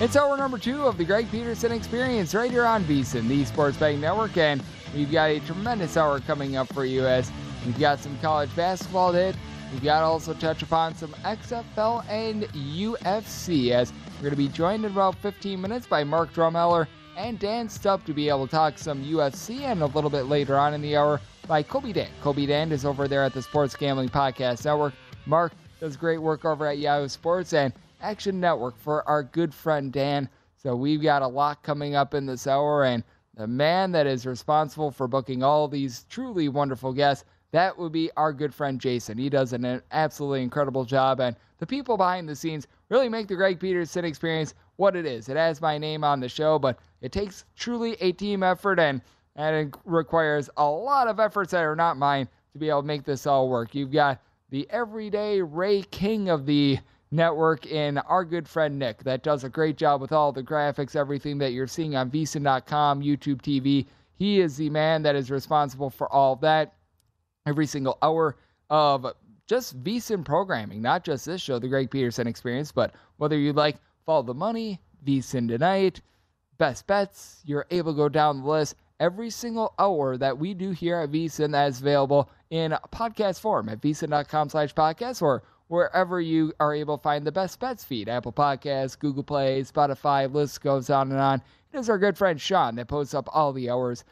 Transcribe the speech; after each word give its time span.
It's 0.00 0.16
hour 0.16 0.36
number 0.36 0.58
two 0.58 0.86
of 0.86 0.96
the 0.96 1.04
Greg 1.04 1.28
Peterson 1.30 1.72
Experience 1.72 2.34
right 2.34 2.50
here 2.50 2.64
on 2.64 2.84
VSIN, 2.84 3.26
the 3.26 3.44
Sports 3.44 3.76
Betting 3.76 4.00
Network, 4.00 4.36
and 4.36 4.62
we've 4.94 5.10
got 5.10 5.30
a 5.30 5.40
tremendous 5.40 5.96
hour 5.96 6.20
coming 6.20 6.56
up 6.56 6.72
for 6.72 6.84
you 6.84 7.04
as 7.04 7.32
we've 7.66 7.78
got 7.80 7.98
some 7.98 8.16
college 8.20 8.54
basketball 8.54 9.12
to 9.12 9.18
hit, 9.18 9.36
We've 9.72 9.82
got 9.82 10.00
to 10.00 10.06
also 10.06 10.32
touch 10.34 10.62
upon 10.62 10.94
some 10.94 11.12
XFL 11.24 12.08
and 12.08 12.44
UFC 12.44 13.70
as 13.70 13.92
we're 14.16 14.22
going 14.22 14.30
to 14.30 14.36
be 14.36 14.48
joined 14.48 14.84
in 14.84 14.92
about 14.92 15.16
15 15.16 15.60
minutes 15.60 15.86
by 15.86 16.04
Mark 16.04 16.32
Drumheller 16.32 16.86
and 17.16 17.38
Dan 17.38 17.68
Stupp 17.68 18.04
to 18.04 18.14
be 18.14 18.28
able 18.28 18.46
to 18.46 18.50
talk 18.50 18.78
some 18.78 19.04
UFC 19.04 19.60
and 19.60 19.82
a 19.82 19.86
little 19.86 20.10
bit 20.10 20.22
later 20.22 20.56
on 20.56 20.72
in 20.72 20.80
the 20.80 20.96
hour 20.96 21.20
by 21.46 21.62
Colby 21.62 21.92
Dant. 21.92 22.10
Colby 22.22 22.46
Dant 22.46 22.72
is 22.72 22.84
over 22.84 23.08
there 23.08 23.24
at 23.24 23.34
the 23.34 23.42
Sports 23.42 23.76
Gambling 23.76 24.08
Podcast 24.08 24.64
Network. 24.64 24.94
Mark 25.26 25.52
does 25.80 25.96
great 25.96 26.18
work 26.18 26.44
over 26.44 26.66
at 26.66 26.78
Yahoo 26.78 27.08
Sports 27.08 27.52
and 27.52 27.72
Action 28.00 28.40
Network 28.40 28.78
for 28.78 29.06
our 29.08 29.22
good 29.22 29.52
friend 29.52 29.92
Dan. 29.92 30.28
So 30.56 30.74
we've 30.74 31.02
got 31.02 31.22
a 31.22 31.28
lot 31.28 31.62
coming 31.62 31.94
up 31.94 32.14
in 32.14 32.26
this 32.26 32.46
hour 32.46 32.84
and 32.84 33.04
the 33.34 33.46
man 33.46 33.92
that 33.92 34.06
is 34.06 34.26
responsible 34.26 34.90
for 34.90 35.06
booking 35.06 35.42
all 35.42 35.68
these 35.68 36.04
truly 36.08 36.48
wonderful 36.48 36.92
guests 36.92 37.24
that 37.50 37.78
would 37.78 37.92
be 37.92 38.10
our 38.16 38.32
good 38.32 38.54
friend 38.54 38.80
Jason. 38.80 39.16
He 39.16 39.30
does 39.30 39.52
an 39.52 39.82
absolutely 39.90 40.42
incredible 40.42 40.84
job, 40.84 41.20
and 41.20 41.34
the 41.58 41.66
people 41.66 41.96
behind 41.96 42.28
the 42.28 42.36
scenes 42.36 42.66
really 42.90 43.08
make 43.08 43.26
the 43.26 43.36
Greg 43.36 43.58
Peterson 43.58 44.04
experience 44.04 44.54
what 44.76 44.94
it 44.94 45.06
is. 45.06 45.28
It 45.28 45.36
has 45.36 45.60
my 45.60 45.78
name 45.78 46.04
on 46.04 46.20
the 46.20 46.28
show, 46.28 46.58
but 46.58 46.78
it 47.00 47.10
takes 47.10 47.46
truly 47.56 47.96
a 48.00 48.12
team 48.12 48.42
effort, 48.42 48.78
and, 48.78 49.00
and 49.36 49.56
it 49.56 49.80
requires 49.84 50.50
a 50.58 50.68
lot 50.68 51.08
of 51.08 51.18
efforts 51.18 51.52
that 51.52 51.62
are 51.62 51.76
not 51.76 51.96
mine 51.96 52.28
to 52.52 52.58
be 52.58 52.68
able 52.68 52.82
to 52.82 52.86
make 52.86 53.04
this 53.04 53.26
all 53.26 53.48
work. 53.48 53.74
You've 53.74 53.92
got 53.92 54.20
the 54.50 54.68
everyday 54.70 55.40
Ray 55.40 55.82
King 55.82 56.28
of 56.28 56.44
the 56.44 56.78
network 57.10 57.70
and 57.70 58.00
our 58.06 58.24
good 58.24 58.48
friend 58.48 58.78
Nick 58.78 59.02
that 59.04 59.22
does 59.22 59.44
a 59.44 59.48
great 59.48 59.76
job 59.76 60.00
with 60.00 60.12
all 60.12 60.32
the 60.32 60.42
graphics, 60.42 60.96
everything 60.96 61.38
that 61.38 61.52
you're 61.52 61.66
seeing 61.66 61.96
on 61.96 62.10
VSIN.com, 62.10 63.02
YouTube 63.02 63.40
TV. 63.40 63.86
He 64.14 64.40
is 64.40 64.56
the 64.56 64.70
man 64.70 65.02
that 65.02 65.16
is 65.16 65.30
responsible 65.30 65.90
for 65.90 66.12
all 66.12 66.36
that 66.36 66.74
every 67.46 67.66
single 67.66 67.98
hour 68.02 68.36
of 68.68 69.06
just 69.46 69.82
VSIN 69.82 70.24
programming, 70.24 70.82
not 70.82 71.04
just 71.04 71.24
this 71.24 71.40
show, 71.40 71.58
the 71.58 71.68
Greg 71.68 71.90
Peterson 71.90 72.26
Experience, 72.26 72.70
but 72.70 72.94
whether 73.16 73.38
you 73.38 73.52
like 73.52 73.76
Follow 74.04 74.22
the 74.22 74.34
Money, 74.34 74.80
VSIN 75.04 75.48
Tonight, 75.48 76.00
Best 76.58 76.86
Bets, 76.86 77.42
you're 77.44 77.66
able 77.70 77.92
to 77.92 77.96
go 77.96 78.08
down 78.08 78.42
the 78.42 78.48
list. 78.48 78.74
Every 79.00 79.30
single 79.30 79.74
hour 79.78 80.16
that 80.16 80.36
we 80.36 80.54
do 80.54 80.70
here 80.70 80.96
at 81.00 81.12
VSIN 81.12 81.52
that 81.52 81.68
is 81.68 81.80
available 81.80 82.30
in 82.50 82.76
podcast 82.90 83.40
form 83.40 83.68
at 83.68 83.80
VSIN.com 83.80 84.48
slash 84.48 84.74
podcast 84.74 85.22
or 85.22 85.44
wherever 85.68 86.20
you 86.20 86.52
are 86.58 86.74
able 86.74 86.96
to 86.98 87.02
find 87.02 87.26
the 87.26 87.32
Best 87.32 87.60
Bets 87.60 87.84
feed, 87.84 88.08
Apple 88.08 88.32
Podcasts, 88.32 88.98
Google 88.98 89.22
Play, 89.22 89.62
Spotify, 89.62 90.32
list 90.32 90.60
goes 90.62 90.90
on 90.90 91.10
and 91.12 91.20
on. 91.20 91.42
It 91.72 91.78
is 91.78 91.88
our 91.88 91.98
good 91.98 92.18
friend 92.18 92.40
Sean 92.40 92.74
that 92.76 92.88
posts 92.88 93.14
up 93.14 93.28
all 93.32 93.52
the 93.52 93.70
hours 93.70 94.04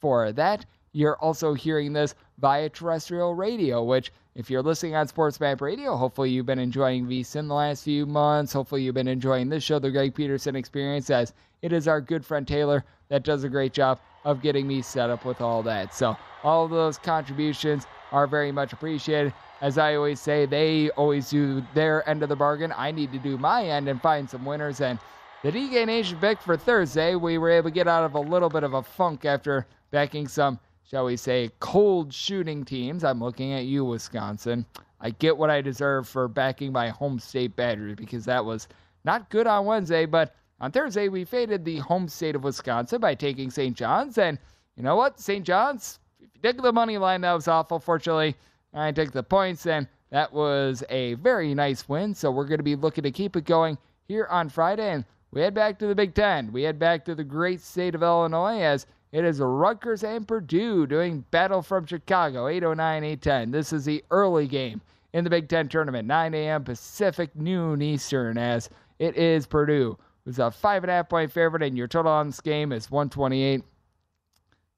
for 0.00 0.32
that. 0.32 0.64
You're 0.92 1.18
also 1.18 1.54
hearing 1.54 1.92
this 1.92 2.14
via 2.38 2.68
terrestrial 2.68 3.34
radio, 3.34 3.82
which, 3.82 4.12
if 4.34 4.50
you're 4.50 4.62
listening 4.62 4.94
on 4.94 5.06
Sports 5.06 5.40
Map 5.40 5.60
Radio, 5.60 5.96
hopefully 5.96 6.30
you've 6.30 6.46
been 6.46 6.58
enjoying 6.58 7.06
VSIN 7.06 7.48
the 7.48 7.54
last 7.54 7.84
few 7.84 8.04
months. 8.06 8.52
Hopefully 8.52 8.82
you've 8.82 8.94
been 8.94 9.08
enjoying 9.08 9.48
this 9.48 9.62
show, 9.62 9.78
The 9.78 9.90
Greg 9.90 10.14
Peterson 10.14 10.56
Experience, 10.56 11.08
as 11.10 11.34
it 11.60 11.72
is 11.72 11.88
our 11.88 12.00
good 12.00 12.24
friend 12.24 12.48
Taylor 12.48 12.84
that 13.08 13.24
does 13.24 13.44
a 13.44 13.48
great 13.48 13.72
job 13.72 14.00
of 14.24 14.42
getting 14.42 14.66
me 14.66 14.82
set 14.82 15.10
up 15.10 15.24
with 15.24 15.40
all 15.40 15.62
that. 15.62 15.94
So, 15.94 16.16
all 16.42 16.66
those 16.66 16.98
contributions 16.98 17.86
are 18.12 18.26
very 18.26 18.52
much 18.52 18.72
appreciated. 18.72 19.32
As 19.60 19.78
I 19.78 19.96
always 19.96 20.20
say, 20.20 20.46
they 20.46 20.90
always 20.90 21.30
do 21.30 21.64
their 21.74 22.08
end 22.08 22.22
of 22.22 22.28
the 22.28 22.36
bargain. 22.36 22.72
I 22.76 22.90
need 22.90 23.12
to 23.12 23.18
do 23.18 23.38
my 23.38 23.64
end 23.64 23.88
and 23.88 24.00
find 24.00 24.28
some 24.28 24.44
winners. 24.44 24.80
And 24.80 24.98
the 25.42 25.50
DK 25.50 25.86
Nation 25.86 26.18
pick 26.20 26.40
for 26.40 26.56
Thursday, 26.56 27.14
we 27.14 27.38
were 27.38 27.50
able 27.50 27.70
to 27.70 27.74
get 27.74 27.88
out 27.88 28.04
of 28.04 28.14
a 28.14 28.20
little 28.20 28.48
bit 28.48 28.62
of 28.62 28.74
a 28.74 28.82
funk 28.82 29.24
after 29.24 29.66
backing 29.90 30.28
some 30.28 30.58
shall 30.92 31.06
we 31.06 31.16
say, 31.16 31.50
cold 31.58 32.12
shooting 32.12 32.66
teams. 32.66 33.02
I'm 33.02 33.18
looking 33.18 33.54
at 33.54 33.64
you, 33.64 33.82
Wisconsin. 33.82 34.66
I 35.00 35.08
get 35.10 35.36
what 35.36 35.48
I 35.48 35.62
deserve 35.62 36.06
for 36.06 36.28
backing 36.28 36.70
my 36.70 36.90
home 36.90 37.18
state 37.18 37.56
battery 37.56 37.94
because 37.94 38.26
that 38.26 38.44
was 38.44 38.68
not 39.04 39.30
good 39.30 39.46
on 39.46 39.64
Wednesday, 39.64 40.04
but 40.04 40.34
on 40.60 40.70
Thursday 40.70 41.08
we 41.08 41.24
faded 41.24 41.64
the 41.64 41.78
home 41.78 42.08
state 42.08 42.36
of 42.36 42.44
Wisconsin 42.44 43.00
by 43.00 43.14
taking 43.14 43.50
St. 43.50 43.74
John's. 43.74 44.18
And 44.18 44.38
you 44.76 44.82
know 44.82 44.94
what? 44.94 45.18
St. 45.18 45.46
John's, 45.46 45.98
take 46.42 46.60
the 46.60 46.72
money 46.72 46.98
line, 46.98 47.20
that 47.22 47.32
was 47.32 47.48
awful. 47.48 47.78
Fortunately, 47.78 48.34
I 48.74 48.92
took 48.92 49.12
the 49.12 49.22
points, 49.22 49.66
and 49.66 49.86
that 50.10 50.32
was 50.32 50.82
a 50.90 51.14
very 51.14 51.54
nice 51.54 51.88
win. 51.88 52.14
So 52.14 52.30
we're 52.30 52.46
going 52.46 52.58
to 52.58 52.64
be 52.64 52.76
looking 52.76 53.04
to 53.04 53.10
keep 53.10 53.36
it 53.36 53.44
going 53.44 53.78
here 54.08 54.26
on 54.30 54.48
Friday. 54.48 54.90
And 54.90 55.04
we 55.30 55.40
head 55.40 55.54
back 55.54 55.78
to 55.78 55.86
the 55.86 55.94
Big 55.94 56.14
Ten. 56.14 56.52
We 56.52 56.62
head 56.62 56.78
back 56.78 57.04
to 57.06 57.14
the 57.14 57.24
great 57.24 57.60
state 57.60 57.94
of 57.94 58.02
Illinois 58.02 58.60
as 58.60 58.86
It 59.12 59.24
is 59.24 59.40
Rutgers 59.40 60.04
and 60.04 60.26
Purdue 60.26 60.86
doing 60.86 61.24
battle 61.30 61.62
from 61.62 61.86
Chicago, 61.86 62.48
809, 62.48 63.04
810. 63.04 63.50
This 63.50 63.72
is 63.72 63.84
the 63.84 64.02
early 64.10 64.46
game 64.46 64.80
in 65.12 65.24
the 65.24 65.30
Big 65.30 65.48
Ten 65.48 65.68
tournament, 65.68 66.08
9 66.08 66.34
a.m. 66.34 66.64
Pacific, 66.64 67.34
noon 67.36 67.82
Eastern, 67.82 68.38
as 68.38 68.70
it 68.98 69.16
is 69.16 69.46
Purdue, 69.46 69.98
who's 70.24 70.38
a 70.38 70.50
five 70.50 70.82
and 70.82 70.90
a 70.90 70.94
half 70.94 71.08
point 71.10 71.30
favorite, 71.30 71.62
and 71.62 71.76
your 71.76 71.88
total 71.88 72.12
on 72.12 72.28
this 72.28 72.40
game 72.40 72.72
is 72.72 72.90
128. 72.90 73.62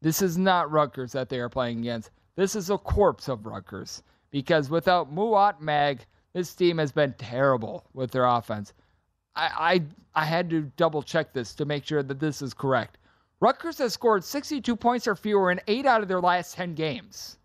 This 0.05 0.21
is 0.21 0.37
not 0.37 0.71
Rutgers 0.71 1.13
that 1.13 1.31
they 1.31 1.39
are 1.41 1.49
playing 1.49 1.79
against. 1.79 2.11
This 2.37 2.55
is 2.55 2.69
a 2.69 2.77
corpse 2.77 3.27
of 3.27 3.47
Rutgers 3.47 4.03
because 4.31 4.69
without 4.69 5.11
Mawot 5.11 5.63
Mag, 5.63 6.05
this 6.35 6.55
team 6.55 6.77
has 6.77 6.93
been 6.93 7.15
terrible 7.15 7.87
with 7.95 8.11
their 8.11 8.27
offense. 8.27 8.75
I, 9.35 9.81
I 10.15 10.23
I 10.23 10.25
had 10.27 10.51
to 10.51 10.71
double 10.77 11.03
check 11.03 11.33
this 11.33 11.55
to 11.55 11.65
make 11.65 11.87
sure 11.87 12.03
that 12.03 12.21
this 12.21 12.43
is 12.43 12.53
correct. 12.53 12.99
Rutgers 13.41 13.79
has 13.79 13.95
scored 13.95 14.25
62 14.25 14.77
points 14.77 15.09
or 15.09 15.17
fewer 15.17 15.51
in 15.51 15.59
eight 15.69 15.87
out 15.87 16.03
of 16.03 16.09
their 16.09 16.21
last 16.21 16.55
10 16.55 16.75
games. 16.75 17.39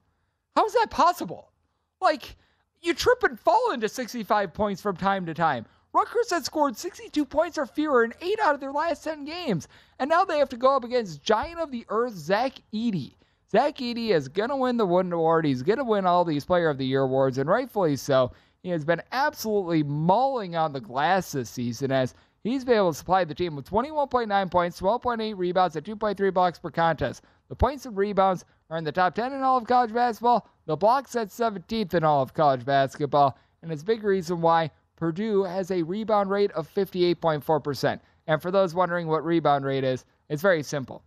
How 0.58 0.66
is 0.66 0.74
that 0.74 0.92
possible? 0.92 1.54
Like, 2.02 2.36
you 2.82 2.94
trip 2.94 3.24
and 3.24 3.40
fall 3.40 3.72
into 3.72 3.88
65 3.88 4.54
points 4.54 4.82
from 4.82 4.98
time 4.98 5.26
to 5.28 5.34
time. 5.34 5.66
Rutgers 5.92 6.30
had 6.30 6.46
scored 6.46 6.78
62 6.78 7.26
points 7.26 7.58
or 7.58 7.66
fewer 7.66 8.04
in 8.04 8.14
eight 8.22 8.40
out 8.40 8.54
of 8.54 8.62
their 8.62 8.72
last 8.72 9.04
10 9.04 9.26
games. 9.26 9.68
And 9.98 10.10
now 10.10 10.24
they 10.24 10.38
have 10.38 10.50
to 10.50 10.58
go 10.58 10.76
up 10.76 10.84
against 10.84 11.24
Giant 11.24 11.60
of 11.60 11.72
the 11.72 11.86
Earth, 11.90 12.14
Zach 12.14 12.54
Edey. 12.74 13.16
Zach 13.52 13.78
Edey 13.78 14.10
is 14.10 14.28
going 14.28 14.50
to 14.50 14.56
win 14.56 14.78
the 14.78 14.86
Wooden 14.86 15.12
Award. 15.12 15.46
He's 15.46 15.64
going 15.64 15.80
to 15.80 15.84
win 15.84 16.06
all 16.06 16.24
these 16.24 16.46
Player 16.46 16.70
of 16.70 16.78
the 16.78 16.86
Year 16.86 17.02
awards, 17.02 17.40
and 17.40 17.50
rightfully 17.50 17.96
so. 17.96 18.32
He 18.62 18.70
has 18.70 18.86
been 18.86 19.02
absolutely 19.12 19.82
mauling 19.82 20.56
on 20.56 20.74
the 20.74 20.82
glass 20.82 21.32
this 21.32 21.50
season 21.50 21.92
as 21.92 22.14
he's 22.44 22.64
been 22.64 22.76
able 22.76 22.92
to 22.92 22.98
supply 22.98 23.24
the 23.24 23.34
team 23.34 23.56
with 23.56 23.70
21.9 23.70 24.52
points, 24.52 24.80
12.8 24.80 25.38
rebounds, 25.38 25.76
and 25.76 25.86
2.3 25.86 26.34
blocks 26.34 26.60
per 26.60 26.70
contest. 26.70 27.24
The 27.48 27.56
points 27.56 27.88
and 27.88 27.98
rebounds 27.98 28.46
are 28.70 28.78
in 28.78 28.84
the 28.84 28.92
top 28.92 29.16
10 29.16 29.34
in 29.34 29.42
all 29.42 29.58
of 29.58 29.66
college 29.66 29.94
basketball. 29.94 30.48
The 30.68 30.76
blocks 30.76 31.16
at 31.16 31.30
17th 31.30 31.96
in 31.96 32.04
all 32.04 32.22
of 32.22 32.36
college 32.36 32.64
basketball. 32.64 33.38
And 33.64 33.72
it's 33.72 33.82
a 33.82 33.86
big 33.86 34.04
reason 34.04 34.42
why 34.42 34.70
Purdue 35.00 35.44
has 35.44 35.72
a 35.72 35.82
rebound 35.82 36.30
rate 36.30 36.52
of 36.52 36.72
58.4%. 36.74 38.00
And 38.28 38.42
for 38.42 38.52
those 38.52 38.76
wondering 38.76 39.08
what 39.08 39.24
rebound 39.24 39.66
rate 39.66 39.86
is, 39.86 40.04
it's 40.28 40.42
very 40.42 40.62
simple. 40.62 41.02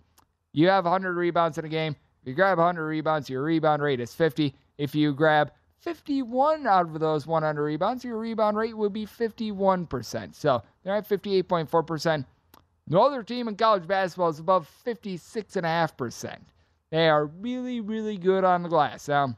You 0.52 0.68
have 0.68 0.84
100 0.84 1.14
rebounds 1.14 1.58
in 1.58 1.66
a 1.66 1.68
game. 1.68 1.94
If 2.22 2.28
you 2.28 2.34
grab 2.34 2.58
100 2.58 2.84
rebounds, 2.84 3.28
your 3.28 3.42
rebound 3.42 3.82
rate 3.82 4.00
is 4.00 4.14
50. 4.14 4.54
If 4.78 4.94
you 4.94 5.12
grab 5.12 5.52
51 5.80 6.66
out 6.66 6.86
of 6.86 7.00
those 7.00 7.26
100 7.26 7.62
rebounds, 7.62 8.02
your 8.02 8.18
rebound 8.18 8.56
rate 8.56 8.76
would 8.76 8.92
be 8.92 9.04
51%. 9.04 10.34
So 10.34 10.62
they're 10.82 10.96
at 10.96 11.08
58.4%. 11.08 12.24
No 12.88 13.02
other 13.02 13.22
team 13.22 13.46
in 13.46 13.56
college 13.56 13.86
basketball 13.86 14.30
is 14.30 14.38
above 14.38 14.70
56.5%. 14.86 16.36
They 16.90 17.08
are 17.08 17.26
really, 17.26 17.80
really 17.80 18.16
good 18.16 18.44
on 18.44 18.62
the 18.62 18.68
glass. 18.68 19.08
Now, 19.08 19.36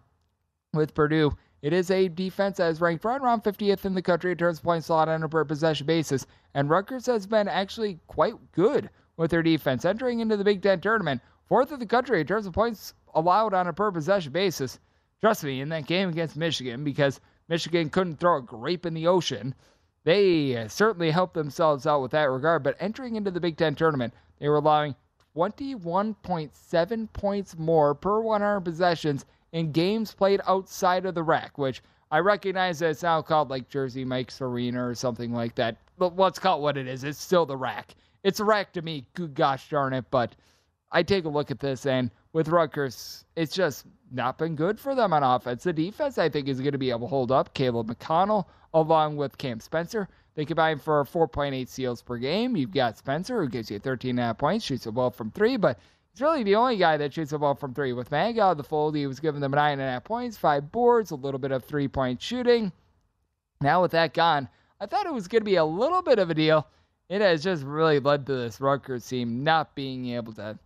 with 0.73 0.95
Purdue, 0.95 1.37
it 1.65 1.73
is 1.73 1.91
a 1.91 2.09
defense 2.09 2.59
that 2.59 2.71
is 2.71 2.83
ranked 2.83 3.07
right 3.07 3.19
around 3.19 3.43
50th 3.43 3.87
in 3.87 3.95
the 3.95 4.03
country 4.03 4.33
in 4.33 4.37
terms 4.37 4.59
of 4.59 4.65
points 4.65 4.91
allowed 4.91 5.09
on 5.09 5.23
a 5.23 5.29
per 5.31 5.47
possession 5.47 5.87
basis. 5.87 6.27
And 6.53 6.69
Rutgers 6.69 7.07
has 7.07 7.27
been 7.27 7.49
actually 7.49 8.01
quite 8.07 8.35
good 8.53 8.91
with 9.17 9.31
their 9.31 9.43
defense 9.43 9.87
entering 9.87 10.21
into 10.21 10.37
the 10.37 10.45
Big 10.45 10.61
Ten 10.61 10.83
tournament. 10.83 11.23
Fourth 11.49 11.73
in 11.73 11.81
the 11.81 11.87
country 11.87 12.21
in 12.21 12.27
terms 12.27 12.45
of 12.45 12.53
points 12.53 12.93
allowed 13.15 13.55
on 13.55 13.67
a 13.67 13.73
per 13.73 13.91
possession 13.91 14.31
basis. 14.31 14.79
Trust 15.23 15.43
me, 15.43 15.63
in 15.63 15.71
that 15.71 15.87
game 15.87 16.11
against 16.11 16.37
Michigan, 16.37 16.85
because 16.85 17.19
Michigan 17.49 17.89
couldn't 17.89 18.21
throw 18.21 18.37
a 18.37 18.43
grape 18.43 18.85
in 18.85 18.93
the 18.93 19.07
ocean, 19.07 19.55
they 20.05 20.69
certainly 20.69 21.11
helped 21.11 21.33
themselves 21.33 21.87
out 21.87 22.03
with 22.03 22.11
that 22.11 22.29
regard. 22.29 22.63
But 22.63 22.77
entering 22.79 23.17
into 23.17 23.31
the 23.31 23.41
Big 23.41 23.57
Ten 23.57 23.75
tournament, 23.75 24.13
they 24.39 24.51
were 24.51 24.57
allowing 24.57 24.97
21.7 25.35 27.13
points 27.15 27.57
more 27.57 27.95
per 27.95 28.21
100 28.21 28.61
possessions 28.61 29.25
in 29.55 29.71
games 29.71 30.13
played 30.13 30.41
outside 30.47 31.07
of 31.07 31.15
the 31.15 31.23
rack, 31.23 31.57
which 31.57 31.81
I 32.11 32.19
recognize 32.19 32.81
that 32.81 32.91
it's 32.91 33.05
now 33.05 33.23
called 33.23 33.51
like 33.51 33.69
Jersey 33.69 34.05
Mike's 34.05 34.41
Arena 34.41 34.87
or 34.87 34.95
something 34.95 35.33
like 35.33 35.55
that. 35.55 35.77
But 35.97 36.17
let's 36.17 36.41
call 36.41 36.59
it 36.59 36.63
what 36.63 36.77
it 36.77 36.89
is. 36.89 37.05
It's 37.05 37.21
still 37.21 37.47
the 37.47 37.57
rack. 37.57 37.95
It's 38.25 38.41
a 38.41 38.45
rack 38.45 38.73
to 38.73 38.83
me. 38.83 39.07
Good 39.15 39.35
gosh 39.35 39.71
darn 39.71 39.93
it. 39.93 40.05
But 40.11 40.35
I 40.91 41.05
take 41.05 41.25
a 41.25 41.29
look 41.29 41.53
at 41.53 41.61
this, 41.61 41.87
and 41.87 42.11
with 42.33 42.49
Rutgers, 42.49 43.25
it's 43.37 43.55
just 43.55 43.87
not 44.11 44.39
been 44.39 44.57
good 44.57 44.79
for 44.79 44.95
them 44.95 45.13
on 45.13 45.23
offense. 45.23 45.63
The 45.63 45.73
defense, 45.73 46.19
I 46.19 46.29
think, 46.29 46.49
is 46.49 46.61
going 46.61 46.73
to 46.73 46.79
be 46.79 46.91
able 46.91 47.01
to 47.01 47.07
hold 47.07 47.31
up. 47.31 47.55
Caleb 47.55 47.97
McConnell, 47.97 48.47
along 48.75 49.17
with 49.17 49.39
Cam 49.39 49.61
Spencer, 49.61 50.09
they 50.35 50.45
combine 50.45 50.81
for 50.81 51.05
4.8 51.05 51.69
steals 51.69 52.03
per 52.03 52.19
game. 52.19 52.57
You've 52.57 52.75
got 52.75 52.99
Spencer, 52.99 53.41
who 53.41 53.49
gives 53.49 53.71
you 53.71 53.79
13.5 53.79 54.37
points, 54.37 54.65
shoots 54.65 54.87
a 54.87 54.93
ball 54.93 55.11
from 55.11 55.31
three, 55.31 55.57
but 55.57 55.79
he's 56.15 56.23
really 56.23 56.45
the 56.45 56.55
only 56.55 56.77
guy 56.77 56.97
that 56.97 57.13
shoots 57.13 57.33
a 57.33 57.39
ball 57.39 57.55
from 57.55 57.75
three. 57.75 57.93
With 57.93 58.11
Mag 58.11 58.39
out 58.39 58.53
of 58.53 58.57
the 58.57 58.65
fold, 58.65 58.95
he 58.95 59.07
was 59.07 59.21
giving 59.21 59.41
them 59.41 59.53
9.5 59.53 60.05
points, 60.05 60.37
five 60.37 60.71
boards, 60.71 61.11
a 61.11 61.17
little 61.17 61.41
bit 61.41 61.51
of 61.51 61.65
three 61.65 61.89
point 61.89 62.23
shooting. 62.23 62.73
Now, 63.61 63.83
with 63.83 63.93
that 63.93 64.15
gone, 64.15 64.49
I 64.81 64.87
thought 64.87 65.07
it 65.07 65.13
was 65.13 65.29
going 65.29 65.41
to 65.41 65.45
be 65.45 65.57
a 65.57 65.65
little 65.65 66.03
bit 66.03 66.19
of 66.19 66.31
a 66.31 66.35
deal. 66.35 66.67
It 67.09 67.21
has 67.21 67.43
just 67.43 67.65
really 67.65 67.99
led 67.99 68.27
to 68.27 68.35
this 68.35 68.61
Rutgers 68.61 69.07
team 69.07 69.45
not 69.45 69.75
being 69.75 70.11
able 70.11 70.33
to 70.35 70.59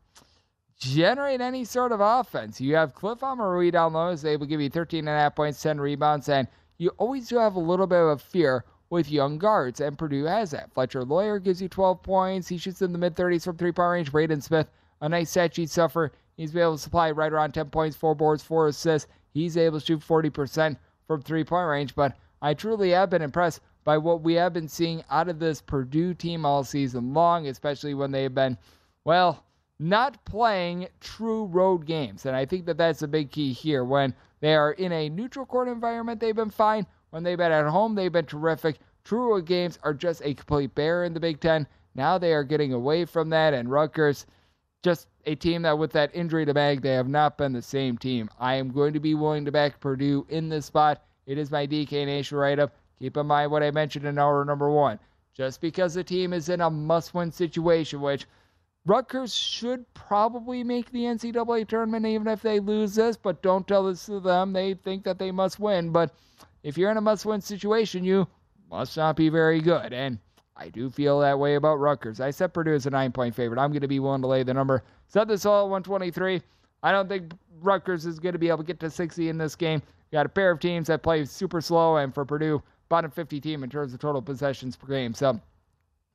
generate 0.79 1.41
any 1.41 1.65
sort 1.65 1.93
of 1.93 2.01
offense. 2.01 2.61
You 2.61 2.77
have 2.77 2.95
Cliff 2.95 3.21
Omoruyi 3.21 3.73
down 3.73 3.95
low, 3.95 4.09
is 4.09 4.25
able 4.25 4.47
to 4.47 4.51
give 4.51 4.61
you 4.61 4.71
13.5 4.71 5.35
points, 5.35 5.63
10 5.63 5.81
rebounds, 5.81 6.29
and 6.29 6.47
you 6.79 6.91
always 6.99 7.29
do 7.29 7.39
have 7.39 7.57
a 7.57 7.61
little 7.61 7.87
bit 7.87 7.99
of 7.99 8.09
a 8.09 8.19
fear 8.19 8.65
with 8.91 9.11
young 9.11 9.39
guards, 9.39 9.81
and 9.81 9.99
Purdue 9.99 10.25
has 10.25 10.53
that. 10.53 10.73
Fletcher 10.73 11.05
Loyer 11.05 11.39
gives 11.39 11.61
you 11.61 11.69
12 11.69 12.03
points. 12.03 12.49
He 12.49 12.57
shoots 12.57 12.83
in 12.83 12.93
the 12.93 12.99
mid 12.99 13.17
30s 13.17 13.45
from 13.45 13.57
three 13.57 13.73
point 13.73 13.91
range. 13.91 14.13
Braden 14.13 14.41
Smith, 14.41 14.71
a 15.01 15.09
nice 15.09 15.31
set 15.31 15.55
sheet 15.55 15.71
suffer. 15.71 16.13
He's 16.37 16.53
been 16.53 16.63
able 16.63 16.77
to 16.77 16.83
supply 16.83 17.11
right 17.11 17.33
around 17.33 17.53
10 17.53 17.71
points, 17.71 17.97
four 17.97 18.15
boards, 18.15 18.43
four 18.43 18.69
assists. 18.69 19.11
He's 19.33 19.57
able 19.57 19.81
to 19.81 19.87
shoot 19.87 20.01
40% 20.01 20.77
from 21.07 21.23
three 21.23 21.45
point 21.45 21.69
range, 21.69 21.95
but 21.95 22.17
I 22.41 22.55
truly 22.55 22.91
have 22.91 23.11
been 23.11 23.23
impressed 23.23 23.61
by 23.85 23.99
what 23.99 24.23
we 24.23 24.35
have 24.35 24.53
been 24.53 24.69
seeing 24.69 25.03
out 25.11 25.29
of 25.29 25.39
this 25.39 25.61
Purdue 25.61 26.15
team 26.15 26.45
all 26.45 26.63
season 26.63 27.15
long, 27.15 27.47
especially 27.47 27.95
when 27.95 28.11
they've 28.11 28.35
been, 28.35 28.59
well, 29.05 29.45
not 29.79 30.25
playing 30.25 30.89
true 31.01 31.47
road 31.47 31.87
games. 31.87 32.27
And 32.27 32.37
I 32.37 32.45
think 32.45 32.67
that 32.67 32.77
that's 32.77 33.03
a 33.03 33.09
big 33.09 33.31
key 33.31 33.53
here. 33.53 33.85
When 33.85 34.15
they 34.41 34.55
are 34.55 34.73
in 34.73 34.93
a 34.93 35.09
neutral 35.09 35.47
court 35.47 35.69
environment, 35.69 36.21
they've 36.21 36.37
been 36.37 36.51
fine. 36.51 36.87
When 37.11 37.23
they've 37.23 37.39
been 37.39 37.53
at 37.53 37.67
home, 37.67 37.95
they've 37.95 38.13
been 38.13 38.27
terrific. 38.27 38.79
True 39.05 39.31
road 39.31 39.47
games 39.47 39.79
are 39.83 39.95
just 39.95 40.21
a 40.23 40.35
complete 40.35 40.75
bear 40.75 41.05
in 41.05 41.15
the 41.15 41.21
Big 41.21 41.41
Ten. 41.41 41.67
Now 41.95 42.19
they 42.19 42.35
are 42.35 42.45
getting 42.45 42.75
away 42.75 43.05
from 43.05 43.31
that, 43.31 43.55
and 43.55 43.71
Rutgers, 43.71 44.27
just 44.83 45.09
a 45.27 45.35
team 45.35 45.63
that 45.63 45.79
with 45.79 45.93
that 45.93 46.15
injury 46.15 46.45
to 46.47 46.55
Mag, 46.55 46.83
they 46.83 46.93
have 46.93 47.09
not 47.09 47.37
been 47.37 47.53
the 47.53 47.63
same 47.63 47.99
team. 47.99 48.31
I 48.39 48.55
am 48.55 48.71
going 48.71 48.93
to 48.93 49.01
be 49.01 49.15
willing 49.15 49.45
to 49.45 49.53
back 49.53 49.81
Purdue 49.81 50.27
in 50.29 50.49
this 50.49 50.67
spot. 50.67 51.03
It 51.27 51.39
is 51.39 51.51
my 51.51 51.67
DK 51.67 52.07
Nation 52.07 52.39
write 52.39 52.59
up. 52.59 52.75
Keep 52.99 53.17
in 53.17 53.27
mind 53.27 53.51
what 53.51 53.63
I 53.63 53.71
mentioned 53.71 54.07
in 54.07 54.19
hour 54.19 54.45
number 54.45 54.71
one. 54.71 54.99
Just 55.35 55.61
because 55.61 55.95
the 55.95 56.03
team 56.03 56.33
is 56.33 56.49
in 56.49 56.61
a 56.61 56.71
must 56.71 57.15
win 57.15 57.31
situation, 57.31 58.01
which 58.01 58.27
Rutgers 58.87 59.35
should 59.35 59.85
probably 59.93 60.65
make 60.65 60.91
the 60.91 61.03
NCAA 61.03 61.69
tournament 61.69 62.07
even 62.07 62.27
if 62.27 62.41
they 62.41 62.59
lose 62.59 62.95
this, 62.95 63.17
but 63.17 63.43
don't 63.43 63.69
tell 63.69 63.85
this 63.85 64.07
to 64.07 64.19
them. 64.19 64.53
They 64.53 64.75
think 64.75 65.05
that 65.05 65.19
they 65.19 65.31
must 65.31 65.61
win. 65.61 65.91
But 65.91 66.15
if 66.63 66.79
you're 66.79 66.91
in 66.91 66.97
a 66.97 67.03
must 67.03 67.27
win 67.27 67.41
situation, 67.41 68.03
you 68.03 68.27
must 68.71 68.97
not 68.97 69.17
be 69.17 69.29
very 69.29 69.61
good. 69.61 69.93
And 69.93 70.19
I 70.59 70.69
do 70.69 70.91
feel 70.91 71.21
that 71.21 71.39
way 71.39 71.55
about 71.55 71.77
Rutgers. 71.77 72.21
I 72.21 72.31
set 72.31 72.53
Purdue 72.53 72.75
as 72.75 72.87
a 72.87 72.91
nine 72.91 73.13
point 73.13 73.35
favorite. 73.35 73.61
I'm 73.61 73.71
going 73.71 73.81
to 73.83 73.89
be 73.89 74.01
willing 74.01 74.23
to 74.23 74.29
lay 74.29 74.43
the 74.43 74.53
number. 74.53 74.83
Set 75.07 75.29
this 75.29 75.47
all 75.47 75.65
at 75.65 75.71
123. 75.71 76.43
I 76.83 76.93
don't 76.93 77.09
think 77.09 77.33
Rutgers 77.61 78.07
is 78.07 78.19
going 78.19 78.33
to 78.33 78.39
be 78.39 78.49
able 78.49 78.59
to 78.59 78.65
get 78.65 78.81
to 78.81 78.91
60 78.91 79.29
in 79.29 79.39
this 79.39 79.55
game. 79.55 79.81
You 80.11 80.17
got 80.17 80.27
a 80.27 80.31
pair 80.31 80.51
of 80.51 80.59
teams 80.59 80.89
that 80.89 81.03
play 81.03 81.25
super 81.25 81.61
slow, 81.61 81.97
and 81.97 82.13
for 82.13 82.25
Purdue, 82.25 82.63
bottom 82.89 83.11
50 83.11 83.41
team 83.41 83.63
in 83.63 83.71
terms 83.71 83.95
of 83.95 84.01
total 84.01 84.21
possessions 84.21 84.77
per 84.77 84.89
game. 84.89 85.15
So 85.15 85.41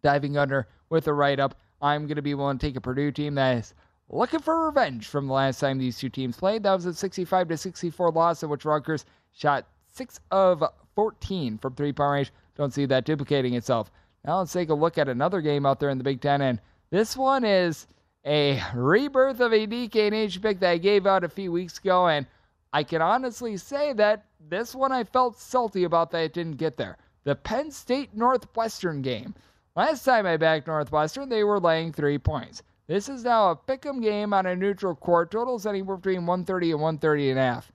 diving 0.01 0.37
under 0.37 0.67
with 0.89 1.07
a 1.07 1.13
write 1.13 1.39
up. 1.39 1.55
I'm 1.81 2.05
going 2.05 2.17
to 2.17 2.21
be 2.21 2.33
willing 2.33 2.57
to 2.57 2.67
take 2.67 2.75
a 2.75 2.81
Purdue 2.81 3.11
team 3.11 3.35
that 3.35 3.57
is 3.57 3.73
looking 4.09 4.39
for 4.39 4.67
revenge 4.67 5.07
from 5.07 5.27
the 5.27 5.33
last 5.33 5.59
time 5.59 5.77
these 5.77 5.97
two 5.97 6.09
teams 6.09 6.37
played. 6.37 6.63
That 6.63 6.73
was 6.73 6.85
a 6.85 6.93
65 6.93 7.47
to 7.49 7.57
64 7.57 8.11
loss 8.11 8.43
in 8.43 8.49
which 8.49 8.65
Rutgers 8.65 9.05
shot 9.31 9.67
six 9.91 10.19
of 10.31 10.63
14 10.95 11.57
from 11.57 11.75
three 11.75 11.93
point 11.93 12.11
range. 12.11 12.33
Don't 12.55 12.73
see 12.73 12.85
that 12.85 13.05
duplicating 13.05 13.53
itself. 13.55 13.89
Now 14.25 14.39
let's 14.39 14.53
take 14.53 14.69
a 14.69 14.73
look 14.73 14.97
at 14.97 15.09
another 15.09 15.41
game 15.41 15.65
out 15.65 15.81
there 15.81 15.89
in 15.89 15.97
the 15.97 16.03
Big 16.03 16.21
Ten, 16.21 16.41
and 16.41 16.61
this 16.91 17.17
one 17.17 17.43
is 17.43 17.87
a 18.25 18.61
rebirth 18.73 19.41
of 19.41 19.51
a 19.51 19.67
DK 19.67 20.11
Nation 20.11 20.41
pick 20.41 20.61
that 20.61 20.69
I 20.69 20.77
gave 20.77 21.05
out 21.05 21.25
a 21.25 21.29
few 21.29 21.51
weeks 21.51 21.77
ago, 21.77 22.07
and 22.07 22.25
I 22.71 22.83
can 22.83 23.01
honestly 23.01 23.57
say 23.57 23.91
that 23.93 24.25
this 24.49 24.73
one 24.73 24.93
I 24.93 25.03
felt 25.03 25.37
salty 25.37 25.83
about 25.83 26.09
that 26.11 26.23
it 26.23 26.33
didn't 26.33 26.57
get 26.57 26.77
there. 26.77 26.97
The 27.25 27.35
Penn 27.35 27.69
State 27.69 28.15
Northwestern 28.15 29.01
game. 29.01 29.35
Last 29.75 30.05
time 30.05 30.25
I 30.25 30.37
backed 30.37 30.67
Northwestern, 30.67 31.27
they 31.27 31.43
were 31.43 31.59
laying 31.59 31.91
three 31.91 32.17
points. 32.17 32.63
This 32.87 33.09
is 33.09 33.25
now 33.25 33.51
a 33.51 33.55
pick'em 33.55 34.01
game 34.01 34.33
on 34.33 34.45
a 34.45 34.55
neutral 34.55 34.95
court. 34.95 35.31
Totals 35.31 35.65
anywhere 35.65 35.97
between 35.97 36.25
130 36.25 36.71
and 36.71 36.81
130 36.81 37.29
and 37.31 37.39
a 37.39 37.41
half. 37.41 37.71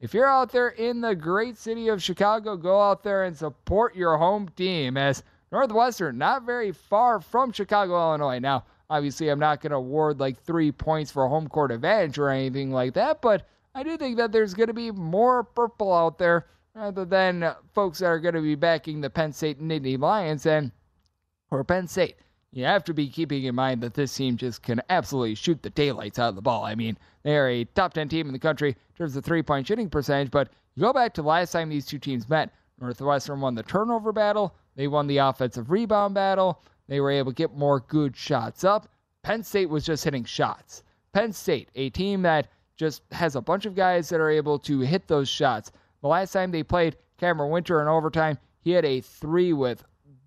If 0.00 0.14
you're 0.14 0.26
out 0.26 0.50
there 0.50 0.68
in 0.68 1.02
the 1.02 1.14
great 1.14 1.58
city 1.58 1.88
of 1.88 2.02
Chicago, 2.02 2.56
go 2.56 2.80
out 2.80 3.02
there 3.02 3.24
and 3.24 3.36
support 3.36 3.94
your 3.94 4.16
home 4.16 4.48
team 4.56 4.96
as 4.96 5.22
Northwestern, 5.52 6.18
not 6.18 6.44
very 6.44 6.72
far 6.72 7.20
from 7.20 7.52
Chicago, 7.52 7.94
Illinois. 7.94 8.38
Now, 8.38 8.64
Obviously, 8.90 9.28
I'm 9.28 9.38
not 9.38 9.60
going 9.60 9.70
to 9.70 9.76
award 9.76 10.18
like 10.18 10.36
three 10.36 10.72
points 10.72 11.12
for 11.12 11.26
home 11.28 11.48
court 11.48 11.70
advantage 11.70 12.18
or 12.18 12.28
anything 12.28 12.72
like 12.72 12.94
that, 12.94 13.22
but 13.22 13.46
I 13.72 13.84
do 13.84 13.96
think 13.96 14.16
that 14.16 14.32
there's 14.32 14.52
going 14.52 14.66
to 14.66 14.74
be 14.74 14.90
more 14.90 15.44
purple 15.44 15.94
out 15.94 16.18
there 16.18 16.46
rather 16.74 17.04
than 17.04 17.54
folks 17.72 18.00
that 18.00 18.06
are 18.06 18.18
going 18.18 18.34
to 18.34 18.42
be 18.42 18.56
backing 18.56 19.00
the 19.00 19.08
Penn 19.08 19.32
State 19.32 19.62
Nittany 19.62 19.96
Lions. 19.96 20.44
And 20.44 20.72
or 21.52 21.62
Penn 21.62 21.86
State, 21.86 22.16
you 22.50 22.64
have 22.64 22.82
to 22.82 22.92
be 22.92 23.08
keeping 23.08 23.44
in 23.44 23.54
mind 23.54 23.80
that 23.82 23.94
this 23.94 24.12
team 24.12 24.36
just 24.36 24.60
can 24.64 24.82
absolutely 24.90 25.36
shoot 25.36 25.62
the 25.62 25.70
daylights 25.70 26.18
out 26.18 26.30
of 26.30 26.34
the 26.34 26.42
ball. 26.42 26.64
I 26.64 26.74
mean, 26.74 26.98
they 27.22 27.36
are 27.36 27.48
a 27.48 27.64
top 27.64 27.94
10 27.94 28.08
team 28.08 28.26
in 28.26 28.32
the 28.32 28.40
country 28.40 28.70
in 28.70 28.96
terms 28.98 29.14
of 29.14 29.24
three 29.24 29.42
point 29.42 29.68
shooting 29.68 29.88
percentage, 29.88 30.32
but 30.32 30.48
you 30.74 30.80
go 30.80 30.92
back 30.92 31.14
to 31.14 31.22
last 31.22 31.52
time 31.52 31.68
these 31.68 31.86
two 31.86 32.00
teams 32.00 32.28
met, 32.28 32.52
Northwestern 32.80 33.40
won 33.40 33.54
the 33.54 33.62
turnover 33.62 34.12
battle, 34.12 34.56
they 34.76 34.88
won 34.88 35.06
the 35.06 35.18
offensive 35.18 35.70
rebound 35.70 36.14
battle, 36.14 36.62
they 36.88 37.00
were 37.00 37.10
able 37.10 37.32
to 37.32 37.36
get 37.36 37.56
more 37.56 37.80
good 37.80 38.16
shots 38.16 38.64
up. 38.64 38.88
Penn 39.22 39.42
State 39.42 39.68
was 39.68 39.84
just 39.84 40.04
hitting 40.04 40.24
shots. 40.24 40.82
Penn 41.12 41.32
State, 41.32 41.68
a 41.74 41.90
team 41.90 42.22
that 42.22 42.48
just 42.76 43.02
has 43.12 43.36
a 43.36 43.40
bunch 43.40 43.66
of 43.66 43.74
guys 43.74 44.08
that 44.08 44.20
are 44.20 44.30
able 44.30 44.58
to 44.60 44.80
hit 44.80 45.06
those 45.06 45.28
shots. 45.28 45.70
The 46.00 46.08
last 46.08 46.32
time 46.32 46.50
they 46.50 46.62
played 46.62 46.96
Camren 47.20 47.50
Wynter 47.50 47.82
in 47.82 47.88
overtime, 47.88 48.38
he 48.62 48.70
had 48.70 48.84
a 48.84 49.00
three 49.00 49.52
with 49.52 49.84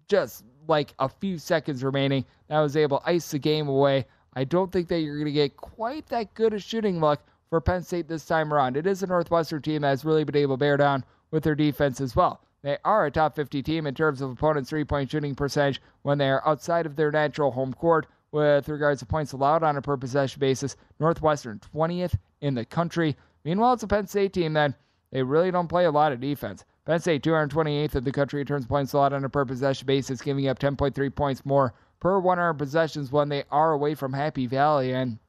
just 0.07 0.43
like 0.67 0.93
a 0.99 1.09
few 1.09 1.37
seconds 1.37 1.83
remaining. 1.83 2.25
That 2.49 2.59
was 2.59 2.77
able 2.77 2.99
to 2.99 3.09
ice 3.09 3.31
the 3.31 3.39
game 3.39 3.67
away. 3.67 4.05
I 4.35 4.43
don't 4.43 4.71
think 4.71 4.87
that 4.89 4.99
you're 4.99 5.17
going 5.17 5.25
to 5.25 5.31
get 5.31 5.57
quite 5.57 6.07
that 6.07 6.33
good 6.33 6.53
a 6.53 6.59
shooting 6.59 6.99
luck 6.99 7.21
for 7.49 7.61
Penn 7.61 7.83
State 7.83 8.07
this 8.07 8.25
time 8.25 8.53
around. 8.53 8.77
It 8.77 8.87
is 8.87 9.03
a 9.03 9.07
Northwestern 9.07 9.61
team 9.61 9.81
that 9.81 9.89
has 9.89 10.05
really 10.05 10.23
been 10.23 10.37
able 10.37 10.55
to 10.55 10.59
bear 10.59 10.77
down 10.77 11.03
with 11.31 11.43
their 11.43 11.55
defense 11.55 12.01
as 12.01 12.15
well. 12.15 12.41
They 12.63 12.77
are 12.85 13.05
a 13.05 13.11
top 13.11 13.35
50 13.35 13.61
team 13.61 13.85
in 13.85 13.93
terms 13.93 14.21
of 14.21 14.31
opponents' 14.31 14.69
three 14.69 14.85
point 14.85 15.11
shooting 15.11 15.35
percentage 15.35 15.81
when 16.01 16.17
they 16.17 16.29
are 16.29 16.47
outside 16.47 16.85
of 16.85 16.95
their 16.95 17.11
natural 17.11 17.51
home 17.51 17.73
court 17.73 18.07
with 18.31 18.69
regards 18.69 18.99
to 19.01 19.05
points 19.05 19.33
allowed 19.33 19.63
on 19.63 19.77
a 19.77 19.81
per 19.81 19.97
possession 19.97 20.39
basis. 20.39 20.77
Northwestern 20.99 21.59
20th 21.75 22.15
in 22.41 22.55
the 22.55 22.65
country. 22.65 23.17
Meanwhile, 23.43 23.73
it's 23.73 23.83
a 23.83 23.87
Penn 23.87 24.07
State 24.07 24.33
team 24.33 24.53
that 24.53 24.73
they 25.11 25.21
really 25.21 25.51
don't 25.51 25.67
play 25.67 25.85
a 25.85 25.91
lot 25.91 26.13
of 26.13 26.21
defense. 26.21 26.63
Penn 26.85 26.99
State 26.99 27.21
228th 27.21 27.95
in 27.95 28.03
the 28.03 28.11
country 28.11 28.41
in 28.41 28.47
terms 28.47 28.63
of 28.63 28.69
points 28.69 28.93
allowed 28.93 29.13
on 29.13 29.25
a 29.25 29.29
per 29.29 29.45
possession 29.45 29.85
basis, 29.85 30.21
giving 30.21 30.47
up 30.47 30.57
10.3 30.57 31.13
points 31.13 31.45
more 31.45 31.73
per 31.99 32.17
100 32.19 32.53
possessions 32.53 33.11
when 33.11 33.29
they 33.29 33.43
are 33.51 33.73
away 33.73 33.93
from 33.93 34.13
Happy 34.13 34.47
Valley. 34.47 34.93
And 34.93 35.19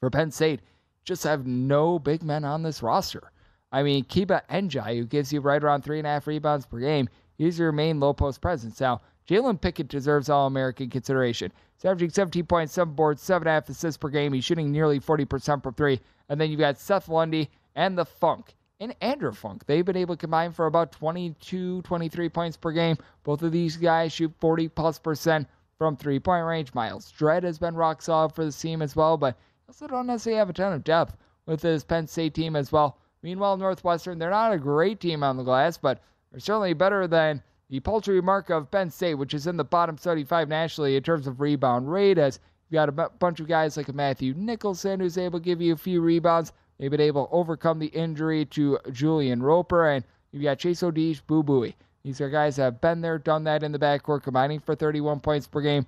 for 0.00 0.10
Penn 0.10 0.30
State, 0.30 0.60
just 1.04 1.24
have 1.24 1.46
no 1.46 1.98
big 1.98 2.22
men 2.22 2.44
on 2.44 2.62
this 2.62 2.82
roster. 2.82 3.32
I 3.70 3.82
mean, 3.82 4.04
Kebba 4.04 4.42
Njie, 4.50 4.96
who 4.96 5.04
gives 5.04 5.32
you 5.32 5.40
right 5.40 5.62
around 5.62 5.82
three 5.82 5.98
and 5.98 6.06
a 6.06 6.10
half 6.10 6.26
rebounds 6.26 6.66
per 6.66 6.78
game, 6.78 7.08
he's 7.36 7.58
your 7.58 7.72
main 7.72 8.00
low 8.00 8.12
post 8.12 8.40
presence. 8.40 8.80
Now, 8.80 9.00
Jalen 9.28 9.60
Pickett 9.60 9.88
deserves 9.88 10.30
All 10.30 10.46
American 10.46 10.88
consideration. 10.88 11.52
He's 11.76 11.84
averaging 11.84 12.10
17.7 12.10 12.96
boards, 12.96 13.22
7.5 13.22 13.68
assists 13.68 13.98
per 13.98 14.08
game. 14.08 14.32
He's 14.32 14.44
shooting 14.44 14.72
nearly 14.72 14.98
40% 14.98 15.62
from 15.62 15.74
three. 15.74 16.00
And 16.28 16.40
then 16.40 16.50
you've 16.50 16.60
got 16.60 16.78
Seth 16.78 17.08
Lundy 17.08 17.50
and 17.76 17.96
the 17.96 18.04
Funk 18.04 18.54
and 18.80 18.94
Andrew 19.00 19.32
Funk. 19.32 19.66
They've 19.66 19.84
been 19.84 19.96
able 19.96 20.16
to 20.16 20.20
combine 20.20 20.52
for 20.52 20.66
about 20.66 20.92
22, 20.92 21.82
23 21.82 22.28
points 22.30 22.56
per 22.56 22.72
game. 22.72 22.96
Both 23.22 23.42
of 23.42 23.52
these 23.52 23.76
guys 23.76 24.12
shoot 24.12 24.32
40 24.40 24.68
plus 24.68 24.98
percent 24.98 25.46
from 25.78 25.96
three 25.96 26.18
point 26.18 26.46
range. 26.46 26.74
Myles 26.74 27.10
Dread 27.10 27.44
has 27.44 27.58
been 27.58 27.74
rock 27.74 28.02
solid 28.02 28.34
for 28.34 28.44
the 28.44 28.52
team 28.52 28.82
as 28.82 28.96
well, 28.96 29.16
but 29.16 29.36
also 29.68 29.86
don't 29.86 30.06
necessarily 30.06 30.38
have 30.38 30.50
a 30.50 30.52
ton 30.52 30.72
of 30.72 30.84
depth 30.84 31.16
with 31.46 31.60
this 31.60 31.84
Penn 31.84 32.06
State 32.06 32.34
team 32.34 32.56
as 32.56 32.72
well. 32.72 32.98
Meanwhile, 33.22 33.56
Northwestern, 33.56 34.18
they're 34.18 34.30
not 34.30 34.52
a 34.52 34.58
great 34.58 35.00
team 35.00 35.22
on 35.22 35.36
the 35.36 35.42
glass, 35.42 35.76
but 35.76 36.00
they're 36.30 36.40
certainly 36.40 36.72
better 36.72 37.06
than 37.06 37.42
the 37.68 37.80
paltry 37.80 38.20
mark 38.22 38.50
of 38.50 38.70
Penn 38.70 38.90
State, 38.90 39.14
which 39.14 39.34
is 39.34 39.46
in 39.46 39.56
the 39.56 39.64
bottom 39.64 39.96
35 39.96 40.48
nationally 40.48 40.96
in 40.96 41.02
terms 41.02 41.26
of 41.26 41.40
rebound 41.40 41.90
rate, 41.90 42.18
as 42.18 42.40
you 42.70 42.74
got 42.74 42.88
a 42.88 42.92
bunch 42.92 43.40
of 43.40 43.48
guys 43.48 43.76
like 43.76 43.92
Matthew 43.94 44.34
Nicholson 44.36 45.00
who's 45.00 45.18
able 45.18 45.38
to 45.38 45.44
give 45.44 45.60
you 45.60 45.72
a 45.72 45.76
few 45.76 46.00
rebounds. 46.00 46.52
They've 46.78 46.90
been 46.90 47.00
able 47.00 47.26
to 47.26 47.32
overcome 47.32 47.78
the 47.78 47.86
injury 47.86 48.44
to 48.46 48.78
Julian 48.92 49.42
Roper, 49.42 49.88
and 49.88 50.04
you've 50.30 50.44
got 50.44 50.58
Chase 50.58 50.82
Audige, 50.82 51.20
Boo 51.26 51.42
Buie. 51.42 51.74
These 52.04 52.20
are 52.20 52.30
guys 52.30 52.56
that 52.56 52.62
have 52.62 52.80
been 52.80 53.00
there, 53.00 53.18
done 53.18 53.44
that 53.44 53.62
in 53.62 53.72
the 53.72 53.78
backcourt, 53.78 54.22
combining 54.22 54.60
for 54.60 54.74
31 54.74 55.20
points 55.20 55.46
per 55.46 55.60
game. 55.60 55.84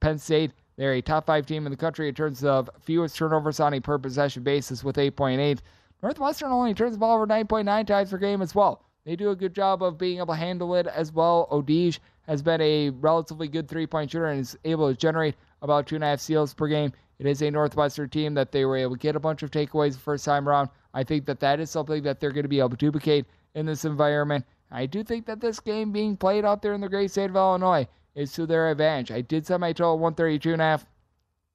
Penn 0.00 0.18
State, 0.18 0.52
they're 0.76 0.92
a 0.92 1.02
top 1.02 1.26
five 1.26 1.46
team 1.46 1.66
in 1.66 1.72
the 1.72 1.76
country 1.76 2.08
in 2.08 2.14
terms 2.14 2.44
of 2.44 2.68
fewest 2.80 3.16
turnovers 3.16 3.60
on 3.60 3.74
a 3.74 3.80
per 3.80 3.96
possession 3.96 4.42
basis 4.42 4.84
with 4.84 4.96
8.8. 4.96 5.60
Northwestern 6.04 6.52
only 6.52 6.74
turns 6.74 6.92
the 6.92 6.98
ball 6.98 7.14
over 7.14 7.26
9.9 7.26 7.86
times 7.86 8.10
per 8.10 8.18
game 8.18 8.42
as 8.42 8.54
well. 8.54 8.82
They 9.06 9.16
do 9.16 9.30
a 9.30 9.34
good 9.34 9.54
job 9.54 9.82
of 9.82 9.96
being 9.96 10.18
able 10.18 10.34
to 10.34 10.38
handle 10.38 10.74
it 10.74 10.86
as 10.86 11.10
well. 11.10 11.48
Audige 11.50 11.98
has 12.26 12.42
been 12.42 12.60
a 12.60 12.90
relatively 12.90 13.48
good 13.48 13.68
three 13.68 13.86
point 13.86 14.10
shooter 14.10 14.26
and 14.26 14.38
is 14.38 14.54
able 14.66 14.90
to 14.90 14.98
generate 14.98 15.34
about 15.62 15.86
two 15.86 15.94
and 15.94 16.04
a 16.04 16.08
half 16.08 16.20
steals 16.20 16.52
per 16.52 16.68
game. 16.68 16.92
It 17.18 17.24
is 17.24 17.40
a 17.40 17.50
Northwestern 17.50 18.10
team 18.10 18.34
that 18.34 18.52
they 18.52 18.66
were 18.66 18.76
able 18.76 18.96
to 18.96 18.98
get 18.98 19.16
a 19.16 19.20
bunch 19.20 19.42
of 19.42 19.50
takeaways 19.50 19.94
the 19.94 20.00
first 20.00 20.26
time 20.26 20.46
around. 20.46 20.68
I 20.92 21.04
think 21.04 21.24
that 21.24 21.40
that 21.40 21.58
is 21.58 21.70
something 21.70 22.02
that 22.02 22.20
they're 22.20 22.32
going 22.32 22.42
to 22.42 22.50
be 22.50 22.58
able 22.58 22.68
to 22.70 22.76
duplicate 22.76 23.24
in 23.54 23.64
this 23.64 23.86
environment. 23.86 24.44
I 24.70 24.84
do 24.84 25.04
think 25.04 25.24
that 25.24 25.40
this 25.40 25.58
game 25.58 25.90
being 25.90 26.18
played 26.18 26.44
out 26.44 26.60
there 26.60 26.74
in 26.74 26.82
the 26.82 26.88
great 26.90 27.12
state 27.12 27.30
of 27.30 27.36
Illinois 27.36 27.88
is 28.14 28.30
to 28.34 28.44
their 28.44 28.70
advantage. 28.70 29.10
I 29.10 29.22
did 29.22 29.46
set 29.46 29.58
my 29.58 29.72
total 29.72 29.98
132 29.98 30.52
and 30.52 30.60
a 30.60 30.64
half. 30.66 30.86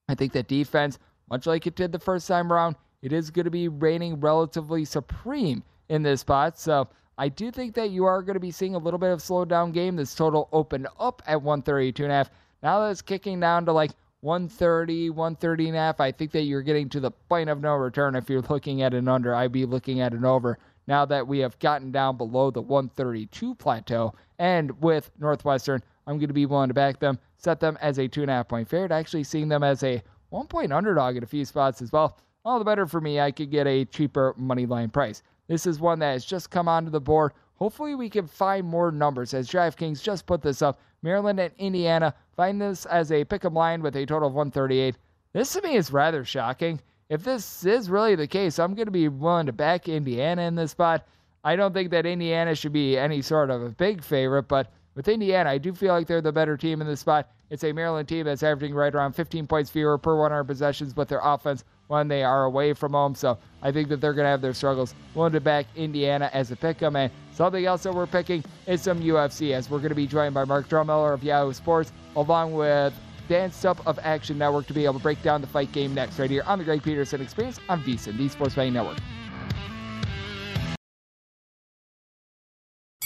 I 0.08 0.15
think 0.15 0.34
that 0.34 0.48
defense, 0.48 0.98
much 1.29 1.46
like 1.46 1.68
it 1.68 1.75
did 1.75 1.91
the 1.91 2.00
first 2.00 2.27
time 2.27 2.51
around, 2.51 2.77
it 3.01 3.13
is 3.13 3.32
going 3.32 3.46
to 3.46 3.51
be 3.51 3.68
reigning 3.68 4.20
relatively 4.20 4.86
supreme 4.86 5.63
in 5.89 6.03
this 6.03 6.22
spot. 6.22 6.60
So 6.60 6.88
I 7.18 7.29
do 7.29 7.51
think 7.51 7.75
that 7.75 7.89
you 7.89 8.06
are 8.06 8.22
going 8.22 8.36
to 8.36 8.39
be 8.39 8.51
seeing 8.51 8.75
a 8.75 8.79
little 8.79 8.98
bit 8.98 9.12
of 9.12 9.20
slowdown 9.20 9.74
game. 9.74 9.96
This 9.96 10.15
total 10.15 10.50
opened 10.51 10.88
up 11.00 11.22
at 11.27 11.41
132 11.41 12.03
and 12.03 12.12
a 12.12 12.15
half. 12.15 12.32
Now 12.62 12.82
that 12.82 12.91
it's 12.91 13.01
kicking 13.01 13.39
down 13.39 13.65
to 13.65 13.74
like 13.74 13.91
130, 14.22 15.12
130 15.12 15.68
and 15.68 15.77
a 15.77 15.79
half. 15.79 16.00
I 16.00 16.12
think 16.12 16.32
that 16.32 16.44
you're 16.44 16.62
getting 16.62 16.89
to 16.89 17.00
the 17.00 17.12
point 17.12 17.50
of 17.50 17.62
no 17.62 17.75
return 17.75 18.15
if 18.15 18.29
you're 18.29 18.41
looking 18.41 18.82
at 18.82 18.94
an 18.94 19.08
under. 19.08 19.34
I'd 19.34 19.51
be 19.51 19.65
looking 19.65 20.01
at 20.01 20.13
an 20.13 20.25
over 20.25 20.60
now 20.88 21.06
that 21.06 21.27
we 21.27 21.39
have 21.39 21.58
gotten 21.60 21.91
down 21.91 22.18
below 22.18 22.51
the 22.51 22.62
132 22.62 23.56
plateau. 23.56 24.13
And 24.39 24.82
with 24.82 25.12
Northwestern, 25.20 25.82
I'm 26.06 26.18
going 26.18 26.27
to 26.27 26.34
be 26.34 26.46
willing 26.46 26.70
to 26.70 26.74
back 26.74 27.00
them, 27.00 27.20
set 27.38 27.60
them 27.60 27.77
as 27.82 27.98
a 27.98 28.08
two 28.08 28.24
and 28.24 28.32
a 28.32 28.34
half 28.34 28.48
point 28.48 28.68
favorite, 28.68 28.91
actually 28.91 29.24
seeing 29.24 29.48
them 29.48 29.63
as 29.63 29.84
a 29.84 30.01
one 30.29 30.48
point 30.48 30.74
underdog 30.74 31.15
in 31.15 31.24
a 31.24 31.27
few 31.27 31.46
spots 31.46 31.82
as 31.82 31.91
well. 31.91 32.18
All 32.50 32.58
the 32.58 32.65
better 32.65 32.88
for 32.88 33.00
me. 33.00 33.20
I 33.20 33.29
could 33.29 33.51
get 33.51 33.68
a 33.68 33.86
cheaper 33.86 34.34
money 34.36 34.65
line 34.65 34.89
price. 34.89 35.22
This 35.48 35.68
is 35.68 35.79
one 35.79 36.00
that 36.00 36.13
has 36.13 36.25
just 36.25 36.50
come 36.50 36.68
onto 36.68 36.89
the 36.89 37.00
board. 37.00 37.34
Hopefully, 37.58 37.94
we 37.94 38.10
can 38.10 38.25
find 38.25 38.65
more 38.65 38.91
numbers 38.91 39.36
as 39.36 39.48
DraftKings 39.48 40.01
just 40.01 40.25
put 40.25 40.41
this 40.41 40.63
up. 40.63 40.79
Maryland 41.03 41.39
and 41.39 41.53
Indiana 41.60 42.12
find 42.36 42.60
this 42.60 42.88
as 42.88 43.12
a 43.12 43.24
pick 43.24 43.46
'em 43.46 43.53
line 43.53 43.84
with 43.84 43.96
a 43.96 44.03
total 44.03 44.29
of 44.29 44.34
138. 44.34 44.98
This 45.32 45.53
to 45.53 45.62
me 45.62 45.75
is 45.75 45.94
rather 45.94 46.25
shocking. 46.25 46.82
If 47.08 47.24
this 47.24 47.63
is 47.65 47.88
really 47.88 48.15
the 48.15 48.25
case, 48.25 48.58
I'm 48.58 48.74
going 48.74 48.88
to 48.88 48.91
be 48.91 49.10
willing 49.10 49.46
to 49.46 49.53
back 49.53 49.88
Indiana 49.88 50.41
in 50.41 50.56
this 50.56 50.72
spot. 50.72 51.08
I 51.44 51.56
don't 51.56 51.72
think 51.72 51.91
that 51.91 52.08
Indiana 52.08 52.56
should 52.56 52.74
be 52.74 52.98
any 52.98 53.22
sort 53.22 53.51
of 53.51 53.62
a 53.62 53.70
big 53.70 54.03
favorite, 54.03 54.48
but 54.48 54.72
with 54.96 55.08
Indiana, 55.08 55.51
I 55.51 55.60
do 55.60 55.72
feel 55.75 55.94
like 55.94 56.08
they're 56.08 56.20
the 56.20 56.32
better 56.32 56.58
team 56.58 56.82
in 56.82 56.88
this 56.88 57.01
spot. 57.01 57.29
It's 57.51 57.63
a 57.63 57.74
Maryland 57.74 58.10
team 58.10 58.25
that's 58.25 58.41
averaging 58.41 58.74
right 58.74 58.96
around 58.96 59.13
15 59.13 59.46
points 59.46 59.70
fewer 59.70 60.00
per 60.00 60.15
100 60.15 60.46
possessions, 60.46 60.96
but 60.96 61.08
their 61.08 61.22
offense 61.22 61.63
when 61.89 62.08
they 62.08 62.24
are 62.24 62.46
away 62.46 62.72
from 62.74 62.93
home. 62.93 63.15
So 63.15 63.38
I 63.62 63.72
think 63.72 63.89
that 63.89 64.00
they're 64.00 64.13
going 64.13 64.25
to 64.25 64.29
have 64.29 64.41
their 64.41 64.53
struggles. 64.53 64.96
Willing 65.15 65.34
to 65.34 65.41
back 65.41 65.65
Indiana 65.75 66.29
as 66.34 66.51
a 66.51 66.55
pick 66.55 66.81
'em. 66.81 66.96
And 66.96 67.12
something 67.34 67.65
else 67.65 67.84
that 67.84 67.93
we're 67.93 68.08
picking 68.08 68.43
is 68.67 68.81
some 68.81 69.01
UFC, 69.01 69.53
as 69.53 69.69
we're 69.69 69.79
going 69.79 69.89
to 69.89 69.96
be 69.96 70.08
joined 70.08 70.34
by 70.34 70.46
Mark 70.46 70.69
Drummeller 70.69 71.13
of 71.13 71.24
Yahoo 71.24 71.51
Sports, 71.51 71.91
along 72.15 72.53
with 72.53 72.93
Dan 73.27 73.50
Stupp 73.50 73.86
of 73.86 74.00
Action 74.03 74.38
Network 74.38 74.67
to 74.67 74.74
be 74.74 74.86
able 74.86 74.96
to 74.96 75.03
break 75.03 75.22
down 75.24 75.41
the 75.41 75.48
fight 75.48 75.72
game 75.72 75.93
next, 75.93 76.19
right 76.19 76.29
here 76.29 76.43
on 76.46 76.60
the 76.60 76.63
Greg 76.63 76.81
Peterson 76.81 77.22
Experience 77.22 77.60
on 77.67 77.81
VSiN, 77.84 78.17
the 78.17 78.29
Sports 78.29 78.55
Betting 78.55 78.74
Network. 78.74 78.98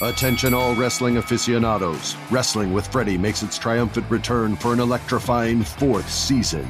Attention 0.01 0.53
all 0.53 0.75
wrestling 0.75 1.17
aficionados. 1.17 2.17
Wrestling 2.29 2.73
with 2.73 2.85
Freddie 2.87 3.17
makes 3.17 3.43
its 3.43 3.57
triumphant 3.57 4.09
return 4.09 4.57
for 4.57 4.73
an 4.73 4.81
electrifying 4.81 5.63
fourth 5.63 6.09
season. 6.09 6.69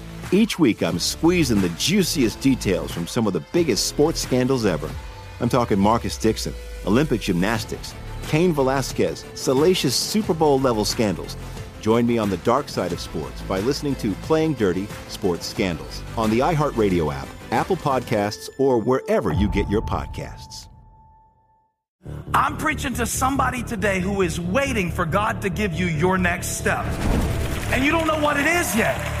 Each 0.33 0.57
week, 0.57 0.81
I'm 0.81 0.97
squeezing 0.97 1.59
the 1.59 1.67
juiciest 1.77 2.39
details 2.39 2.93
from 2.93 3.05
some 3.05 3.27
of 3.27 3.33
the 3.33 3.43
biggest 3.51 3.87
sports 3.87 4.21
scandals 4.21 4.65
ever. 4.65 4.89
I'm 5.41 5.49
talking 5.49 5.77
Marcus 5.77 6.17
Dixon, 6.17 6.53
Olympic 6.85 7.19
gymnastics, 7.19 7.93
Cain 8.29 8.53
Velasquez, 8.53 9.25
salacious 9.33 9.93
Super 9.93 10.33
Bowl 10.33 10.57
level 10.57 10.85
scandals. 10.85 11.35
Join 11.81 12.07
me 12.07 12.17
on 12.17 12.29
the 12.29 12.37
dark 12.37 12.69
side 12.69 12.93
of 12.93 13.01
sports 13.01 13.41
by 13.41 13.59
listening 13.59 13.93
to 13.95 14.13
Playing 14.21 14.53
Dirty 14.53 14.87
Sports 15.09 15.47
Scandals 15.47 16.01
on 16.15 16.29
the 16.29 16.39
iHeartRadio 16.39 17.13
app, 17.13 17.27
Apple 17.51 17.75
Podcasts, 17.75 18.49
or 18.57 18.77
wherever 18.77 19.33
you 19.33 19.49
get 19.49 19.69
your 19.69 19.81
podcasts. 19.81 20.69
I'm 22.33 22.55
preaching 22.55 22.93
to 22.93 23.05
somebody 23.05 23.63
today 23.63 23.99
who 23.99 24.21
is 24.21 24.39
waiting 24.39 24.91
for 24.91 25.05
God 25.05 25.41
to 25.41 25.49
give 25.49 25.73
you 25.73 25.87
your 25.87 26.17
next 26.17 26.57
step. 26.57 26.85
And 27.73 27.83
you 27.83 27.91
don't 27.91 28.07
know 28.07 28.19
what 28.21 28.39
it 28.39 28.45
is 28.45 28.73
yet. 28.77 29.20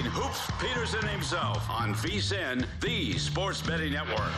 Hoops 0.00 0.50
Peterson 0.58 1.06
himself 1.08 1.68
on 1.68 1.94
VSIN, 1.94 2.64
the 2.80 3.12
Sports 3.18 3.60
Betting 3.60 3.92
Network. 3.92 4.32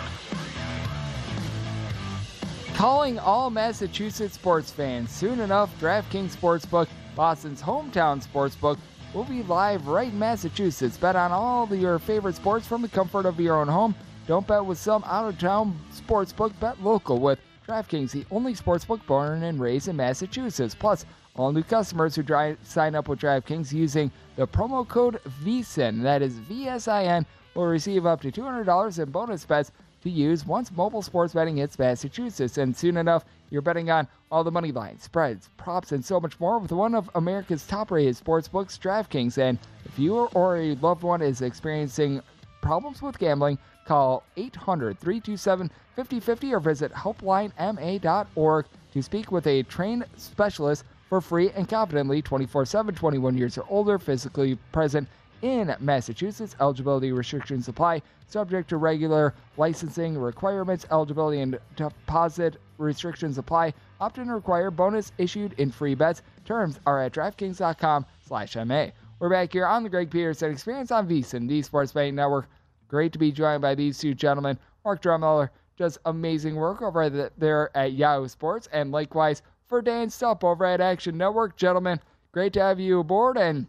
Calling 2.74 3.20
all 3.20 3.50
Massachusetts 3.50 4.34
sports 4.34 4.72
fans. 4.72 5.10
Soon 5.10 5.38
enough, 5.40 5.70
DraftKings 5.80 6.36
Sportsbook, 6.36 6.88
Boston's 7.14 7.62
hometown 7.62 8.26
sportsbook, 8.26 8.78
will 9.14 9.24
be 9.24 9.44
live 9.44 9.86
right 9.86 10.10
in 10.10 10.18
Massachusetts. 10.18 10.96
Bet 10.96 11.14
on 11.14 11.30
all 11.30 11.72
your 11.72 12.00
favorite 12.00 12.34
sports 12.34 12.66
from 12.66 12.82
the 12.82 12.88
comfort 12.88 13.24
of 13.24 13.38
your 13.38 13.60
own 13.60 13.68
home. 13.68 13.94
Don't 14.26 14.46
bet 14.46 14.64
with 14.64 14.78
some 14.78 15.04
out 15.04 15.28
of 15.28 15.38
town 15.38 15.78
sportsbook, 15.94 16.58
bet 16.58 16.82
local 16.82 17.20
with 17.20 17.38
DraftKings, 17.68 18.10
the 18.10 18.26
only 18.32 18.54
sportsbook 18.54 19.06
born 19.06 19.44
and 19.44 19.60
raised 19.60 19.86
in 19.86 19.94
Massachusetts. 19.94 20.74
Plus, 20.74 21.06
all 21.36 21.52
new 21.52 21.62
customers 21.62 22.14
who 22.14 22.22
dry, 22.22 22.56
sign 22.62 22.94
up 22.94 23.08
with 23.08 23.20
DraftKings 23.20 23.72
using 23.72 24.10
the 24.36 24.46
promo 24.46 24.86
code 24.86 25.20
VSIN, 25.44 26.02
that 26.02 26.22
is 26.22 26.34
VSIN, 26.40 27.26
will 27.54 27.66
receive 27.66 28.06
up 28.06 28.20
to 28.20 28.30
$200 28.30 28.98
in 29.02 29.10
bonus 29.10 29.44
bets 29.44 29.72
to 30.02 30.10
use 30.10 30.46
once 30.46 30.70
mobile 30.70 31.02
sports 31.02 31.34
betting 31.34 31.56
hits 31.56 31.78
Massachusetts. 31.78 32.58
And 32.58 32.76
soon 32.76 32.96
enough, 32.96 33.24
you're 33.50 33.62
betting 33.62 33.90
on 33.90 34.06
all 34.30 34.44
the 34.44 34.50
money 34.50 34.70
lines, 34.70 35.02
spreads, 35.02 35.48
props, 35.56 35.92
and 35.92 36.04
so 36.04 36.20
much 36.20 36.38
more 36.38 36.58
with 36.58 36.72
one 36.72 36.94
of 36.94 37.10
America's 37.14 37.66
top 37.66 37.90
rated 37.90 38.16
sports 38.16 38.48
books, 38.48 38.78
DraftKings. 38.78 39.38
And 39.38 39.58
if 39.84 39.98
you 39.98 40.16
or 40.34 40.56
a 40.56 40.74
loved 40.76 41.02
one 41.02 41.22
is 41.22 41.40
experiencing 41.40 42.20
problems 42.60 43.02
with 43.02 43.18
gambling, 43.18 43.58
call 43.86 44.24
800 44.36 44.98
327 44.98 45.70
5050 45.96 46.54
or 46.54 46.60
visit 46.60 46.92
helplinema.org 46.92 48.66
to 48.92 49.02
speak 49.02 49.30
with 49.32 49.46
a 49.46 49.62
trained 49.64 50.04
specialist 50.16 50.84
for 51.08 51.20
free 51.20 51.50
and 51.50 51.68
confidently 51.68 52.22
24 52.22 52.66
7, 52.66 52.94
21 52.94 53.36
years 53.36 53.58
or 53.58 53.64
older, 53.68 53.98
physically 53.98 54.56
present 54.72 55.08
in 55.42 55.74
Massachusetts. 55.80 56.56
Eligibility 56.60 57.12
restrictions 57.12 57.68
apply, 57.68 58.02
subject 58.26 58.68
to 58.70 58.76
regular 58.78 59.34
licensing 59.56 60.16
requirements. 60.18 60.86
Eligibility 60.90 61.40
and 61.40 61.58
deposit 61.76 62.56
restrictions 62.78 63.38
apply. 63.38 63.74
Often 64.00 64.30
require 64.30 64.70
bonus 64.70 65.12
issued 65.18 65.52
in 65.54 65.70
free 65.70 65.94
bets. 65.94 66.22
Terms 66.44 66.80
are 66.86 67.02
at 67.02 67.12
DraftKings.com 67.12 68.06
slash 68.26 68.56
MA. 68.56 68.86
We're 69.18 69.30
back 69.30 69.52
here 69.52 69.66
on 69.66 69.82
the 69.82 69.88
Greg 69.88 70.10
Peterson 70.10 70.50
Experience 70.50 70.90
on 70.90 71.08
VSIN, 71.08 71.48
the 71.48 71.62
Sports 71.62 71.92
Betting 71.92 72.14
Network. 72.14 72.48
Great 72.88 73.12
to 73.12 73.18
be 73.18 73.32
joined 73.32 73.62
by 73.62 73.74
these 73.74 73.98
two 73.98 74.14
gentlemen. 74.14 74.58
Mark 74.84 75.00
Drummeller 75.02 75.50
does 75.76 75.98
amazing 76.04 76.54
work 76.54 76.82
over 76.82 77.30
there 77.36 77.76
at 77.76 77.92
Yahoo 77.92 78.28
Sports, 78.28 78.68
and 78.72 78.92
likewise 78.92 79.42
for 79.66 79.82
Dan 79.82 80.08
Stupp 80.08 80.44
over 80.44 80.64
at 80.64 80.80
Action 80.80 81.16
Network. 81.16 81.56
Gentlemen, 81.56 82.00
great 82.32 82.52
to 82.54 82.60
have 82.60 82.78
you 82.78 83.00
aboard, 83.00 83.36
and 83.36 83.66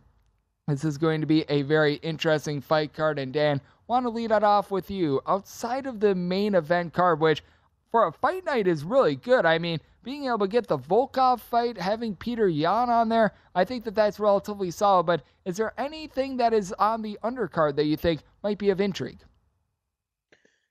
this 0.67 0.83
is 0.83 0.97
going 0.97 1.21
to 1.21 1.27
be 1.27 1.45
a 1.49 1.61
very 1.61 1.95
interesting 1.95 2.61
fight 2.61 2.93
card. 2.93 3.19
And 3.19 3.33
Dan, 3.33 3.61
want 3.87 4.05
to 4.05 4.09
lead 4.09 4.31
it 4.31 4.43
off 4.43 4.71
with 4.71 4.89
you. 4.91 5.21
Outside 5.27 5.85
of 5.85 5.99
the 5.99 6.15
main 6.15 6.55
event 6.55 6.93
card, 6.93 7.19
which 7.19 7.43
for 7.91 8.07
a 8.07 8.11
fight 8.11 8.45
night 8.45 8.67
is 8.67 8.83
really 8.83 9.15
good. 9.15 9.45
I 9.45 9.57
mean, 9.57 9.79
being 10.03 10.25
able 10.25 10.39
to 10.39 10.47
get 10.47 10.67
the 10.67 10.77
Volkov 10.77 11.39
fight, 11.39 11.77
having 11.77 12.15
Peter 12.15 12.47
Yan 12.47 12.89
on 12.89 13.09
there, 13.09 13.33
I 13.55 13.63
think 13.63 13.83
that 13.85 13.95
that's 13.95 14.19
relatively 14.19 14.71
solid. 14.71 15.05
But 15.05 15.23
is 15.45 15.57
there 15.57 15.73
anything 15.77 16.37
that 16.37 16.53
is 16.53 16.73
on 16.73 17.01
the 17.01 17.17
undercard 17.23 17.75
that 17.77 17.85
you 17.85 17.97
think 17.97 18.21
might 18.43 18.57
be 18.57 18.69
of 18.69 18.81
intrigue? 18.81 19.19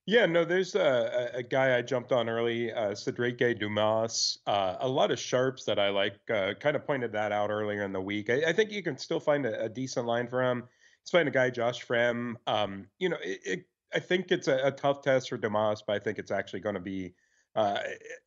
Yeah, 0.06 0.26
no, 0.26 0.44
there's 0.44 0.74
a, 0.74 1.30
a 1.32 1.42
guy 1.42 1.78
I 1.78 1.80
jumped 1.80 2.12
on 2.12 2.28
early, 2.28 2.70
uh, 2.70 2.90
Sedriques 2.90 3.58
Dumas. 3.58 4.38
Uh, 4.46 4.76
a 4.80 4.88
lot 4.88 5.10
of 5.10 5.18
sharps 5.18 5.64
that 5.64 5.78
I 5.78 5.88
like. 5.88 6.18
Uh, 6.28 6.52
kind 6.60 6.76
of 6.76 6.86
pointed 6.86 7.12
that 7.12 7.32
out 7.32 7.50
earlier 7.50 7.82
in 7.82 7.92
the 7.92 8.00
week. 8.00 8.28
I, 8.28 8.42
I 8.48 8.52
think 8.52 8.70
you 8.70 8.82
can 8.82 8.98
still 8.98 9.20
find 9.20 9.46
a, 9.46 9.64
a, 9.64 9.68
decent 9.68 10.06
line 10.06 10.28
for 10.28 10.42
him. 10.42 10.64
He's 11.02 11.10
fighting 11.10 11.28
a 11.28 11.30
guy, 11.30 11.48
Josh 11.48 11.86
Fremd. 11.86 12.34
Um, 12.46 12.86
you 12.98 13.08
know, 13.08 13.16
it, 13.22 13.40
it, 13.46 13.64
I 13.94 13.98
think 13.98 14.30
it's 14.30 14.46
a, 14.46 14.66
a, 14.66 14.70
tough 14.70 15.00
test 15.00 15.30
for 15.30 15.38
Dumas, 15.38 15.82
but 15.86 15.96
I 15.96 15.98
think 15.98 16.18
it's 16.18 16.30
actually 16.30 16.60
going 16.60 16.74
to 16.74 16.82
be 16.82 17.14
uh, 17.56 17.78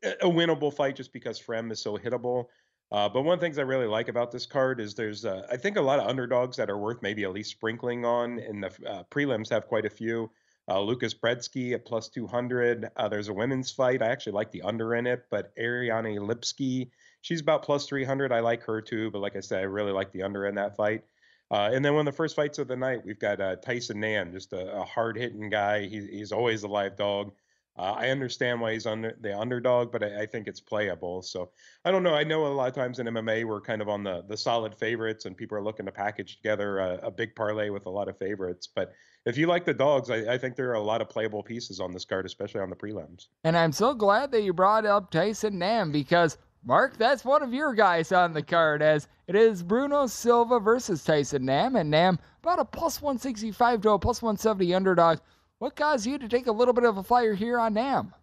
a 0.03 0.27
winnable 0.27 0.73
fight 0.73 0.95
just 0.95 1.13
because 1.13 1.39
Fremd 1.39 1.71
is 1.71 1.79
so 1.79 1.95
hittable. 1.95 2.45
Uh, 2.91 3.07
but 3.07 3.21
one 3.21 3.35
of 3.35 3.39
the 3.39 3.45
things 3.45 3.59
I 3.59 3.63
really 3.63 3.85
like 3.85 4.07
about 4.07 4.31
this 4.31 4.47
card 4.47 4.79
is 4.79 4.95
there's, 4.95 5.25
uh, 5.25 5.45
I 5.51 5.57
think, 5.57 5.77
a 5.77 5.81
lot 5.81 5.99
of 5.99 6.07
underdogs 6.07 6.57
that 6.57 6.71
are 6.71 6.77
worth 6.77 7.03
maybe 7.03 7.23
at 7.23 7.33
least 7.33 7.51
sprinkling 7.51 8.03
on. 8.03 8.39
And 8.39 8.63
the 8.63 9.05
prelims 9.11 9.51
have 9.51 9.67
quite 9.67 9.85
a 9.85 9.91
few. 9.91 10.31
Uh, 10.69 10.81
Lucas 10.81 11.13
Brzeski 11.13 11.73
at 11.73 11.85
plus 11.85 12.09
200. 12.09 12.89
Uh, 12.95 13.07
there's 13.07 13.29
a 13.29 13.33
women's 13.33 13.71
fight. 13.71 14.01
I 14.01 14.07
actually 14.07 14.33
like 14.33 14.51
the 14.51 14.63
under 14.63 14.95
in 14.95 15.07
it, 15.07 15.25
but 15.31 15.53
Ariane 15.57 16.19
Lipski, 16.19 16.89
she's 17.21 17.41
about 17.41 17.63
plus 17.63 17.87
300. 17.87 18.31
I 18.31 18.41
like 18.41 18.63
her 18.63 18.81
too, 18.81 19.09
but 19.11 19.19
like 19.21 19.35
I 19.35 19.39
said, 19.39 19.59
I 19.59 19.63
really 19.63 19.93
like 19.93 20.11
the 20.11 20.23
under 20.23 20.45
in 20.45 20.55
that 20.55 20.75
fight. 20.75 21.03
Uh, 21.49 21.69
and 21.71 21.83
then 21.83 21.93
one 21.93 22.05
of 22.05 22.13
the 22.13 22.17
first 22.17 22.35
fights 22.35 22.59
of 22.59 22.67
the 22.67 22.75
night, 22.75 23.05
we've 23.05 23.19
got 23.19 23.39
uh, 23.39 23.55
Tyson 23.55 24.01
Nam, 24.01 24.33
just 24.33 24.51
a, 24.51 24.81
a 24.81 24.83
hard 24.83 25.17
hitting 25.17 25.49
guy. 25.49 25.87
He, 25.87 26.05
he's 26.07 26.33
always 26.33 26.63
a 26.63 26.67
live 26.67 26.97
dog. 26.97 27.31
Uh, 27.77 27.93
I 27.97 28.09
understand 28.09 28.59
why 28.59 28.73
he's 28.73 28.85
under 28.85 29.15
the 29.21 29.37
underdog, 29.37 29.91
but 29.91 30.03
I, 30.03 30.21
I, 30.21 30.25
think 30.25 30.47
it's 30.47 30.59
playable. 30.59 31.21
So 31.21 31.51
I 31.85 31.91
don't 31.91 32.01
know. 32.01 32.15
I 32.15 32.23
know 32.23 32.47
a 32.47 32.49
lot 32.49 32.67
of 32.67 32.73
times 32.73 32.97
in 32.97 33.07
MMA 33.07 33.45
we're 33.45 33.61
kind 33.61 33.81
of 33.81 33.89
on 33.89 34.03
the 34.03 34.23
the 34.27 34.35
solid 34.35 34.73
favorites, 34.73 35.25
and 35.25 35.37
people 35.37 35.57
are 35.57 35.63
looking 35.63 35.85
to 35.85 35.91
package 35.91 36.37
together 36.37 36.79
a, 36.79 36.99
a 37.03 37.11
big 37.11 37.35
parlay 37.35 37.69
with 37.69 37.85
a 37.85 37.89
lot 37.89 38.07
of 38.07 38.17
favorites. 38.17 38.67
But 38.67 38.93
if 39.25 39.37
you 39.37 39.45
like 39.45 39.65
the 39.65 39.73
dogs, 39.73 40.09
I, 40.09 40.33
I, 40.33 40.37
think 40.37 40.55
there 40.55 40.69
are 40.71 40.75
a 40.75 40.81
lot 40.81 41.01
of 41.01 41.09
playable 41.09 41.43
pieces 41.43 41.79
on 41.79 41.91
this 41.91 42.05
card, 42.05 42.25
especially 42.25 42.61
on 42.61 42.69
the 42.69 42.75
prelims. 42.75 43.27
And 43.43 43.57
I'm 43.57 43.73
so 43.73 43.93
glad 43.93 44.31
that 44.31 44.41
you 44.41 44.53
brought 44.53 44.85
up 44.85 45.11
Tyson 45.11 45.59
Nam 45.59 45.91
because 45.91 46.37
Mark, 46.63 46.97
that's 46.97 47.23
one 47.23 47.43
of 47.43 47.53
your 47.53 47.73
guys 47.73 48.11
on 48.11 48.33
the 48.33 48.41
card, 48.41 48.81
as 48.81 49.07
it 49.27 49.35
is 49.35 49.63
Bruno 49.63 50.07
Silva 50.07 50.59
versus 50.59 51.03
Tyson 51.03 51.45
Nam, 51.45 51.75
and 51.75 51.89
Nam 51.91 52.19
about 52.41 52.59
a 52.59 52.65
plus 52.65 53.01
165 53.01 53.81
to 53.81 53.91
a 53.91 53.99
plus 53.99 54.21
170 54.21 54.73
underdog. 54.73 55.19
What 55.59 55.75
caused 55.75 56.05
you 56.05 56.17
to 56.19 56.27
take 56.27 56.47
a 56.47 56.51
little 56.51 56.73
bit 56.73 56.83
of 56.83 56.97
a 56.97 57.03
flyer 57.03 57.33
here 57.33 57.59
on 57.59 57.73
Nam? 57.73 58.13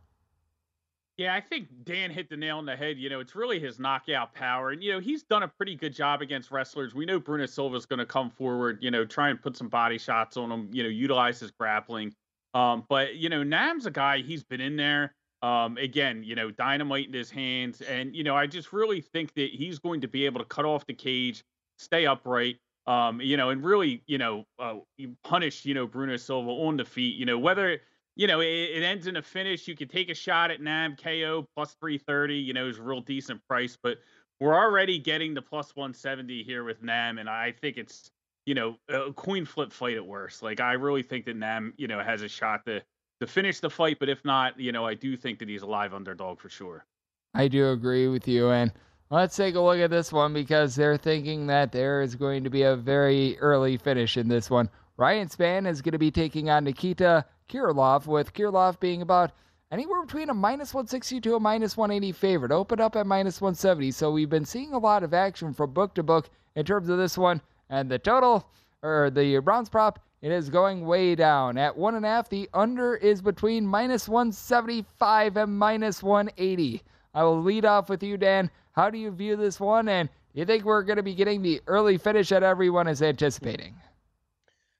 Yeah, 1.16 1.34
I 1.34 1.40
think 1.40 1.68
Dan 1.84 2.10
hit 2.10 2.28
the 2.28 2.36
nail 2.36 2.58
on 2.58 2.66
the 2.66 2.74
head. 2.74 2.98
You 2.98 3.08
know, 3.08 3.20
it's 3.20 3.36
really 3.36 3.60
his 3.60 3.78
knockout 3.78 4.34
power. 4.34 4.70
And, 4.70 4.82
you 4.82 4.92
know, 4.92 5.00
he's 5.00 5.22
done 5.22 5.44
a 5.44 5.48
pretty 5.48 5.76
good 5.76 5.94
job 5.94 6.22
against 6.22 6.50
wrestlers. 6.50 6.94
We 6.94 7.06
know 7.06 7.20
Bruno 7.20 7.46
Silva's 7.46 7.86
going 7.86 8.00
to 8.00 8.06
come 8.06 8.30
forward, 8.30 8.78
you 8.80 8.90
know, 8.90 9.04
try 9.04 9.28
and 9.28 9.40
put 9.40 9.56
some 9.56 9.68
body 9.68 9.96
shots 9.98 10.36
on 10.36 10.50
him, 10.50 10.68
you 10.72 10.82
know, 10.82 10.88
utilize 10.88 11.38
his 11.38 11.52
grappling. 11.52 12.12
Um, 12.52 12.84
but, 12.88 13.14
you 13.16 13.28
know, 13.28 13.44
Nam's 13.44 13.86
a 13.86 13.92
guy, 13.92 14.18
he's 14.18 14.42
been 14.42 14.60
in 14.60 14.76
there. 14.76 15.14
Um, 15.42 15.76
again, 15.76 16.24
you 16.24 16.34
know, 16.34 16.50
dynamite 16.50 17.06
in 17.08 17.12
his 17.12 17.30
hands. 17.30 17.80
And, 17.80 18.14
you 18.16 18.24
know, 18.24 18.34
I 18.34 18.46
just 18.46 18.72
really 18.72 19.00
think 19.00 19.34
that 19.34 19.50
he's 19.50 19.78
going 19.78 20.00
to 20.00 20.08
be 20.08 20.24
able 20.24 20.40
to 20.40 20.46
cut 20.46 20.64
off 20.64 20.86
the 20.86 20.94
cage, 20.94 21.44
stay 21.78 22.06
upright, 22.06 22.56
um, 22.86 23.20
you 23.20 23.36
know, 23.36 23.50
and 23.50 23.64
really, 23.64 24.02
you 24.06 24.18
know, 24.18 24.44
uh, 24.58 24.76
punish, 25.22 25.64
you 25.64 25.74
know, 25.74 25.86
Bruno 25.86 26.16
Silva 26.16 26.50
on 26.50 26.76
the 26.76 26.84
feet. 26.84 27.16
You 27.16 27.24
know, 27.24 27.38
whether 27.38 27.80
you 28.16 28.26
know 28.26 28.40
it, 28.40 28.46
it, 28.46 28.82
ends 28.82 29.06
in 29.06 29.16
a 29.16 29.22
finish, 29.22 29.66
you 29.66 29.74
could 29.74 29.90
take 29.90 30.10
a 30.10 30.14
shot 30.14 30.50
at 30.50 30.60
Nam 30.60 30.96
KO 30.96 31.46
plus 31.54 31.74
three 31.80 31.98
thirty. 31.98 32.36
You 32.36 32.52
know, 32.52 32.68
is 32.68 32.78
a 32.78 32.82
real 32.82 33.00
decent 33.00 33.40
price, 33.48 33.78
but 33.82 33.98
we're 34.40 34.54
already 34.54 34.98
getting 34.98 35.32
the 35.32 35.42
plus 35.42 35.74
one 35.74 35.94
seventy 35.94 36.42
here 36.42 36.64
with 36.64 36.82
Nam, 36.82 37.18
and 37.18 37.28
I 37.28 37.52
think 37.52 37.78
it's 37.78 38.10
you 38.44 38.54
know 38.54 38.76
a 38.88 39.12
coin 39.12 39.46
flip 39.46 39.72
fight 39.72 39.96
at 39.96 40.06
worst. 40.06 40.42
Like 40.42 40.60
I 40.60 40.74
really 40.74 41.02
think 41.02 41.24
that 41.24 41.36
Nam, 41.36 41.72
you 41.78 41.88
know, 41.88 42.00
has 42.00 42.22
a 42.22 42.28
shot 42.28 42.66
to 42.66 42.82
to 43.20 43.26
finish 43.26 43.60
the 43.60 43.70
fight, 43.70 43.98
but 43.98 44.10
if 44.10 44.22
not, 44.24 44.58
you 44.60 44.72
know, 44.72 44.84
I 44.84 44.92
do 44.94 45.16
think 45.16 45.38
that 45.38 45.48
he's 45.48 45.62
a 45.62 45.66
live 45.66 45.94
underdog 45.94 46.40
for 46.40 46.50
sure. 46.50 46.84
I 47.32 47.48
do 47.48 47.70
agree 47.70 48.08
with 48.08 48.28
you, 48.28 48.50
and 48.50 48.72
Let's 49.14 49.36
take 49.36 49.54
a 49.54 49.60
look 49.60 49.78
at 49.78 49.90
this 49.90 50.12
one 50.12 50.32
because 50.32 50.74
they're 50.74 50.96
thinking 50.96 51.46
that 51.46 51.70
there 51.70 52.02
is 52.02 52.16
going 52.16 52.42
to 52.42 52.50
be 52.50 52.62
a 52.62 52.74
very 52.74 53.38
early 53.38 53.76
finish 53.76 54.16
in 54.16 54.26
this 54.26 54.50
one. 54.50 54.68
Ryan 54.96 55.28
Spann 55.28 55.68
is 55.68 55.82
going 55.82 55.92
to 55.92 55.98
be 55.98 56.10
taking 56.10 56.50
on 56.50 56.64
Nikita 56.64 57.24
Krylov, 57.48 58.08
with 58.08 58.34
Kirilov 58.34 58.80
being 58.80 59.02
about 59.02 59.30
anywhere 59.70 60.02
between 60.04 60.30
a 60.30 60.34
minus 60.34 60.74
160 60.74 61.20
to 61.20 61.36
a 61.36 61.38
minus 61.38 61.76
180 61.76 62.10
favorite. 62.10 62.50
Open 62.50 62.80
up 62.80 62.96
at 62.96 63.06
minus 63.06 63.40
170. 63.40 63.92
So 63.92 64.10
we've 64.10 64.28
been 64.28 64.44
seeing 64.44 64.72
a 64.72 64.78
lot 64.78 65.04
of 65.04 65.14
action 65.14 65.54
from 65.54 65.72
book 65.72 65.94
to 65.94 66.02
book 66.02 66.28
in 66.56 66.64
terms 66.66 66.88
of 66.88 66.98
this 66.98 67.16
one. 67.16 67.40
And 67.70 67.88
the 67.88 68.00
total, 68.00 68.50
or 68.82 69.10
the 69.10 69.38
bronze 69.38 69.68
prop, 69.68 70.00
it 70.22 70.32
is 70.32 70.50
going 70.50 70.84
way 70.84 71.14
down. 71.14 71.56
At 71.56 71.76
one 71.76 71.94
and 71.94 72.04
a 72.04 72.08
half, 72.08 72.28
the 72.28 72.50
under 72.52 72.96
is 72.96 73.22
between 73.22 73.64
minus 73.64 74.08
175 74.08 75.36
and 75.36 75.56
minus 75.56 76.02
180. 76.02 76.82
I 77.14 77.22
will 77.22 77.40
lead 77.40 77.64
off 77.64 77.88
with 77.88 78.02
you, 78.02 78.16
Dan. 78.16 78.50
How 78.72 78.90
do 78.90 78.98
you 78.98 79.10
view 79.10 79.36
this 79.36 79.60
one? 79.60 79.88
And 79.88 80.08
do 80.08 80.40
you 80.40 80.44
think 80.44 80.64
we're 80.64 80.82
going 80.82 80.96
to 80.96 81.02
be 81.02 81.14
getting 81.14 81.42
the 81.42 81.62
early 81.66 81.96
finish 81.96 82.30
that 82.30 82.42
everyone 82.42 82.88
is 82.88 83.02
anticipating? 83.02 83.74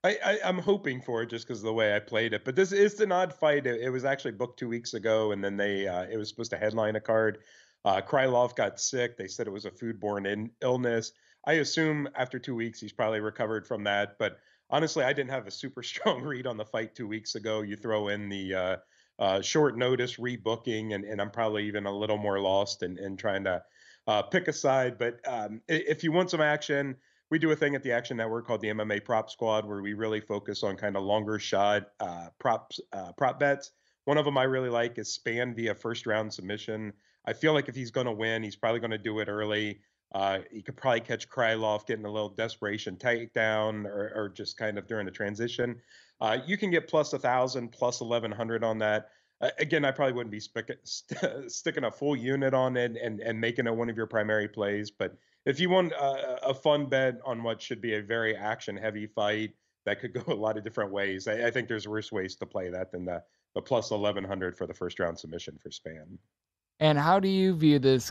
I, 0.05 0.39
am 0.43 0.59
hoping 0.59 1.01
for 1.01 1.23
it 1.23 1.31
just 1.31 1.47
because 1.47 1.61
of 1.61 1.65
the 1.65 1.73
way 1.73 1.97
I 1.97 1.99
played 1.99 2.35
it. 2.35 2.45
But 2.45 2.57
this 2.57 2.73
is 2.73 3.01
an 3.01 3.11
odd 3.11 3.33
fight. 3.33 3.67
It, 3.67 3.81
it 3.81 3.89
was 3.89 4.05
actually 4.05 4.33
booked 4.33 4.59
two 4.59 4.69
weeks 4.69 4.93
ago, 4.93 5.33
and 5.33 5.43
then 5.43 5.57
they 5.57 5.89
uh, 5.89 6.03
it 6.03 6.19
was 6.19 6.29
supposed 6.29 6.51
to 6.51 6.59
headline 6.59 6.97
a 6.97 7.01
card. 7.01 7.39
Uh, 7.87 8.03
Krylov 8.03 8.55
got 8.55 8.79
sick. 8.79 9.17
They 9.17 9.29
said 9.29 9.47
it 9.47 9.51
was 9.51 9.65
a 9.65 9.71
foodborne 9.71 10.27
in, 10.27 10.51
illness. 10.61 11.13
I 11.47 11.55
assume 11.55 12.07
after 12.17 12.39
two 12.39 12.55
weeks 12.55 12.81
he's 12.81 12.93
probably 12.93 13.21
recovered 13.21 13.67
from 13.67 13.85
that. 13.85 14.19
But 14.19 14.39
honestly, 14.69 15.05
I 15.05 15.15
didn't 15.15 15.31
have 15.31 15.47
a 15.47 15.51
super 15.51 15.83
strong 15.91 16.23
read 16.23 16.47
on 16.47 16.59
the 16.59 16.67
fight 16.67 16.95
two 16.95 17.09
weeks 17.09 17.35
ago. 17.35 17.63
You 17.63 17.77
throw 17.77 18.09
in 18.09 18.29
the 18.29 18.55
uh, 18.55 18.77
uh, 19.19 19.41
short 19.41 19.77
notice 19.77 20.17
rebooking, 20.17 20.95
and, 20.95 21.05
and 21.05 21.21
I'm 21.21 21.31
probably 21.31 21.67
even 21.67 21.87
a 21.87 21.97
little 21.97 22.19
more 22.19 22.41
lost 22.41 22.83
in, 22.83 22.99
in 22.99 23.17
trying 23.17 23.45
to 23.45 23.63
uh, 24.07 24.23
pick 24.23 24.49
a 24.49 24.53
side. 24.53 24.99
But 24.99 25.21
um, 25.27 25.61
if 25.69 26.03
you 26.03 26.13
want 26.13 26.31
some 26.31 26.41
action, 26.41 26.97
we 27.31 27.39
do 27.39 27.51
a 27.51 27.57
thing 27.57 27.75
at 27.75 27.83
the 27.83 27.93
Action 27.93 28.17
Network 28.17 28.47
called 28.47 28.61
the 28.61 28.69
MMA 28.69 29.05
Prop 29.05 29.31
Squad, 29.31 29.67
where 29.67 29.83
we 29.83 29.95
really 29.95 30.21
focus 30.21 30.63
on 30.63 30.77
kind 30.77 30.97
of 30.97 31.03
longer 31.03 31.39
shot 31.39 31.89
uh, 32.01 32.29
props, 32.39 32.81
uh, 32.93 33.13
prop 33.13 33.41
bets. 33.41 33.73
One 34.05 34.19
of 34.19 34.25
them 34.25 34.37
I 34.37 34.45
really 34.45 34.69
like 34.69 34.99
is 34.99 35.19
Spann 35.19 35.57
via 35.57 35.75
first 35.75 36.07
round 36.07 36.33
submission. 36.33 36.93
I 37.25 37.33
feel 37.33 37.55
like 37.55 37.69
if 37.69 37.75
he's 37.75 37.91
going 37.91 38.07
to 38.07 38.13
win, 38.13 38.43
he's 38.43 38.57
probably 38.57 38.81
going 38.81 38.91
to 38.91 38.99
do 38.99 39.19
it 39.21 39.29
early. 39.29 39.81
Uh, 40.15 40.41
he 40.53 40.63
could 40.63 40.77
probably 40.77 41.01
catch 41.01 41.29
Krylov 41.29 41.87
getting 41.87 42.05
a 42.05 42.11
little 42.11 42.29
desperation 42.29 42.97
takedown 42.97 43.85
or, 43.85 44.13
or 44.15 44.29
just 44.29 44.57
kind 44.57 44.79
of 44.79 44.87
during 44.87 45.07
the 45.07 45.13
transition. 45.13 45.81
Uh, 46.21 46.39
you 46.47 46.57
can 46.57 46.71
get 46.71 46.89
plus 46.89 47.13
a 47.13 47.19
thousand, 47.19 47.71
plus 47.71 48.01
eleven 48.01 48.31
hundred 48.31 48.65
on 48.65 48.79
that 48.79 49.11
again, 49.59 49.85
I 49.85 49.91
probably 49.91 50.15
wouldn't 50.15 50.31
be 50.31 50.41
st- 50.85 51.51
sticking 51.51 51.85
a 51.85 51.91
full 51.91 52.17
unit 52.17 52.55
on 52.55 52.77
it 52.77 52.97
and, 53.01 53.21
and 53.21 53.41
making 53.41 53.67
it 53.67 53.75
one 53.75 53.91
of 53.91 53.97
your 53.97 54.07
primary 54.07 54.49
plays. 54.49 54.91
But 54.91 55.17
if 55.47 55.61
you 55.61 55.71
want 55.71 55.93
a, 55.93 56.49
a 56.49 56.55
fun 56.55 56.87
bet 56.87 57.19
on 57.25 57.43
what 57.43 57.61
should 57.61 57.81
be 57.81 57.95
a 57.95 58.03
very 58.03 58.37
action 58.37 58.77
heavy 58.77 59.07
fight 59.07 59.53
that 59.85 60.01
could 60.01 60.13
go 60.27 60.33
a 60.33 60.35
lot 60.35 60.57
of 60.57 60.65
different 60.65 60.93
ways, 60.93 61.29
I, 61.29 61.47
I 61.47 61.51
think 61.51 61.69
there's 61.69 61.89
worse 61.89 62.13
ways 62.13 62.37
to 62.37 62.47
play 62.47 62.71
that 62.71 62.93
than 62.93 63.05
the, 63.05 63.23
the 63.55 63.63
plus 63.63 63.91
1100 63.91 64.57
for 64.57 64.67
the 64.67 64.75
first 64.75 64.99
round 64.99 65.19
submission 65.19 65.59
for 65.63 65.71
Spann. 65.71 66.19
And 66.81 66.99
how 66.99 67.21
do 67.21 67.29
you 67.29 67.55
view 67.55 67.79
this 67.79 68.11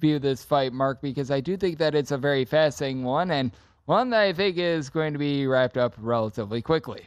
view 0.00 0.18
this 0.18 0.42
fight, 0.42 0.72
Mark? 0.72 1.02
Because 1.02 1.30
I 1.30 1.40
do 1.40 1.58
think 1.58 1.76
that 1.78 1.94
it's 1.94 2.10
a 2.10 2.16
very 2.16 2.46
fascinating 2.46 3.04
one 3.04 3.30
and 3.30 3.52
one 3.84 4.08
that 4.10 4.20
I 4.20 4.32
think 4.32 4.56
is 4.56 4.88
going 4.88 5.12
to 5.12 5.18
be 5.18 5.46
wrapped 5.46 5.76
up 5.76 5.94
relatively 5.98 6.62
quickly. 6.62 7.06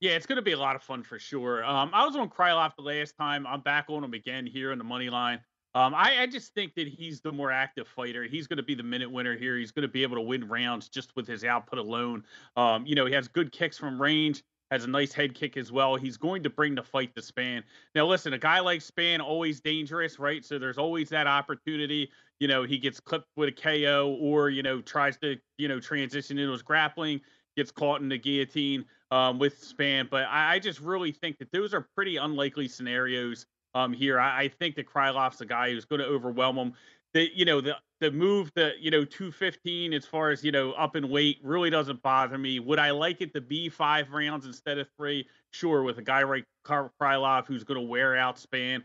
Yeah, 0.00 0.12
it's 0.12 0.26
going 0.26 0.36
to 0.36 0.42
be 0.42 0.52
a 0.52 0.58
lot 0.58 0.76
of 0.76 0.82
fun 0.82 1.02
for 1.02 1.18
sure. 1.18 1.64
Um, 1.64 1.90
I 1.94 2.04
was 2.04 2.16
on 2.16 2.28
Krylov 2.28 2.72
the 2.76 2.82
last 2.82 3.14
time. 3.18 3.46
I'm 3.46 3.62
back 3.62 3.86
on 3.88 4.04
him 4.04 4.12
again 4.12 4.46
here 4.46 4.72
in 4.72 4.78
the 4.78 4.84
money 4.84 5.08
line. 5.08 5.40
Um, 5.74 5.94
I, 5.94 6.22
I, 6.22 6.26
just 6.26 6.54
think 6.54 6.74
that 6.76 6.88
he's 6.88 7.20
the 7.20 7.30
more 7.30 7.52
active 7.52 7.86
fighter. 7.86 8.24
He's 8.24 8.46
going 8.46 8.56
to 8.56 8.62
be 8.62 8.74
the 8.74 8.82
minute 8.82 9.10
winner 9.10 9.36
here. 9.36 9.58
He's 9.58 9.72
going 9.72 9.82
to 9.82 9.88
be 9.88 10.02
able 10.02 10.16
to 10.16 10.22
win 10.22 10.48
rounds 10.48 10.88
just 10.88 11.14
with 11.16 11.26
his 11.26 11.44
output 11.44 11.78
alone. 11.78 12.24
Um, 12.56 12.86
you 12.86 12.94
know, 12.94 13.04
he 13.04 13.12
has 13.12 13.28
good 13.28 13.52
kicks 13.52 13.76
from 13.76 14.00
range, 14.00 14.42
has 14.70 14.84
a 14.84 14.86
nice 14.86 15.12
head 15.12 15.34
kick 15.34 15.58
as 15.58 15.70
well. 15.70 15.96
He's 15.96 16.16
going 16.16 16.42
to 16.44 16.50
bring 16.50 16.74
the 16.74 16.82
fight 16.82 17.14
to 17.14 17.20
Spann. 17.20 17.62
Now, 17.94 18.06
listen, 18.06 18.32
a 18.32 18.38
guy 18.38 18.60
like 18.60 18.80
Spann 18.80 19.20
always 19.20 19.60
dangerous, 19.60 20.18
right? 20.18 20.42
So 20.42 20.58
there's 20.58 20.78
always 20.78 21.10
that 21.10 21.26
opportunity. 21.26 22.10
You 22.40 22.48
know, 22.48 22.62
he 22.62 22.78
gets 22.78 22.98
clipped 22.98 23.28
with 23.36 23.50
a 23.50 23.52
KO 23.52 24.16
or 24.18 24.48
you 24.48 24.62
know 24.62 24.80
tries 24.80 25.18
to 25.18 25.36
you 25.58 25.68
know 25.68 25.78
transition 25.78 26.38
into 26.38 26.52
his 26.52 26.62
grappling, 26.62 27.20
gets 27.54 27.70
caught 27.70 28.00
in 28.00 28.08
the 28.08 28.18
guillotine 28.18 28.86
um, 29.10 29.38
with 29.38 29.60
Spann, 29.62 30.10
But 30.10 30.24
I, 30.24 30.54
I, 30.54 30.58
just 30.58 30.80
really 30.80 31.12
think 31.12 31.38
that 31.38 31.52
those 31.52 31.72
are 31.72 31.86
pretty 31.94 32.16
unlikely 32.16 32.68
scenarios 32.68 33.46
um, 33.74 33.92
here. 33.92 34.18
I, 34.18 34.42
I, 34.42 34.48
think 34.48 34.74
that 34.76 34.86
Krylov's 34.86 35.40
a 35.40 35.46
guy 35.46 35.70
who's 35.70 35.84
going 35.84 36.00
to 36.00 36.06
overwhelm 36.06 36.56
him. 36.56 36.72
The 37.14 37.30
you 37.34 37.44
know 37.44 37.60
the 37.60 37.76
the 38.00 38.10
move 38.10 38.50
the 38.56 38.72
you 38.80 38.90
know 38.90 39.04
215 39.04 39.94
as 39.94 40.04
far 40.04 40.30
as 40.30 40.44
you 40.44 40.50
know 40.50 40.72
up 40.72 40.96
in 40.96 41.08
weight 41.08 41.38
really 41.42 41.70
doesn't 41.70 42.02
bother 42.02 42.36
me. 42.36 42.58
Would 42.58 42.78
I 42.78 42.90
like 42.90 43.20
it 43.20 43.32
to 43.34 43.40
be 43.40 43.68
five 43.68 44.10
rounds 44.10 44.44
instead 44.44 44.78
of 44.78 44.88
three? 44.98 45.26
Sure, 45.52 45.82
with 45.82 45.98
a 45.98 46.02
guy 46.02 46.24
like 46.24 46.44
Krylov 46.66 47.46
who's 47.46 47.64
going 47.64 47.80
to 47.80 47.86
wear 47.86 48.16
out 48.16 48.36
Spann 48.36 48.82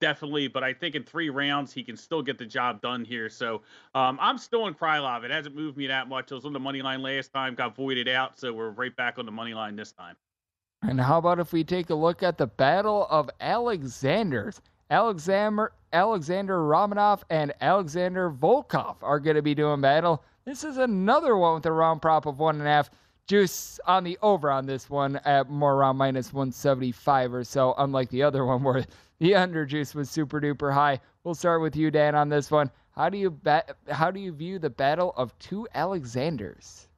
definitely. 0.00 0.48
But 0.48 0.64
I 0.64 0.72
think 0.72 0.94
in 0.94 1.04
three 1.04 1.30
rounds 1.30 1.72
he 1.72 1.82
can 1.82 1.96
still 1.96 2.22
get 2.22 2.38
the 2.38 2.46
job 2.46 2.80
done 2.80 3.04
here. 3.04 3.28
So 3.28 3.62
um, 3.94 4.18
I'm 4.20 4.38
still 4.38 4.66
in 4.66 4.74
Krylov. 4.74 5.24
It 5.24 5.30
hasn't 5.30 5.54
moved 5.54 5.76
me 5.76 5.86
that 5.86 6.08
much. 6.08 6.32
I 6.32 6.34
was 6.34 6.44
on 6.44 6.52
the 6.52 6.60
money 6.60 6.82
line 6.82 7.02
last 7.02 7.32
time, 7.32 7.54
got 7.54 7.76
voided 7.76 8.08
out, 8.08 8.38
so 8.38 8.52
we're 8.52 8.70
right 8.70 8.94
back 8.96 9.18
on 9.18 9.26
the 9.26 9.32
money 9.32 9.54
line 9.54 9.76
this 9.76 9.92
time. 9.92 10.16
And 10.82 11.00
how 11.00 11.18
about 11.18 11.40
if 11.40 11.52
we 11.52 11.64
take 11.64 11.90
a 11.90 11.94
look 11.94 12.22
at 12.22 12.38
the 12.38 12.46
Battle 12.46 13.06
of 13.10 13.28
Alexanders? 13.40 14.60
Alexander 14.90 15.72
Alexander 15.92 16.58
Romanov 16.58 17.22
and 17.30 17.52
Alexander 17.60 18.30
Volkov 18.30 18.96
are 19.02 19.20
going 19.20 19.36
to 19.36 19.42
be 19.42 19.54
doing 19.54 19.80
battle. 19.80 20.22
This 20.44 20.64
is 20.64 20.78
another 20.78 21.36
one 21.36 21.54
with 21.54 21.66
a 21.66 21.72
round 21.72 22.00
prop 22.00 22.26
of 22.26 22.38
one 22.38 22.58
and 22.58 22.66
a 22.66 22.70
half. 22.70 22.90
Juice 23.28 23.78
on 23.86 24.04
the 24.04 24.18
over 24.22 24.50
on 24.50 24.64
this 24.64 24.88
one 24.88 25.16
at 25.24 25.50
more 25.50 25.74
around 25.74 25.96
minus 25.98 26.32
175 26.32 27.34
or 27.34 27.44
so, 27.44 27.74
unlike 27.76 28.08
the 28.08 28.22
other 28.22 28.44
one 28.46 28.62
where 28.62 28.84
the 29.18 29.34
under 29.34 29.66
juice 29.66 29.94
was 29.94 30.10
super 30.10 30.40
duper 30.40 30.72
high. 30.72 30.98
We'll 31.22 31.34
start 31.34 31.60
with 31.60 31.76
you, 31.76 31.90
Dan, 31.90 32.14
on 32.14 32.30
this 32.30 32.50
one. 32.50 32.70
How 32.92 33.10
do 33.10 33.18
you 33.18 33.30
bet? 33.30 33.76
How 33.90 34.10
do 34.10 34.18
you 34.18 34.32
view 34.32 34.58
the 34.58 34.70
battle 34.70 35.12
of 35.16 35.38
two 35.38 35.68
Alexanders? 35.74 36.88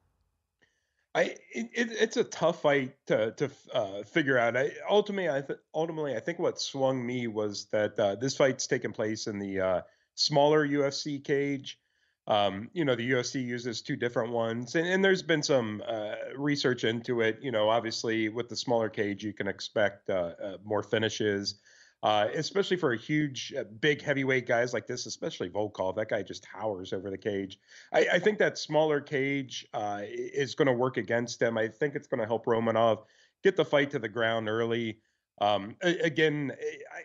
I 1.14 1.22
it, 1.52 1.70
it's 1.74 2.16
a 2.16 2.24
tough 2.24 2.62
fight 2.62 2.94
to 3.08 3.32
to 3.32 3.50
uh, 3.74 4.02
figure 4.04 4.38
out. 4.38 4.56
I 4.56 4.70
ultimately 4.88 5.28
I 5.28 5.40
th- 5.40 5.58
ultimately 5.74 6.16
I 6.16 6.20
think 6.20 6.38
what 6.38 6.60
swung 6.60 7.04
me 7.04 7.26
was 7.26 7.66
that 7.72 7.98
uh, 7.98 8.14
this 8.14 8.36
fight's 8.36 8.66
taking 8.66 8.92
place 8.92 9.26
in 9.26 9.38
the 9.38 9.60
uh, 9.60 9.80
smaller 10.14 10.66
UFC 10.66 11.22
cage. 11.22 11.78
Um, 12.30 12.70
you 12.72 12.84
know, 12.84 12.94
the 12.94 13.10
UFC 13.10 13.44
uses 13.44 13.82
two 13.82 13.96
different 13.96 14.32
ones, 14.32 14.76
and, 14.76 14.86
and 14.86 15.04
there's 15.04 15.22
been 15.22 15.42
some 15.42 15.82
uh, 15.86 16.14
research 16.36 16.84
into 16.84 17.20
it. 17.22 17.38
You 17.42 17.50
know, 17.50 17.68
obviously 17.68 18.28
with 18.28 18.48
the 18.48 18.56
smaller 18.56 18.88
cage, 18.88 19.24
you 19.24 19.32
can 19.32 19.48
expect 19.48 20.08
uh, 20.10 20.34
uh, 20.42 20.56
more 20.64 20.82
finishes 20.82 21.60
uh, 22.02 22.28
especially 22.34 22.76
for 22.76 22.92
a 22.92 22.98
huge, 22.98 23.52
uh, 23.58 23.64
big 23.80 24.00
heavyweight 24.00 24.46
guys 24.46 24.72
like 24.72 24.86
this, 24.86 25.04
especially 25.06 25.50
Volkov. 25.50 25.96
That 25.96 26.08
guy 26.08 26.22
just 26.22 26.44
towers 26.44 26.92
over 26.92 27.10
the 27.10 27.18
cage. 27.18 27.58
I, 27.92 28.06
I 28.14 28.18
think 28.18 28.38
that 28.38 28.56
smaller 28.56 29.00
cage 29.00 29.66
uh, 29.74 30.02
is 30.04 30.54
going 30.54 30.66
to 30.66 30.72
work 30.72 30.96
against 30.96 31.42
him. 31.42 31.58
I 31.58 31.68
think 31.68 31.94
it's 31.94 32.08
going 32.08 32.20
to 32.20 32.26
help 32.26 32.46
Romanov 32.46 33.04
get 33.42 33.56
the 33.56 33.64
fight 33.64 33.90
to 33.90 33.98
the 33.98 34.08
ground 34.08 34.48
early. 34.48 34.98
Um, 35.40 35.76
again, 35.80 36.52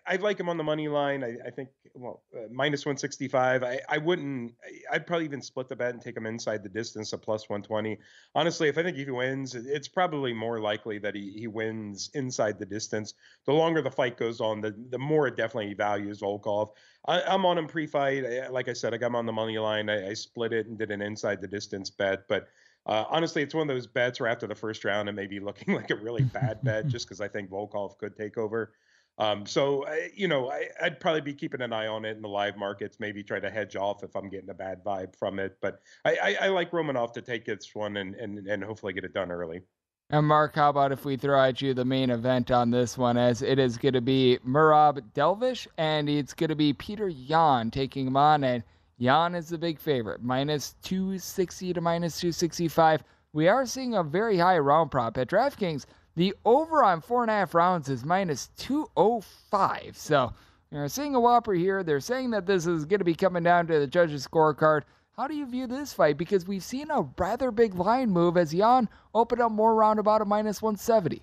I, 0.06 0.16
I, 0.16 0.16
like 0.18 0.38
him 0.38 0.50
on 0.50 0.58
the 0.58 0.64
money 0.64 0.90
line. 0.90 1.24
I, 1.24 1.38
I 1.48 1.52
think, 1.52 1.70
well, 1.94 2.22
uh, 2.36 2.48
minus 2.52 2.86
165. 2.86 3.64
I, 3.64 3.80
I 3.88 3.98
wouldn't, 3.98 4.54
I'd 4.92 5.08
probably 5.08 5.24
even 5.24 5.42
split 5.42 5.70
the 5.70 5.76
bet 5.78 5.94
and 5.94 6.02
take 6.02 6.18
him 6.18 6.26
inside 6.26 6.62
the 6.62 6.68
distance 6.68 7.14
of 7.14 7.22
plus 7.22 7.48
120. 7.48 7.98
Honestly, 8.36 8.68
if 8.68 8.78
I 8.78 8.84
think 8.84 8.98
he 8.98 9.10
wins, 9.10 9.56
it's 9.56 9.88
probably 9.88 10.34
more 10.34 10.60
likely 10.60 10.98
that 11.00 11.16
he, 11.16 11.32
he 11.32 11.48
wins 11.48 12.10
inside 12.14 12.60
the 12.60 12.66
distance. 12.66 13.14
The 13.46 13.54
longer 13.54 13.82
the 13.82 13.92
fight 13.92 14.18
goes 14.18 14.42
on, 14.42 14.60
the, 14.60 14.76
the 14.90 15.00
more 15.00 15.28
it 15.28 15.38
definitely 15.38 15.74
values 15.74 16.20
Volkov. 16.20 16.72
I, 17.08 17.34
am 17.34 17.46
on 17.46 17.58
him 17.58 17.68
pre 17.68 17.88
fight. 17.88 18.52
Like 18.52 18.68
I 18.68 18.74
said, 18.74 18.94
I 18.94 18.98
got 18.98 19.08
him 19.08 19.16
on 19.16 19.26
the 19.26 19.32
money 19.32 19.58
line. 19.58 19.90
I, 19.90 20.10
I 20.10 20.14
split 20.14 20.52
it 20.52 20.68
and 20.68 20.78
did 20.78 20.92
an 20.92 21.02
inside 21.02 21.40
the 21.40 21.48
distance 21.48 21.90
bet. 21.90 22.28
But 22.28 22.50
uh, 22.86 23.06
honestly, 23.10 23.42
it's 23.42 23.54
one 23.54 23.70
of 23.70 23.76
those 23.76 23.88
bets 23.88 24.20
where 24.20 24.30
after 24.30 24.48
the 24.48 24.56
first 24.56 24.86
round, 24.86 25.10
it 25.10 25.14
may 25.14 25.28
be 25.28 25.40
looking 25.40 25.74
like 25.76 25.90
a 25.90 25.96
really 25.96 26.24
bad 26.24 26.64
bet 26.64 26.88
just 26.90 27.08
because 27.08 27.22
I 27.22 27.28
think 27.28 27.50
Volkov 27.50 27.98
could 27.98 28.16
take 28.16 28.38
over. 28.38 28.74
Um, 29.18 29.46
so, 29.46 29.88
I, 29.88 30.10
you 30.14 30.28
know, 30.28 30.52
I, 30.52 30.68
would 30.84 31.00
probably 31.00 31.22
be 31.22 31.34
keeping 31.34 31.62
an 31.62 31.72
eye 31.72 31.88
on 31.88 32.04
it 32.04 32.18
in 32.18 32.22
the 32.22 32.28
live 32.28 32.58
markets, 32.58 32.98
maybe 33.00 33.24
try 33.24 33.40
to 33.40 33.50
hedge 33.50 33.78
off 33.78 34.04
if 34.04 34.14
I'm 34.16 34.30
getting 34.30 34.50
a 34.50 34.54
bad 34.54 34.84
vibe 34.84 35.16
from 35.16 35.40
it. 35.40 35.58
But 35.62 35.80
I, 36.04 36.18
I, 36.22 36.38
I 36.42 36.48
like 36.50 36.72
Romanov 36.72 37.14
to 37.14 37.22
take 37.22 37.46
this 37.46 37.74
one 37.74 37.98
and, 37.98 38.16
and, 38.16 38.46
and 38.46 38.64
hopefully 38.64 38.92
get 38.92 39.06
it 39.06 39.14
done 39.14 39.32
early. 39.32 39.62
And 40.10 40.28
Mark, 40.28 40.56
how 40.56 40.70
about 40.70 40.92
if 40.92 41.04
we 41.04 41.18
throw 41.18 41.42
at 41.42 41.62
you 41.62 41.74
the 41.74 41.86
main 41.86 42.12
event 42.12 42.52
on 42.52 42.70
this 42.70 42.98
one, 42.98 43.18
as 43.18 43.42
it 43.42 43.58
is 43.58 43.78
going 43.78 43.94
to 43.94 44.02
be 44.02 44.38
Merab 44.46 45.02
Delvish 45.16 45.66
and 45.78 46.08
it's 46.08 46.34
going 46.34 46.50
to 46.50 46.56
be 46.56 46.74
Peter 46.74 47.08
Yan 47.08 47.72
taking 47.72 48.06
him 48.06 48.18
on. 48.18 48.44
And 48.44 48.64
Yan 48.98 49.36
is 49.36 49.50
the 49.50 49.58
big 49.58 49.78
favorite, 49.78 50.24
minus 50.24 50.76
260 50.84 51.74
to 51.74 51.82
minus 51.82 52.18
265. 52.18 53.04
We 53.34 53.50
are 53.50 53.66
seeing 53.66 53.96
a 53.96 54.04
very 54.04 54.38
high 54.38 54.58
round 54.58 54.90
prop 54.90 55.18
at 55.18 55.28
DraftKings. 55.28 55.86
The 56.16 56.34
over 56.46 56.82
on 56.82 57.02
four 57.02 57.22
and 57.22 57.30
a 57.30 57.34
half 57.34 57.54
rounds 57.54 57.90
is 57.90 58.06
minus 58.06 58.48
205. 58.56 59.98
So 59.98 60.32
you're 60.72 60.88
seeing 60.88 61.14
a 61.14 61.20
whopper 61.20 61.54
here. 61.54 61.84
They're 61.84 62.00
saying 62.00 62.30
that 62.30 62.46
this 62.46 62.68
is 62.68 62.86
going 62.86 63.00
to 63.00 63.06
be 63.06 63.16
coming 63.16 63.44
down 63.44 63.68
to 63.68 63.80
the 63.80 63.88
judges' 63.88 64.26
scorecard. 64.26 64.84
How 65.18 65.28
do 65.28 65.36
you 65.36 65.46
view 65.46 65.68
this 65.68 65.92
fight? 65.92 66.18
Because 66.18 66.48
we've 66.48 66.64
seen 66.64 66.90
a 66.90 67.06
rather 67.18 67.52
big 67.52 67.76
line 67.76 68.10
move 68.10 68.38
as 68.38 68.54
Yan 68.54 68.88
opened 69.14 69.42
up 69.42 69.52
more 69.52 69.76
roundabout 69.76 70.22
a 70.22 70.26
minus 70.26 70.62
170. 70.62 71.22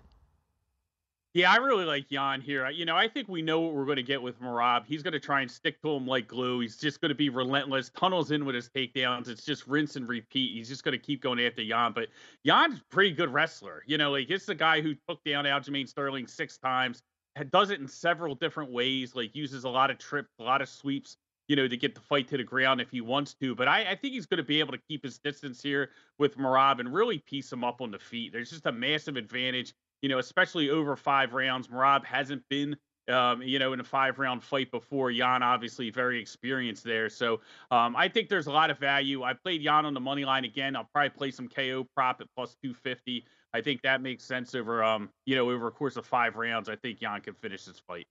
Yeah, 1.35 1.51
I 1.51 1.57
really 1.57 1.87
like 1.87 2.11
Yan 2.11 2.43
here. 2.43 2.69
You 2.69 2.85
know, 2.85 2.95
I 2.95 3.09
think 3.09 3.27
we 3.27 3.41
know 3.41 3.61
what 3.61 3.73
we're 3.73 3.87
going 3.87 3.97
to 3.97 4.03
get 4.03 4.21
with 4.21 4.39
Merab. 4.39 4.85
He's 4.85 5.03
going 5.03 5.15
to 5.15 5.21
try 5.21 5.41
and 5.41 5.51
stick 5.51 5.81
to 5.81 5.91
him 5.93 6.07
like 6.07 6.29
glue. 6.29 6.61
He's 6.61 6.77
just 6.77 7.01
going 7.01 7.09
to 7.09 7.15
be 7.15 7.31
relentless, 7.31 7.91
tunnels 7.99 8.33
in 8.33 8.45
with 8.45 8.55
his 8.55 8.69
takedowns. 8.69 9.29
It's 9.29 9.43
just 9.43 9.67
rinse 9.67 9.97
and 9.97 10.07
repeat. 10.07 10.55
He's 10.55 10.69
just 10.69 10.85
going 10.85 10.93
to 10.93 11.03
keep 11.03 11.23
going 11.23 11.41
after 11.41 11.63
Yan. 11.63 11.93
But 11.93 12.09
Yan's 12.45 12.81
a 12.81 12.83
pretty 12.91 13.13
good 13.13 13.33
wrestler. 13.33 13.83
You 13.87 13.97
know, 13.97 14.11
like 14.11 14.29
it's 14.29 14.45
the 14.45 14.55
guy 14.55 14.83
who 14.83 14.95
took 15.09 15.25
down 15.25 15.47
Aljamain 15.47 15.89
Sterling 15.89 16.27
six 16.27 16.59
times, 16.59 17.03
does 17.49 17.71
it 17.71 17.81
in 17.81 17.89
several 17.89 18.35
different 18.35 18.71
ways, 18.71 19.15
like 19.15 19.35
uses 19.35 19.65
a 19.65 19.71
lot 19.71 19.91
of 19.91 19.97
trips, 19.97 20.29
a 20.39 20.43
lot 20.43 20.61
of 20.61 20.69
sweeps, 20.69 21.17
you 21.49 21.57
know, 21.57 21.67
to 21.67 21.79
get 21.79 21.95
the 21.95 22.03
fight 22.03 22.29
to 22.29 22.37
the 22.37 22.45
ground 22.45 22.79
if 22.79 22.91
he 22.91 23.01
wants 23.01 23.33
to. 23.41 23.55
But 23.55 23.69
I, 23.69 23.93
I 23.93 23.97
think 23.97 24.13
he's 24.13 24.27
going 24.27 24.37
to 24.37 24.45
be 24.45 24.61
able 24.61 24.73
to 24.73 24.81
keep 24.87 25.03
his 25.03 25.17
distance 25.17 25.63
here 25.63 25.93
with 26.19 26.37
Merab 26.37 26.79
and 26.79 26.93
really 26.93 27.21
piece 27.21 27.51
him 27.51 27.65
up 27.65 27.81
on 27.81 27.91
the 27.91 27.99
feet. 27.99 28.35
There's 28.35 28.51
just 28.51 28.67
a 28.67 28.73
massive 28.73 29.17
advantage 29.17 29.73
you 30.03 30.09
know, 30.09 30.19
especially 30.19 30.69
over 30.69 30.95
five 30.97 31.33
rounds. 31.33 31.69
Merab 31.69 32.05
hasn't 32.05 32.43
been, 32.51 32.77
um, 33.09 33.41
you 33.41 33.59
know, 33.59 33.73
in 33.73 33.81
a 33.81 33.85
five 33.85 34.19
round 34.19 34.43
fight 34.43 34.71
before. 34.71 35.11
Yan, 35.11 35.43
obviously, 35.43 35.91
very 35.91 36.21
experienced 36.21 36.85
there. 36.85 37.09
So 37.09 37.41
um, 37.71 37.97
I 37.97 38.09
think 38.09 38.29
there's 38.29 38.49
a 38.49 38.53
lot 38.53 38.71
of 38.71 38.79
value. 38.79 39.23
I 39.23 39.33
played 39.33 39.63
Yan 39.63 39.87
on 39.87 39.95
the 39.95 40.01
money 40.01 40.25
line 40.25 40.45
again. 40.45 40.77
I'll 40.77 40.89
probably 40.93 41.11
play 41.11 41.31
some 41.31 41.49
KO 41.49 41.87
prop 41.97 42.21
at 42.21 42.27
plus 42.37 42.57
250. 42.63 43.25
I 43.55 43.61
think 43.61 43.83
that 43.83 44.03
makes 44.03 44.25
sense 44.25 44.55
over, 44.55 44.83
um, 44.83 45.11
you 45.25 45.37
know, 45.37 45.51
over 45.51 45.69
a 45.69 45.71
course 45.71 45.97
of 45.97 46.07
five 46.07 46.37
rounds. 46.37 46.69
I 46.69 46.77
think 46.77 47.01
Yan 47.01 47.21
can 47.21 47.35
finish 47.35 47.65
this 47.65 47.81
fight. 47.87 48.07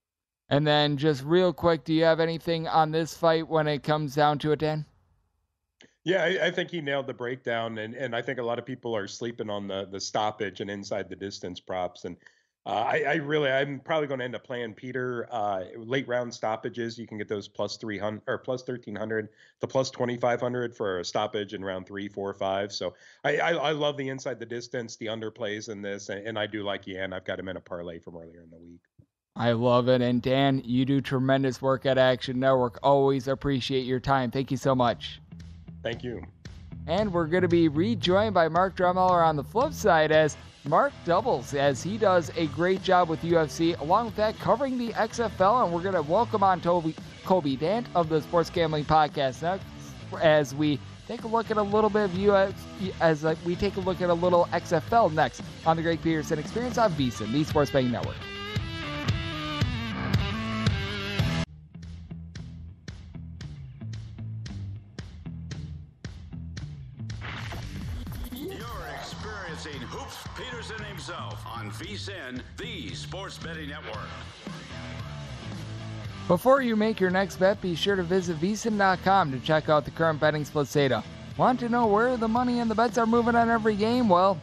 And 0.50 0.68
then, 0.68 0.98
just 0.98 1.24
real 1.24 1.54
quick, 1.54 1.86
do 1.86 1.94
you 1.94 2.04
have 2.04 2.20
anything 2.20 2.68
on 2.68 2.92
this 2.92 3.16
fight 3.16 3.48
when 3.48 3.68
it 3.68 3.84
comes 3.84 4.16
down 4.16 4.38
to 4.40 4.52
it, 4.52 4.60
Dan? 4.60 4.86
Yeah, 6.04 6.24
I, 6.24 6.48
I, 6.48 6.52
think 6.52 6.72
he 6.72 6.82
nailed 6.82 7.06
the 7.06 7.14
breakdown, 7.14 7.78
and, 7.78 7.94
and 7.94 8.16
I 8.16 8.24
think 8.24 8.40
a 8.40 8.44
lot 8.44 8.58
of 8.58 8.66
people 8.66 8.96
are 8.96 9.08
sleeping 9.08 9.52
on 9.52 9.68
the 9.68 9.88
the 9.92 10.00
stoppage 10.00 10.60
and 10.60 10.70
inside 10.70 11.10
the 11.10 11.16
distance 11.16 11.60
props. 11.60 12.06
And 12.06 12.18
uh, 12.66 12.70
I, 12.70 13.04
I, 13.08 13.14
really, 13.16 13.50
I'm 13.50 13.80
probably 13.80 14.08
going 14.08 14.20
to 14.20 14.26
end 14.26 14.36
up 14.36 14.44
playing 14.44 14.74
Peter 14.74 15.28
uh, 15.32 15.64
late 15.78 16.08
round 16.08 16.34
stoppages. 16.34 16.98
You 16.98 17.08
can 17.08 17.18
get 17.18 17.28
those 17.28 17.48
plus 17.48 17.78
three 17.78 18.00
hundred 18.00 18.24
or 18.28 18.40
plus 18.40 18.64
thirteen 18.64 18.96
hundred, 18.96 19.30
the 19.60 19.68
plus 19.68 19.92
twenty 19.92 20.18
five 20.18 20.42
hundred 20.42 20.76
for 20.76 21.00
a 21.00 21.06
stoppage 21.06 21.54
in 21.54 21.64
round 21.64 21.86
three, 21.86 22.08
four, 22.08 22.34
five. 22.34 22.72
So 22.72 22.96
I, 23.24 23.38
I, 23.38 23.52
I 23.52 23.72
love 23.72 23.96
the 23.98 24.10
inside 24.10 24.40
the 24.40 24.46
distance, 24.46 24.96
the 24.96 25.08
underplays 25.08 25.70
in 25.70 25.84
this, 25.84 26.10
and, 26.10 26.26
and 26.28 26.38
I 26.38 26.48
do 26.48 26.64
like 26.64 26.88
Yan. 26.88 27.14
I've 27.14 27.26
got 27.26 27.40
him 27.40 27.48
in 27.48 27.58
a 27.58 27.62
parlay 27.62 28.00
from 28.00 28.16
earlier 28.16 28.42
in 28.42 28.50
the 28.50 28.58
week. 28.58 28.82
I 29.36 29.54
love 29.54 29.88
it. 29.88 30.02
And 30.02 30.22
Dan, 30.22 30.62
you 30.66 30.86
do 30.86 31.02
tremendous 31.02 31.62
work 31.62 31.86
at 31.86 31.98
Action 31.98 32.40
Network. 32.40 32.80
Always 32.84 33.28
appreciate 33.28 33.86
your 33.86 34.00
time. 34.00 34.30
Thank 34.30 34.52
you 34.52 34.58
so 34.58 34.76
much. 34.76 35.22
Thank 35.84 36.04
you. 36.04 36.22
And 36.88 37.14
we're 37.14 37.28
going 37.28 37.44
to 37.44 37.48
be 37.48 37.68
rejoined 37.68 38.34
by 38.34 38.48
Mark 38.48 38.76
Drummeller 38.76 39.26
on 39.26 39.36
the 39.36 39.44
flip 39.44 39.74
side 39.74 40.12
as 40.12 40.36
Mark 40.66 40.94
doubles 41.06 41.54
as 41.54 41.82
he 41.82 41.98
does 41.98 42.32
a 42.36 42.48
great 42.48 42.84
job 42.84 43.10
with 43.10 43.22
UFC, 43.22 43.80
along 43.80 44.06
with 44.06 44.16
that, 44.16 44.38
covering 44.40 44.78
the 44.78 44.90
XFL. 44.94 45.64
And 45.64 45.74
we're 45.74 45.82
going 45.82 45.96
to 45.96 46.02
welcome 46.02 46.44
on 46.44 46.62
Toby, 46.62 46.96
Colby 47.26 47.56
Dant 47.56 47.88
of 47.96 48.10
the 48.10 48.22
Sports 48.22 48.50
Gambling 48.50 48.86
Podcast 48.86 49.42
next 49.42 49.66
as 50.22 50.54
we 50.54 50.80
take 51.08 51.24
a 51.24 51.28
look 51.28 51.52
at 51.52 51.58
a 51.58 51.62
little 51.62 51.90
bit 51.90 52.06
of 52.06 52.12
UFC, 52.12 52.94
as 53.00 53.26
uh, 53.26 53.36
we 53.46 53.56
take 53.56 53.78
a 53.78 53.80
look 53.80 54.02
at 54.02 54.10
a 54.10 54.14
little 54.14 54.46
XFL 54.52 55.12
next 55.14 55.42
on 55.66 55.78
the 55.78 55.84
Greg 55.84 56.02
Peterson 56.02 56.40
Experience 56.40 56.78
on 56.78 56.92
VSiN, 56.94 57.32
the 57.32 57.44
Sports 57.44 57.72
Betting 57.72 57.92
Network. 57.92 58.18
VSiN, 72.02 72.42
the 72.58 72.96
Sports 72.96 73.38
Betting 73.38 73.70
Network. 73.70 74.08
Before 76.28 76.62
you 76.64 76.76
make 76.76 77.00
your 77.00 77.12
next 77.12 77.36
bet, 77.36 77.62
be 77.62 77.76
sure 77.76 77.96
to 77.96 78.02
visit 78.02 78.40
VSiN.com 78.40 79.32
to 79.32 79.40
check 79.40 79.70
out 79.70 79.86
the 79.86 79.92
current 79.92 80.20
betting 80.20 80.44
splits 80.44 80.74
data. 80.74 81.04
Want 81.38 81.60
to 81.60 81.70
know 81.70 81.86
where 81.86 82.18
the 82.18 82.28
money 82.28 82.60
and 82.60 82.72
the 82.72 82.76
bets 82.76 82.98
are 82.98 83.06
moving 83.06 83.36
on 83.36 83.52
every 83.52 83.76
game? 83.76 84.10
Well, 84.10 84.40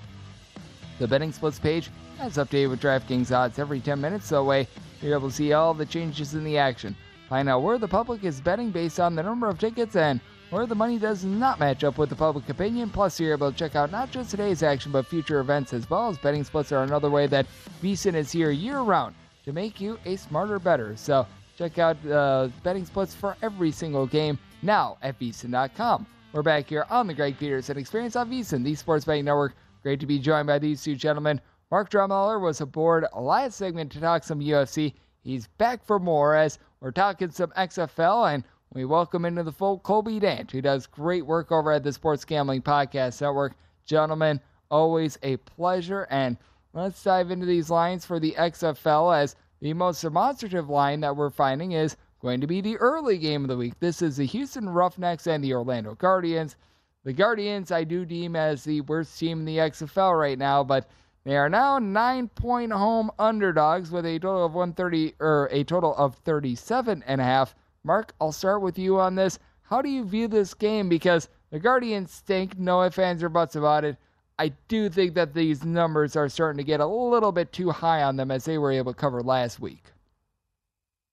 the 1.01 1.09
betting 1.09 1.33
splits 1.33 1.59
page 1.59 1.91
has 2.19 2.37
updated 2.37 2.71
with 2.71 2.81
DraftKings 2.81 3.37
odds 3.37 3.59
every 3.59 3.81
10 3.81 4.01
minutes, 4.01 4.27
so 4.27 4.45
way 4.45 4.69
you're 5.03 5.15
able 5.15 5.29
to 5.29 5.35
see 5.35 5.53
all 5.53 5.75
the 5.75 5.87
changes 5.87 6.35
in 6.35 6.45
the 6.45 6.59
action. 6.59 6.97
Find 7.29 7.49
out 7.49 7.63
where 7.63 7.79
the 7.79 7.89
public 7.89 8.23
is 8.23 8.41
betting 8.41 8.71
based 8.71 9.01
on 9.01 9.17
the 9.17 9.23
number 9.23 9.49
of 9.49 9.59
tickets 9.59 9.97
and 9.97 10.21
where 10.51 10.67
the 10.67 10.75
money 10.75 10.99
does 10.99 11.25
not 11.25 11.61
match 11.61 11.85
up 11.85 11.99
with 11.99 12.09
the 12.09 12.17
public 12.17 12.49
opinion. 12.49 12.91
Plus, 12.91 13.21
you're 13.21 13.33
able 13.33 13.53
to 13.53 13.59
check 13.59 13.77
out 13.77 13.91
not 13.91 14.11
just 14.11 14.31
today's 14.31 14.63
action, 14.63 14.91
but 14.93 15.07
future 15.07 15.41
events 15.41 15.73
as 15.73 15.89
well 15.91 16.09
as 16.09 16.19
betting 16.19 16.45
splits 16.45 16.73
are 16.73 16.83
another 16.83 17.11
way 17.11 17.27
that 17.27 17.47
VSiN 17.83 18.15
is 18.15 18.33
here 18.33 18.51
year 18.51 18.81
round 18.81 19.15
to 19.45 19.53
make 19.53 19.81
you 19.81 19.99
a 20.05 20.17
smarter 20.17 20.59
better. 20.59 20.97
So, 20.97 21.27
check 21.57 21.79
out 21.79 21.97
uh, 22.07 22.49
betting 22.63 22.85
splits 22.85 23.15
for 23.15 23.37
every 23.43 23.71
single 23.71 24.07
game 24.07 24.39
now 24.63 24.97
at 25.03 25.19
VSiN.com. 25.19 26.07
We're 26.33 26.43
back 26.43 26.69
here 26.69 26.87
on 26.91 27.07
the 27.07 27.15
Greg 27.15 27.39
Peterson 27.39 27.79
Experience 27.79 28.15
on 28.15 28.31
VSiN, 28.31 28.63
the 28.63 28.75
Sports 28.75 29.05
Betting 29.05 29.25
Network. 29.25 29.55
Great 29.83 30.01
to 30.01 30.07
be 30.07 30.19
joined 30.19 30.47
by 30.47 30.59
these 30.59 30.83
two 30.83 30.95
gentlemen. 30.95 31.41
Mark 31.71 31.91
Drummeller 31.91 32.41
was 32.41 32.61
aboard 32.61 33.07
last 33.17 33.57
segment 33.57 33.93
to 33.93 34.01
talk 34.01 34.25
some 34.25 34.41
UFC. 34.41 34.95
He's 35.23 35.47
back 35.59 35.85
for 35.85 35.99
more 35.99 36.35
as 36.35 36.59
we're 36.81 36.91
talking 36.91 37.31
some 37.31 37.51
XFL, 37.51 38.35
and 38.35 38.45
we 38.75 38.85
welcome 38.85 39.25
into 39.25 39.43
the 39.43 39.53
fold 39.53 39.83
Colby 39.83 40.21
Dant, 40.21 40.51
who 40.51 40.61
does 40.61 40.87
great 40.87 41.25
work 41.25 41.51
over 41.51 41.73
at 41.73 41.83
the 41.83 41.93
Sports 41.93 42.25
Gambling 42.25 42.61
Podcast 42.61 43.21
Network. 43.21 43.55
Gentlemen, 43.87 44.41
always 44.71 45.19
a 45.23 45.39
pleasure. 45.39 46.07
And 46.11 46.37
let's 46.75 47.03
dive 47.03 47.31
into 47.31 47.47
these 47.47 47.71
lines 47.71 48.05
for 48.05 48.21
the 48.21 48.33
XFL 48.33 49.17
as 49.17 49.37
the 49.61 49.73
most 49.73 50.03
demonstrative 50.03 50.69
line 50.69 51.01
that 51.01 51.17
we're 51.17 51.31
finding 51.31 51.73
is 51.73 51.97
going 52.21 52.43
to 52.43 52.47
be 52.47 52.61
the 52.61 52.77
early 52.77 53.17
game 53.17 53.43
of 53.43 53.49
the 53.49 53.57
week. 53.57 53.73
This 53.81 54.03
is 54.03 54.19
the 54.19 54.27
Houston 54.27 54.69
Roughnecks 54.69 55.27
and 55.27 55.43
the 55.43 55.55
Orlando 55.55 55.95
Guardians. 55.95 56.57
The 57.05 57.15
Guardians, 57.15 57.73
I 57.73 57.85
do 57.85 58.05
deem 58.05 58.37
as 58.37 58.65
the 58.65 58.83
worst 58.83 59.19
team 59.19 59.41
in 59.41 59.45
the 59.47 59.59
XFL 59.59 60.19
right 60.19 60.39
now, 60.39 60.63
but 60.63 60.89
they 61.25 61.39
are 61.39 61.49
now 61.49 61.79
nine 61.79 62.29
point 62.29 62.73
home 62.73 63.11
underdogs 63.19 63.91
with 63.91 64.05
a 64.05 64.19
total 64.19 64.45
of 64.45 64.55
130 64.55 65.15
or 65.21 65.49
a 65.53 65.65
total 65.65 65.95
of 65.97 66.17
37 66.17 67.03
and 67.07 67.21
a 67.21 67.25
half. 67.25 67.55
Mark, 67.85 68.15
I'll 68.21 68.33
start 68.33 68.63
with 68.63 68.79
you 68.79 68.99
on 68.99 69.15
this. 69.15 69.39
How 69.63 69.83
do 69.83 69.89
you 69.89 70.05
view 70.05 70.29
this 70.29 70.55
game? 70.55 70.89
Because 70.89 71.29
the 71.51 71.59
Guardians 71.59 72.13
stink, 72.13 72.59
no 72.59 72.89
fans 72.91 73.23
or 73.23 73.29
buts 73.29 73.57
about 73.57 73.85
it. 73.85 73.97
I 74.39 74.53
do 74.69 74.89
think 74.89 75.15
that 75.15 75.35
these 75.35 75.65
numbers 75.65 76.15
are 76.15 76.29
starting 76.29 76.59
to 76.59 76.65
get 76.65 76.81
a 76.81 76.87
little 76.87 77.33
bit 77.33 77.53
too 77.53 77.71
high 77.71 78.03
on 78.03 78.17
them 78.17 78.31
as 78.31 78.45
they 78.45 78.57
were 78.59 78.71
able 78.71 78.93
to 78.93 78.99
cover 78.99 79.23
last 79.23 79.59
week. 79.59 79.85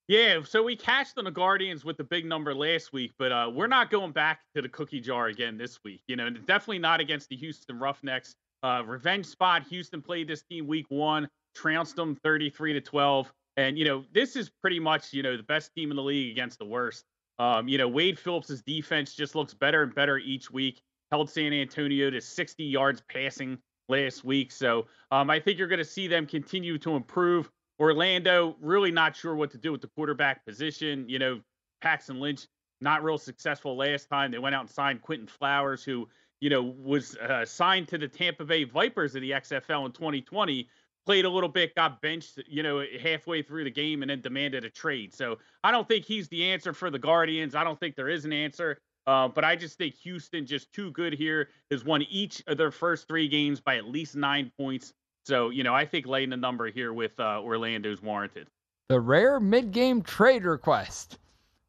Yeah, 0.08 0.42
so 0.44 0.62
we 0.62 0.76
cashed 0.76 1.18
on 1.18 1.26
the 1.26 1.32
Guardians 1.32 1.84
with 1.84 1.98
the 1.98 2.04
big 2.04 2.26
number 2.26 2.54
last 2.54 2.94
week, 2.94 3.14
but 3.18 3.32
uh, 3.32 3.50
we're 3.52 3.66
not 3.66 3.90
going 3.90 4.12
back 4.12 4.42
to 4.54 4.62
the 4.62 4.70
cookie 4.70 5.02
jar 5.02 5.28
again 5.28 5.58
this 5.58 5.80
week. 5.84 6.04
You 6.08 6.16
know, 6.16 6.30
definitely 6.30 6.78
not 6.78 7.00
against 7.00 7.30
the 7.30 7.36
Houston 7.38 7.80
Roughnecks. 7.80 8.36
Uh, 8.62 8.84
revenge 8.86 9.26
spot. 9.26 9.64
Houston 9.70 10.04
played 10.04 10.28
this 10.28 10.44
team 10.44 10.68
week 10.68 10.86
one, 10.90 11.28
trounced 11.56 11.96
them 11.96 12.16
33 12.16 12.74
to 12.74 12.82
12. 12.82 13.34
And, 13.58 13.78
you 13.78 13.86
know, 13.86 14.04
this 14.14 14.36
is 14.36 14.50
pretty 14.50 14.80
much, 14.80 15.14
you 15.14 15.24
know, 15.24 15.38
the 15.38 15.44
best 15.44 15.74
team 15.74 15.92
in 15.92 15.98
the 15.98 16.04
league 16.04 16.32
against 16.32 16.60
the 16.60 16.66
worst. 16.66 17.06
Um, 17.40 17.68
you 17.68 17.78
know, 17.78 17.88
Wade 17.88 18.18
Phillips' 18.18 18.62
defense 18.62 19.14
just 19.14 19.36
looks 19.36 19.54
better 19.54 19.84
and 19.84 19.94
better 19.94 20.18
each 20.18 20.52
week. 20.52 20.82
Held 21.12 21.30
San 21.30 21.54
Antonio 21.54 22.10
to 22.10 22.20
60 22.22 22.64
yards 22.64 23.02
passing 23.10 23.58
last 23.90 24.24
week. 24.24 24.52
So 24.52 24.88
um, 25.12 25.30
I 25.30 25.40
think 25.40 25.60
you're 25.60 25.68
going 25.68 25.80
to 25.80 25.86
see 25.86 26.08
them 26.08 26.26
continue 26.26 26.78
to 26.80 26.96
improve. 26.96 27.50
Orlando, 27.80 28.56
really 28.62 28.92
not 28.92 29.16
sure 29.16 29.36
what 29.36 29.52
to 29.52 29.58
do 29.58 29.72
with 29.72 29.82
the 29.82 29.90
quarterback 29.90 30.46
position. 30.46 31.08
You 31.10 31.20
know, 31.20 31.42
Paxton 31.82 32.20
Lynch, 32.20 32.48
not 32.82 33.04
real 33.04 33.18
successful 33.18 33.78
last 33.78 34.10
time. 34.10 34.32
They 34.32 34.40
went 34.40 34.56
out 34.56 34.62
and 34.62 34.70
signed 34.70 35.02
Quinton 35.02 35.28
Flowers, 35.28 35.84
who, 35.84 36.08
you 36.40 36.50
know, 36.50 36.62
was 36.64 37.18
uh, 37.18 37.46
signed 37.46 37.88
to 37.90 37.98
the 37.98 38.08
Tampa 38.08 38.46
Bay 38.46 38.64
Vipers 38.64 39.16
of 39.16 39.22
the 39.22 39.32
XFL 39.32 39.86
in 39.86 39.92
2020, 39.92 40.68
played 41.06 41.26
a 41.26 41.30
little 41.30 41.50
bit, 41.50 41.76
got 41.76 42.02
benched, 42.02 42.40
you 42.48 42.64
know, 42.64 42.84
halfway 43.02 43.42
through 43.42 43.64
the 43.64 43.72
game 43.72 44.02
and 44.02 44.10
then 44.10 44.22
demanded 44.22 44.66
a 44.66 44.70
trade. 44.70 45.14
So 45.14 45.38
I 45.64 45.72
don't 45.72 45.88
think 45.88 46.06
he's 46.06 46.28
the 46.30 46.44
answer 46.46 46.74
for 46.74 46.90
the 46.90 47.00
Guardians. 47.00 47.56
I 47.56 47.64
don't 47.64 47.80
think 47.80 47.96
there 47.96 48.10
is 48.10 48.26
an 48.26 48.34
answer. 48.34 48.80
Uh, 49.08 49.28
but 49.28 49.44
I 49.44 49.56
just 49.56 49.78
think 49.78 49.94
Houston 49.96 50.46
just 50.48 50.74
too 50.74 50.90
good 50.92 51.14
here 51.14 51.50
has 51.70 51.86
won 51.86 52.02
each 52.04 52.42
of 52.48 52.58
their 52.58 52.72
first 52.72 53.08
three 53.08 53.28
games 53.28 53.62
by 53.62 53.78
at 53.78 53.86
least 53.86 54.16
nine 54.16 54.52
points. 54.58 54.94
So, 55.26 55.50
you 55.50 55.64
know, 55.64 55.76
I 55.76 55.86
think 55.86 56.08
laying 56.08 56.32
the 56.32 56.38
number 56.38 56.72
here 56.72 56.92
with 56.92 57.20
uh, 57.20 57.42
Orlando 57.42 57.92
is 57.92 58.02
warranted. 58.02 58.48
The 58.90 59.00
rare 59.00 59.40
mid 59.40 59.72
game 59.72 60.02
trade 60.02 60.44
request. 60.44 61.20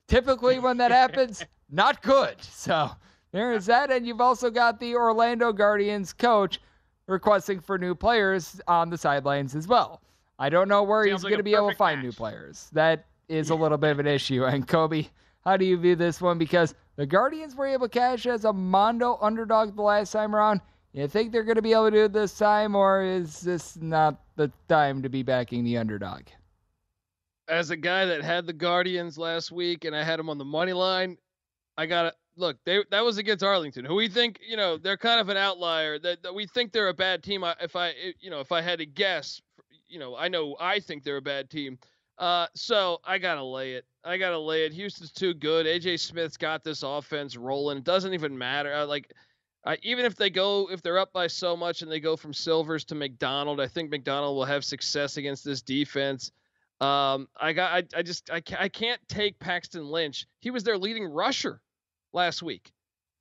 Typically, 0.09 0.59
when 0.59 0.79
that 0.79 0.91
happens, 0.91 1.45
not 1.71 2.01
good. 2.01 2.41
So 2.43 2.91
there 3.33 3.53
is 3.53 3.67
that. 3.67 3.91
And 3.91 4.07
you've 4.07 4.21
also 4.21 4.51
got 4.51 4.81
the 4.81 4.95
Orlando 4.95 5.53
Guardians 5.53 6.13
coach 6.13 6.61
requesting 7.07 7.61
for 7.61 7.79
new 7.79 7.95
players 7.95 8.61
on 8.67 8.91
the 8.91 8.99
sidelines 8.99 9.55
as 9.55 9.69
well. 9.69 10.03
I 10.39 10.49
don't 10.49 10.69
know 10.69 10.83
where 10.83 11.05
Sounds 11.05 11.21
he's 11.21 11.25
like 11.25 11.31
going 11.31 11.39
to 11.39 11.45
be 11.45 11.55
able 11.55 11.71
to 11.71 11.77
find 11.77 11.99
match. 11.99 12.05
new 12.05 12.13
players. 12.13 12.69
That 12.73 13.07
is 13.29 13.51
a 13.51 13.55
little 13.55 13.79
bit 13.79 13.91
of 13.93 13.99
an 13.99 14.07
issue. 14.07 14.45
And 14.45 14.67
Colby, 14.67 15.11
how 15.45 15.57
do 15.57 15.65
you 15.65 15.77
view 15.77 15.97
this 15.97 16.21
one? 16.21 16.39
Because 16.39 16.75
the 16.97 17.07
Guardians 17.07 17.55
were 17.55 17.67
able 17.67 17.89
to 17.89 17.99
cash 17.99 18.27
as 18.27 18.45
a 18.45 18.53
Mondo 18.53 19.19
underdog 19.21 19.77
the 19.77 19.83
last 19.83 20.13
time 20.13 20.35
around. 20.35 20.61
You 20.93 21.07
think 21.09 21.31
they're 21.31 21.45
going 21.45 21.57
to 21.57 21.63
be 21.63 21.73
able 21.73 21.87
to 21.87 21.91
do 21.91 22.05
it 22.05 22.13
this 22.13 22.39
time, 22.39 22.75
or 22.75 23.03
is 23.03 23.41
this 23.41 23.77
not 23.77 24.21
the 24.37 24.51
time 24.69 25.03
to 25.03 25.09
be 25.11 25.23
backing 25.23 25.63
the 25.63 25.77
underdog? 25.77 26.23
As 27.49 27.71
a 27.71 27.77
guy 27.77 28.07
that 28.07 28.23
had 28.23 28.47
the 28.47 28.53
Guardians 28.53 29.19
last 29.19 29.53
week 29.53 29.85
and 29.85 29.95
I 29.95 30.03
had 30.03 30.19
them 30.19 30.31
on 30.31 30.39
the 30.39 30.45
money 30.45 30.73
line, 30.73 31.19
I 31.77 31.87
got 31.87 32.15
look. 32.37 32.57
They 32.65 32.83
that 32.91 33.05
was 33.05 33.19
against 33.19 33.45
Arlington, 33.45 33.85
who 33.85 33.95
we 33.95 34.09
think 34.09 34.41
you 34.47 34.57
know 34.57 34.77
they're 34.77 34.97
kind 34.97 35.21
of 35.21 35.29
an 35.29 35.37
outlier. 35.37 35.99
That, 35.99 36.23
that 36.23 36.35
we 36.35 36.47
think 36.47 36.73
they're 36.73 36.89
a 36.89 36.95
bad 36.95 37.23
team. 37.23 37.45
If 37.61 37.77
I 37.77 37.93
you 38.21 38.31
know 38.31 38.41
if 38.41 38.53
I 38.53 38.61
had 38.61 38.79
to 38.79 38.87
guess, 38.87 39.41
you 39.89 39.99
know 39.99 40.17
I 40.17 40.29
know 40.29 40.57
I 40.61 40.81
think 40.81 41.05
they're 41.05 41.17
a 41.17 41.23
bad 41.23 41.51
team. 41.51 41.79
Uh, 42.19 42.47
so 42.55 42.99
I 43.05 43.19
gotta 43.19 43.45
lay 43.45 43.75
it. 43.75 43.85
I 44.05 44.17
gotta 44.17 44.39
lay 44.39 44.65
it. 44.65 44.73
Houston's 44.73 45.13
too 45.13 45.35
good. 45.35 45.67
AJ 45.67 46.01
Smith's 46.01 46.37
got 46.37 46.65
this 46.65 46.83
offense 46.83 47.37
rolling. 47.37 47.79
It 47.79 47.85
doesn't 47.85 48.15
even 48.15 48.37
matter. 48.37 48.73
Uh, 48.73 48.87
like 48.87 49.13
I, 49.67 49.77
even 49.83 50.05
if 50.05 50.15
they 50.15 50.31
go, 50.31 50.71
if 50.71 50.81
they're 50.81 50.99
up 50.99 51.13
by 51.13 51.27
so 51.27 51.57
much 51.57 51.83
and 51.83 51.91
they 51.91 51.99
go 51.99 52.17
from 52.17 52.33
Silvers 52.33 52.85
to 52.87 52.95
McDonald, 52.95 53.61
I 53.61 53.67
think 53.67 53.91
McDonald 53.91 54.37
will 54.37 54.45
have 54.45 54.65
success 54.65 55.17
against 55.17 55.45
this 55.45 55.61
defense. 55.61 56.31
Um, 56.81 57.27
I 57.37 57.53
got, 57.53 57.73
I, 57.73 57.99
I 57.99 58.03
just, 58.03 58.31
I, 58.31 58.43
I 58.59 58.69
can't 58.69 59.01
take 59.09 59.39
Paxton 59.41 59.89
Lynch. 59.89 60.27
He 60.39 60.53
was 60.53 60.63
their 60.63 60.79
leading 60.79 61.05
rusher 61.05 61.61
last 62.17 62.43
week. 62.43 62.73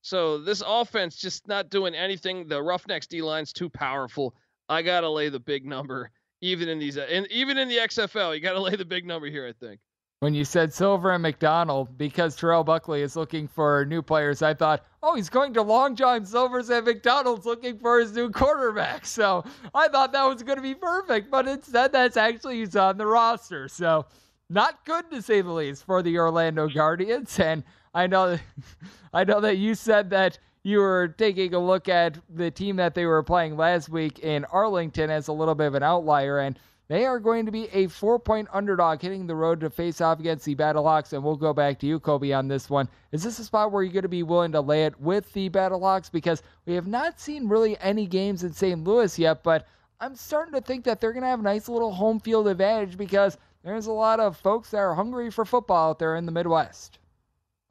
So 0.01 0.39
this 0.39 0.63
offense 0.65 1.15
just 1.17 1.47
not 1.47 1.69
doing 1.69 1.93
anything. 1.93 2.47
The 2.47 2.61
Roughnecks 2.61 3.07
D 3.07 3.21
line's 3.21 3.53
too 3.53 3.69
powerful. 3.69 4.35
I 4.67 4.81
gotta 4.81 5.09
lay 5.09 5.29
the 5.29 5.39
big 5.39 5.65
number, 5.65 6.09
even 6.41 6.69
in 6.69 6.79
these, 6.79 6.97
and 6.97 7.27
even 7.31 7.59
in 7.59 7.67
the 7.67 7.77
XFL, 7.77 8.33
you 8.33 8.41
gotta 8.41 8.61
lay 8.67 8.75
the 8.75 8.85
big 8.85 9.05
number 9.05 9.27
here. 9.27 9.47
I 9.47 9.53
think 9.53 9.79
when 10.19 10.33
you 10.33 10.45
said 10.45 10.73
Silver 10.73 11.11
and 11.11 11.21
McDonald, 11.21 11.97
because 11.97 12.35
Terrell 12.35 12.63
Buckley 12.63 13.01
is 13.01 13.15
looking 13.15 13.47
for 13.47 13.85
new 13.85 14.01
players, 14.01 14.41
I 14.41 14.53
thought, 14.53 14.85
oh, 15.03 15.13
he's 15.15 15.29
going 15.29 15.53
to 15.53 15.61
Long 15.61 15.95
John 15.95 16.25
Silver's 16.25 16.69
and 16.69 16.85
McDonald's 16.85 17.45
looking 17.45 17.77
for 17.77 17.99
his 17.99 18.13
new 18.13 18.31
quarterback. 18.31 19.05
So 19.15 19.43
I 19.73 19.87
thought 19.87 20.13
that 20.13 20.23
was 20.23 20.41
going 20.41 20.57
to 20.57 20.61
be 20.61 20.73
perfect, 20.73 21.29
but 21.29 21.47
instead 21.47 21.91
that's 21.91 22.17
actually 22.17 22.57
he's 22.57 22.75
on 22.75 22.97
the 22.97 23.05
roster. 23.05 23.67
So 23.67 24.05
not 24.49 24.83
good 24.85 25.09
to 25.11 25.21
say 25.21 25.41
the 25.41 25.51
least 25.51 25.85
for 25.85 26.01
the 26.01 26.17
Orlando 26.17 26.67
Guardians. 26.67 27.39
And 27.39 27.63
I 27.95 28.05
know, 28.05 28.37
I 29.13 29.23
know 29.23 29.39
that 29.41 29.57
you 29.57 29.73
said 29.73 30.11
that 30.11 30.37
you 30.61 30.79
were 30.79 31.07
taking 31.07 31.53
a 31.53 31.59
look 31.59 31.89
at 31.89 32.19
the 32.29 32.51
team 32.51 32.75
that 32.75 32.93
they 32.93 33.05
were 33.05 33.23
playing 33.23 33.55
last 33.57 33.89
week 33.89 34.19
in 34.19 34.45
Arlington 34.45 35.09
as 35.09 35.27
a 35.27 35.33
little 35.33 35.55
bit 35.55 35.67
of 35.67 35.75
an 35.75 35.83
outlier 35.83 36.39
and 36.39 36.59
they 36.87 37.05
are 37.05 37.19
going 37.19 37.47
to 37.47 37.51
be 37.51 37.67
a 37.73 37.87
four 37.87 38.19
point 38.19 38.47
underdog 38.53 39.01
hitting 39.01 39.25
the 39.25 39.35
road 39.35 39.59
to 39.61 39.71
face 39.71 40.01
off 40.01 40.19
against 40.19 40.45
the 40.45 40.55
Battlehawks. 40.55 41.13
And 41.13 41.23
we'll 41.23 41.35
go 41.35 41.51
back 41.51 41.79
to 41.79 41.87
you, 41.87 41.99
Colby, 41.99 42.31
on 42.31 42.47
this 42.47 42.69
one. 42.69 42.87
Is 43.11 43.23
this 43.23 43.39
a 43.39 43.43
spot 43.43 43.71
where 43.71 43.81
you're 43.81 43.91
going 43.91 44.03
to 44.03 44.09
be 44.09 44.21
willing 44.21 44.51
to 44.51 44.61
lay 44.61 44.85
it 44.85 44.99
with 44.99 45.31
the 45.33 45.49
Battlehawks? 45.49 46.11
Because 46.11 46.43
we 46.67 46.75
have 46.75 46.85
not 46.85 47.19
seen 47.19 47.47
really 47.47 47.75
any 47.79 48.05
games 48.05 48.43
in 48.43 48.53
St. 48.53 48.83
Louis 48.83 49.17
yet, 49.17 49.41
but 49.41 49.67
I'm 49.99 50.15
starting 50.15 50.53
to 50.53 50.61
think 50.61 50.83
that 50.83 51.01
they're 51.01 51.13
going 51.13 51.23
to 51.23 51.29
have 51.29 51.39
a 51.39 51.43
nice 51.43 51.67
little 51.67 51.91
home 51.91 52.19
field 52.19 52.47
advantage 52.47 52.97
because 52.97 53.37
there's 53.63 53.87
a 53.87 53.91
lot 53.91 54.19
of 54.19 54.37
folks 54.37 54.69
that 54.69 54.77
are 54.77 54.93
hungry 54.93 55.31
for 55.31 55.43
football 55.43 55.89
out 55.89 55.99
there 55.99 56.15
in 56.17 56.27
the 56.27 56.31
Midwest. 56.31 56.99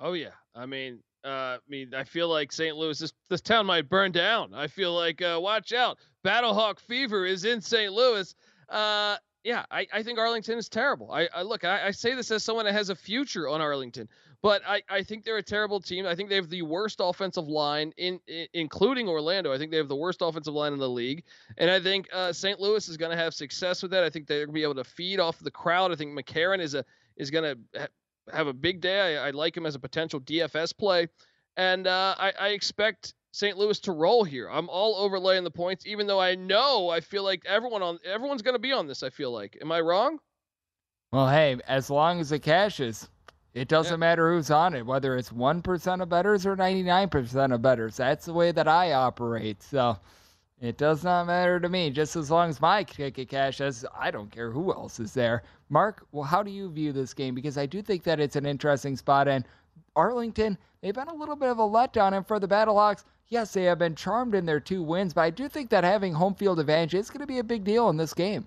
Oh, 0.01 0.13
yeah. 0.13 0.31
I 0.55 0.67
mean, 0.67 1.01
uh, 1.25 1.29
I 1.29 1.59
mean, 1.69 1.95
I 1.95 2.05
feel 2.05 2.29
like 2.29 2.53
St. 2.53 2.77
Louis, 2.77 2.99
this, 2.99 3.13
this 3.29 3.41
town 3.41 3.67
might 3.67 3.89
burn 3.89 4.13
down. 4.13 4.55
I 4.55 4.67
feel 4.67 4.95
like, 4.95 5.23
uh, 5.23 5.39
watch 5.41 5.73
out. 5.73 5.99
Battlehawk 6.25 6.81
fever 6.81 7.27
is 7.27 7.45
in 7.45 7.61
St. 7.61 7.93
Louis. 7.93 8.35
Uh, 8.69 9.17
yeah, 9.45 9.65
I, 9.71 9.87
I 9.93 10.03
think 10.03 10.19
Arlington 10.19 10.59
is 10.59 10.71
terrible. 10.71 11.13
I, 11.13 11.29
I 11.35 11.43
look, 11.43 11.65
I, 11.65 11.89
I, 11.89 11.91
say 11.91 12.15
this 12.15 12.31
as 12.31 12.43
someone 12.43 12.65
that 12.65 12.73
has 12.73 12.89
a 12.89 12.95
future 12.95 13.47
on 13.47 13.61
Arlington, 13.61 14.09
but 14.41 14.63
I, 14.67 14.83
I 14.89 15.03
think 15.03 15.23
they're 15.23 15.37
a 15.37 15.43
terrible 15.43 15.81
team. 15.81 16.07
I 16.07 16.15
think 16.15 16.31
they 16.31 16.35
have 16.37 16.49
the 16.49 16.63
worst 16.63 16.99
offensive 17.03 17.47
line 17.47 17.93
in, 17.99 18.19
in 18.27 18.47
including 18.55 19.07
Orlando. 19.07 19.53
I 19.53 19.59
think 19.59 19.71
they 19.71 19.77
have 19.77 19.89
the 19.89 19.97
worst 19.97 20.23
offensive 20.23 20.55
line 20.55 20.73
in 20.73 20.79
the 20.79 20.89
league, 20.89 21.25
and 21.59 21.71
I 21.71 21.79
think 21.79 22.09
uh, 22.13 22.33
St. 22.33 22.59
Louis 22.59 22.89
is 22.89 22.97
going 22.97 23.11
to 23.11 23.23
have 23.23 23.35
success 23.35 23.83
with 23.83 23.91
that. 23.91 24.03
I 24.03 24.09
think 24.09 24.27
they're 24.27 24.47
going 24.47 24.49
to 24.49 24.53
be 24.55 24.63
able 24.63 24.77
to 24.77 24.85
feed 24.85 25.21
off 25.21 25.39
the 25.39 25.51
crowd. 25.51 25.93
I 25.93 25.97
think 25.97 26.19
McCarron 26.19 26.61
is 26.61 26.75
a 26.75 26.85
is 27.17 27.31
going 27.31 27.45
to 27.45 27.89
have 28.33 28.47
a 28.47 28.53
big 28.53 28.81
day. 28.81 29.17
I, 29.17 29.29
I, 29.29 29.31
like 29.31 29.57
him 29.57 29.67
as 29.67 29.75
a 29.75 29.79
potential 29.79 30.21
DFS 30.21 30.77
play, 30.77 31.09
and 31.57 31.87
uh, 31.87 32.15
I, 32.19 32.33
I 32.38 32.48
expect 32.48 33.15
St. 33.33 33.57
Louis 33.57 33.79
to 33.81 33.92
roll 33.92 34.25
here. 34.25 34.48
I'm 34.48 34.69
all 34.69 34.96
overlaying 34.96 35.44
the 35.44 35.51
points, 35.51 35.87
even 35.87 36.07
though 36.07 36.21
I 36.21 36.35
know 36.35 36.88
I 36.88 37.01
feel 37.01 37.25
like 37.25 37.42
everyone 37.46 37.83
on 37.83 37.98
everyone's 38.05 38.42
going 38.42 38.55
to 38.55 38.61
be 38.61 38.73
on 38.73 38.87
this. 38.87 39.03
I 39.03 39.11
feel 39.11 39.33
like. 39.33 39.59
Am 39.61 39.73
I 39.73 39.81
wrong? 39.81 40.19
Well, 41.13 41.29
hey, 41.29 41.59
as 41.69 41.90
long 41.90 42.21
as 42.21 42.33
it 42.33 42.40
cashes, 42.40 43.09
it 43.53 43.69
doesn't 43.69 43.94
yeah. 43.94 43.98
matter 43.98 44.33
who's 44.33 44.51
on 44.51 44.75
it, 44.75 44.87
whether 44.87 45.17
it's 45.17 45.33
one 45.33 45.63
percent 45.63 46.03
of 46.03 46.09
betters 46.09 46.46
or 46.46 46.57
ninety 46.57 46.83
nine 46.83 47.09
percent 47.09 47.53
of 47.53 47.63
betters. 47.63 47.96
That's 47.96 48.27
the 48.27 48.33
way 48.33 48.53
that 48.53 48.69
I 48.69 48.92
operate. 48.92 49.63
So 49.63 49.98
it 50.61 50.79
does 50.79 51.05
not 51.05 51.27
matter 51.27 51.61
to 51.61 51.69
me. 51.69 51.90
Just 51.90 52.17
as 52.17 52.31
long 52.31 52.48
as 52.48 52.61
my 52.61 52.85
ticket 52.85 53.29
cashes, 53.29 53.85
I 53.98 54.11
don't 54.11 54.31
care 54.31 54.51
who 54.51 54.73
else 54.73 54.98
is 55.01 55.13
there. 55.13 55.42
Mark, 55.75 56.06
well, 56.12 56.22
how 56.22 56.40
do 56.40 56.52
you 56.52 56.70
view 56.70 56.92
this 56.92 57.12
game? 57.12 57.35
Because 57.35 57.58
I 57.58 57.66
do 57.66 57.83
think 57.83 58.04
that 58.04 58.20
it's 58.20 58.37
an 58.37 58.46
interesting 58.46 58.96
spot, 58.96 59.27
and 59.27 59.44
Arlington, 59.96 60.56
they've 60.81 60.94
been 60.94 61.08
a 61.08 61.14
little 61.14 61.35
bit 61.35 61.48
of 61.48 61.58
a 61.58 61.62
letdown. 61.62 62.16
And 62.16 62.25
for 62.25 62.38
the 62.38 62.46
Battlehawks, 62.46 63.02
yes, 63.27 63.52
they 63.52 63.64
have 63.64 63.81
been 63.81 63.96
charmed 63.96 64.37
in 64.37 64.46
their 64.46 64.60
two 64.60 64.85
wins, 64.85 65.12
but 65.12 65.22
I 65.22 65.31
do 65.31 65.48
think 65.48 65.70
that 65.70 65.83
having 65.83 66.14
home 66.14 66.37
field 66.37 66.60
advantage 66.60 66.94
is 66.94 67.10
going 67.10 67.22
to 67.22 67.27
be 67.27 67.40
a 67.40 67.44
big 67.44 67.64
deal 67.64 67.90
in 67.90 67.96
this 67.96 68.14
game. 68.14 68.46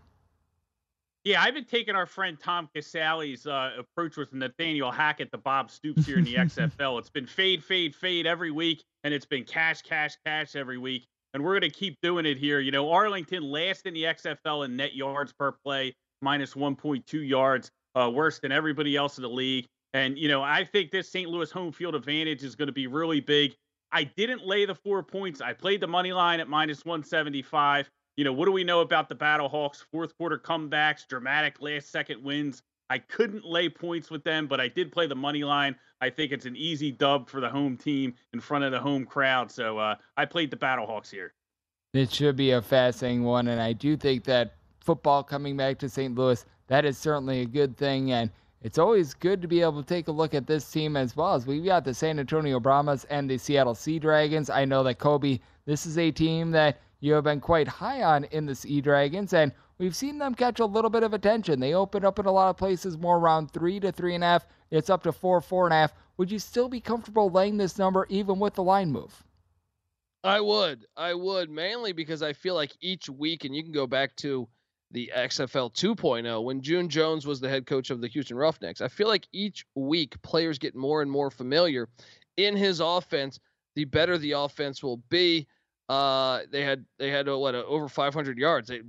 Yeah, 1.26 1.42
I've 1.42 1.54
been 1.54 1.66
taking 1.66 1.96
our 1.96 2.06
friend 2.06 2.40
Tom 2.42 2.70
Casale's 2.74 3.46
uh, 3.46 3.72
approach 3.78 4.16
with 4.16 4.32
Nathaniel 4.34 4.90
Hackett, 4.90 5.30
the 5.30 5.38
Bob 5.38 5.70
Stoops 5.70 6.06
here 6.06 6.20
in 6.20 6.24
the 6.24 6.36
XFL. 6.36 6.98
It's 6.98 7.10
been 7.10 7.28
fade, 7.28 7.62
fade, 7.62 7.94
fade 7.94 8.26
every 8.26 8.52
week, 8.52 8.86
and 9.04 9.14
it's 9.14 9.26
been 9.26 9.44
cash, 9.44 9.82
cash, 9.82 10.16
cash 10.26 10.56
every 10.56 10.78
week. 10.78 11.06
And 11.34 11.44
we're 11.44 11.60
going 11.60 11.70
to 11.70 11.78
keep 11.78 11.98
doing 12.02 12.26
it 12.26 12.38
here. 12.38 12.62
You 12.62 12.72
know, 12.72 12.90
Arlington 12.90 13.44
last 13.44 13.86
in 13.86 13.94
the 13.94 14.04
XFL 14.04 14.64
in 14.64 14.78
net 14.78 14.96
yards 14.96 15.34
per 15.34 15.52
play, 15.52 15.94
minus 16.22 16.54
1.2 16.54 17.28
yards, 17.28 17.72
uh, 17.96 18.10
worse 18.14 18.40
than 18.40 18.52
everybody 18.52 18.96
else 18.96 19.18
in 19.18 19.22
the 19.22 19.30
league. 19.30 19.66
And, 19.94 20.18
you 20.18 20.28
know, 20.28 20.44
I 20.44 20.64
think 20.64 20.92
this 20.92 21.10
St. 21.10 21.30
Louis 21.30 21.52
home 21.52 21.72
field 21.72 21.96
advantage 21.96 22.44
is 22.44 22.56
going 22.56 22.68
to 22.68 22.74
be 22.74 22.88
really 22.88 23.20
big. 23.20 23.56
I 23.92 24.04
didn't 24.04 24.46
lay 24.46 24.66
the 24.66 24.76
four 24.76 25.02
points. 25.02 25.42
I 25.42 25.54
played 25.54 25.82
the 25.82 25.88
money 25.88 26.14
line 26.14 26.40
at 26.40 26.50
minus 26.50 26.86
175 26.86 27.90
you 28.18 28.24
know, 28.24 28.34
what 28.34 28.46
do 28.46 28.52
we 28.52 28.64
know 28.64 28.82
about 28.82 29.08
the 29.08 29.16
Battle 29.16 29.48
Hawks? 29.48 29.86
Fourth 29.92 30.18
quarter 30.18 30.40
comebacks, 30.40 31.08
dramatic 31.08 31.62
last 31.62 31.92
second 31.92 32.24
wins. 32.24 32.64
I 32.90 32.98
couldn't 32.98 33.46
lay 33.46 33.70
points 33.70 34.10
with 34.10 34.24
them, 34.24 34.48
but 34.48 34.60
I 34.60 34.68
did 34.68 34.92
play 34.92 35.08
the 35.08 35.16
money 35.16 35.44
line. 35.44 35.76
I 36.02 36.10
think 36.10 36.32
it's 36.32 36.46
an 36.46 36.56
easy 36.56 36.92
dub 36.92 37.30
for 37.30 37.40
the 37.40 37.50
home 37.50 37.78
team 37.78 38.16
in 38.34 38.40
front 38.40 38.64
of 38.64 38.72
the 38.72 38.80
home 38.80 39.06
crowd. 39.06 39.52
So 39.52 39.78
uh, 39.78 39.96
I 40.16 40.26
played 40.26 40.50
the 40.50 40.58
Battle 40.58 40.88
Hawks 40.88 41.12
here. 41.12 41.34
It 41.94 42.12
should 42.12 42.36
be 42.36 42.52
a 42.52 42.62
fascinating 42.62 43.24
one, 43.24 43.48
and 43.50 43.62
I 43.62 43.74
do 43.74 43.96
think 43.96 44.24
that 44.26 44.56
football 44.80 45.24
coming 45.24 45.58
back 45.58 45.78
to 45.80 45.90
St. 45.90 46.16
Louis, 46.16 46.46
that 46.68 46.86
is 46.86 46.98
certainly 46.98 47.42
a 47.42 47.46
good 47.46 47.78
thing. 47.78 48.12
And 48.12 48.30
it's 48.62 48.78
always 48.78 49.14
good 49.14 49.42
to 49.42 49.48
be 49.48 49.62
able 49.62 49.82
to 49.82 49.88
take 49.88 50.08
a 50.08 50.12
look 50.12 50.34
at 50.34 50.48
this 50.48 50.70
team 50.70 50.98
as 50.98 51.16
well 51.16 51.34
as 51.36 51.46
we've 51.46 51.66
got 51.66 51.86
the 51.86 51.94
San 51.94 52.20
Antonio 52.20 52.60
Brahmas 52.60 53.06
and 53.06 53.30
the 53.30 53.38
Seattle 53.38 53.76
Sea 53.76 54.00
Dragons. 54.00 54.50
I 54.50 54.66
know 54.66 54.84
that 54.84 55.00
Kobe, 55.00 55.40
this 55.66 55.86
is 55.86 55.98
a 55.98 56.12
team 56.12 56.52
that 56.52 56.80
you 57.00 57.14
have 57.14 57.24
been 57.24 57.40
quite 57.40 57.68
high 57.68 58.02
on 58.04 58.24
in 58.26 58.46
the 58.46 58.56
Sea 58.56 58.82
Dragons, 58.82 59.34
and 59.34 59.52
we've 59.78 59.96
seen 59.96 60.18
them 60.18 60.34
catch 60.34 60.60
a 60.60 60.66
little 60.66 60.90
bit 60.90 61.04
of 61.04 61.14
attention. 61.14 61.60
They 61.60 61.76
open 61.76 62.04
up 62.04 62.18
in 62.18 62.26
a 62.26 62.32
lot 62.32 62.50
of 62.50 62.58
places 62.58 62.98
more 62.98 63.18
around 63.18 63.52
three 63.52 63.80
to 63.80 63.92
three 63.92 64.16
and 64.16 64.24
a 64.24 64.28
half. 64.28 64.48
It's 64.72 64.90
up 64.90 65.04
to 65.04 65.12
four, 65.12 65.40
four 65.40 65.66
and 65.66 65.74
a 65.74 65.78
half. 65.78 65.94
Would 66.18 66.32
you 66.32 66.40
still 66.40 66.68
be 66.68 66.82
comfortable 66.82 67.30
laying 67.30 67.58
this 67.58 67.78
number 67.78 68.08
even 68.10 68.40
with 68.40 68.56
the 68.56 68.64
line 68.64 68.92
move? 68.92 69.24
I 70.24 70.42
would. 70.42 70.88
I 70.98 71.14
would 71.14 71.50
mainly 71.50 71.94
because 71.94 72.24
I 72.24 72.34
feel 72.34 72.56
like 72.56 72.76
each 72.82 73.08
week, 73.08 73.46
and 73.46 73.56
you 73.56 73.64
can 73.64 73.72
go 73.72 73.86
back 73.86 74.16
to 74.18 74.48
the 74.92 75.12
XFL 75.16 75.74
2.0 75.74 76.44
when 76.44 76.62
June 76.62 76.90
Jones 76.90 77.28
was 77.28 77.40
the 77.40 77.50
head 77.50 77.66
coach 77.66 77.90
of 77.90 78.02
the 78.02 78.08
Houston 78.08 78.38
Roughnecks. 78.38 78.82
I 78.82 78.88
feel 78.88 79.08
like 79.08 79.28
each 79.34 79.66
week 79.76 80.22
players 80.22 80.60
get 80.60 80.76
more 80.76 81.02
and 81.02 81.12
more 81.12 81.30
familiar 81.30 81.90
in 82.38 82.56
his 82.56 82.80
offense. 82.80 83.40
The 83.76 83.86
better 83.86 84.18
the 84.18 84.34
offense 84.34 84.82
will 84.82 84.98
be. 85.10 85.48
Uh, 85.90 86.42
they 86.52 86.64
had 86.64 86.86
they 87.00 87.10
had 87.10 87.30
uh, 87.30 87.38
what 87.38 87.56
uh, 87.56 87.64
over 87.64 87.88
500 87.88 88.38
yards. 88.38 88.68
They, 88.68 88.82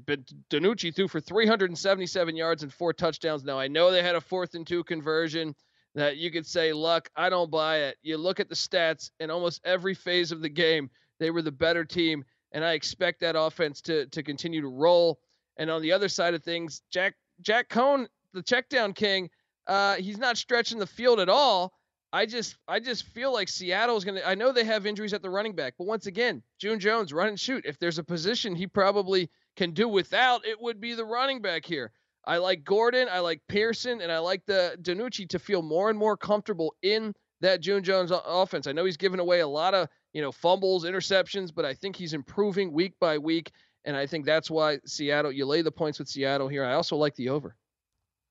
DiNucci 0.50 0.94
threw 0.94 1.06
for 1.06 1.20
377 1.20 2.36
yards 2.36 2.62
and 2.62 2.72
four 2.72 2.92
touchdowns. 2.92 3.44
Now 3.44 3.58
I 3.58 3.68
know 3.68 3.90
they 3.90 4.02
had 4.02 4.16
a 4.16 4.20
fourth 4.20 4.54
and 4.54 4.66
two 4.66 4.82
conversion 4.82 5.54
that 5.94 6.16
you 6.16 6.30
could 6.30 6.46
say 6.46 6.72
luck. 6.72 7.08
I 7.16 7.28
don't 7.28 7.50
buy 7.50 7.78
it. 7.78 7.98
You 8.02 8.16
look 8.16 8.40
at 8.40 8.48
the 8.48 8.54
stats 8.54 9.10
in 9.20 9.30
almost 9.30 9.60
every 9.64 9.94
phase 9.94 10.32
of 10.32 10.42
the 10.42 10.48
game, 10.48 10.90
they 11.20 11.30
were 11.30 11.42
the 11.42 11.52
better 11.52 11.84
team, 11.84 12.24
and 12.52 12.64
I 12.64 12.72
expect 12.72 13.20
that 13.20 13.36
offense 13.38 13.80
to 13.82 14.06
to 14.06 14.22
continue 14.22 14.60
to 14.60 14.68
roll. 14.68 15.20
And 15.58 15.70
on 15.70 15.82
the 15.82 15.92
other 15.92 16.08
side 16.08 16.34
of 16.34 16.42
things, 16.42 16.82
Jack 16.90 17.14
Jack 17.40 17.68
Coan, 17.68 18.06
the 18.32 18.42
checkdown 18.42 18.94
king, 18.94 19.28
uh, 19.66 19.96
he's 19.96 20.18
not 20.18 20.38
stretching 20.38 20.78
the 20.78 20.86
field 20.86 21.20
at 21.20 21.28
all. 21.28 21.72
I 22.12 22.24
just 22.24 22.56
I 22.66 22.80
just 22.80 23.04
feel 23.04 23.32
like 23.32 23.48
Seattle's 23.48 24.04
gonna. 24.04 24.22
I 24.24 24.34
know 24.34 24.52
they 24.52 24.64
have 24.64 24.86
injuries 24.86 25.12
at 25.12 25.20
the 25.20 25.30
running 25.30 25.54
back, 25.54 25.74
but 25.76 25.86
once 25.86 26.06
again, 26.06 26.42
June 26.58 26.80
Jones 26.80 27.12
run 27.12 27.28
and 27.28 27.40
shoot. 27.40 27.66
If 27.66 27.78
there's 27.78 27.98
a 27.98 28.04
position 28.04 28.54
he 28.54 28.66
probably 28.66 29.30
can 29.56 29.72
do 29.72 29.88
without, 29.88 30.46
it 30.46 30.60
would 30.60 30.80
be 30.80 30.94
the 30.94 31.04
running 31.04 31.42
back 31.42 31.66
here. 31.66 31.92
I 32.24 32.38
like 32.38 32.64
Gordon, 32.64 33.08
I 33.10 33.20
like 33.20 33.42
Pearson, 33.48 34.00
and 34.00 34.10
I 34.10 34.18
like 34.18 34.44
the 34.46 34.76
DiNucci 34.82 35.28
to 35.30 35.38
feel 35.38 35.62
more 35.62 35.90
and 35.90 35.98
more 35.98 36.16
comfortable 36.16 36.74
in 36.82 37.14
that 37.40 37.60
June 37.60 37.82
Jones 37.82 38.10
offense. 38.10 38.66
I 38.66 38.72
know 38.72 38.84
he's 38.84 38.96
given 38.96 39.20
away 39.20 39.40
a 39.40 39.48
lot 39.48 39.74
of 39.74 39.88
you 40.14 40.22
know 40.22 40.32
fumbles, 40.32 40.84
interceptions, 40.84 41.54
but 41.54 41.66
I 41.66 41.74
think 41.74 41.94
he's 41.94 42.14
improving 42.14 42.72
week 42.72 42.94
by 43.00 43.18
week, 43.18 43.50
and 43.88 43.96
I 43.96 44.06
think 44.06 44.26
that's 44.26 44.50
why 44.50 44.78
Seattle. 44.84 45.32
You 45.32 45.46
lay 45.46 45.62
the 45.62 45.72
points 45.72 45.98
with 45.98 46.08
Seattle 46.08 46.46
here. 46.46 46.62
I 46.62 46.74
also 46.74 46.94
like 46.94 47.16
the 47.16 47.30
over. 47.30 47.56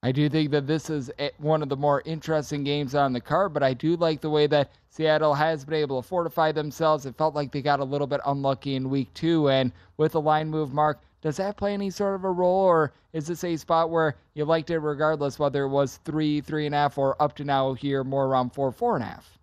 I 0.03 0.11
do 0.11 0.29
think 0.29 0.51
that 0.51 0.67
this 0.67 0.91
is 0.91 1.09
one 1.39 1.63
of 1.63 1.69
the 1.69 1.75
more 1.75 2.03
interesting 2.05 2.63
games 2.63 2.93
on 2.93 3.11
the 3.11 3.19
card, 3.19 3.53
but 3.53 3.63
I 3.63 3.73
do 3.73 3.95
like 3.97 4.21
the 4.21 4.29
way 4.29 4.45
that 4.45 4.69
Seattle 4.89 5.33
has 5.33 5.65
been 5.65 5.73
able 5.73 5.99
to 5.99 6.07
fortify 6.07 6.51
themselves. 6.51 7.07
It 7.07 7.17
felt 7.17 7.33
like 7.33 7.51
they 7.51 7.63
got 7.63 7.79
a 7.79 7.83
little 7.83 8.05
bit 8.05 8.21
unlucky 8.27 8.75
in 8.75 8.91
week 8.91 9.11
two, 9.15 9.49
and 9.49 9.71
with 9.97 10.11
the 10.11 10.21
line 10.21 10.47
move, 10.47 10.73
Mark, 10.73 11.01
does 11.23 11.37
that 11.37 11.57
play 11.57 11.73
any 11.73 11.89
sort 11.89 12.13
of 12.13 12.23
a 12.23 12.31
role, 12.31 12.65
or 12.65 12.93
is 13.13 13.25
this 13.25 13.43
a 13.43 13.57
spot 13.57 13.89
where 13.89 14.15
you 14.35 14.45
liked 14.45 14.69
it 14.69 14.77
regardless 14.77 15.39
whether 15.39 15.63
it 15.63 15.69
was 15.69 15.97
three, 16.05 16.39
three 16.39 16.67
and 16.67 16.75
a 16.75 16.77
half, 16.77 16.99
or 16.99 17.19
up 17.19 17.35
to 17.35 17.43
now 17.43 17.73
here 17.73 18.03
more 18.03 18.27
around 18.27 18.51
four, 18.51 18.71
four 18.71 18.93
and 18.93 19.03
a 19.03 19.07
half? 19.07 19.39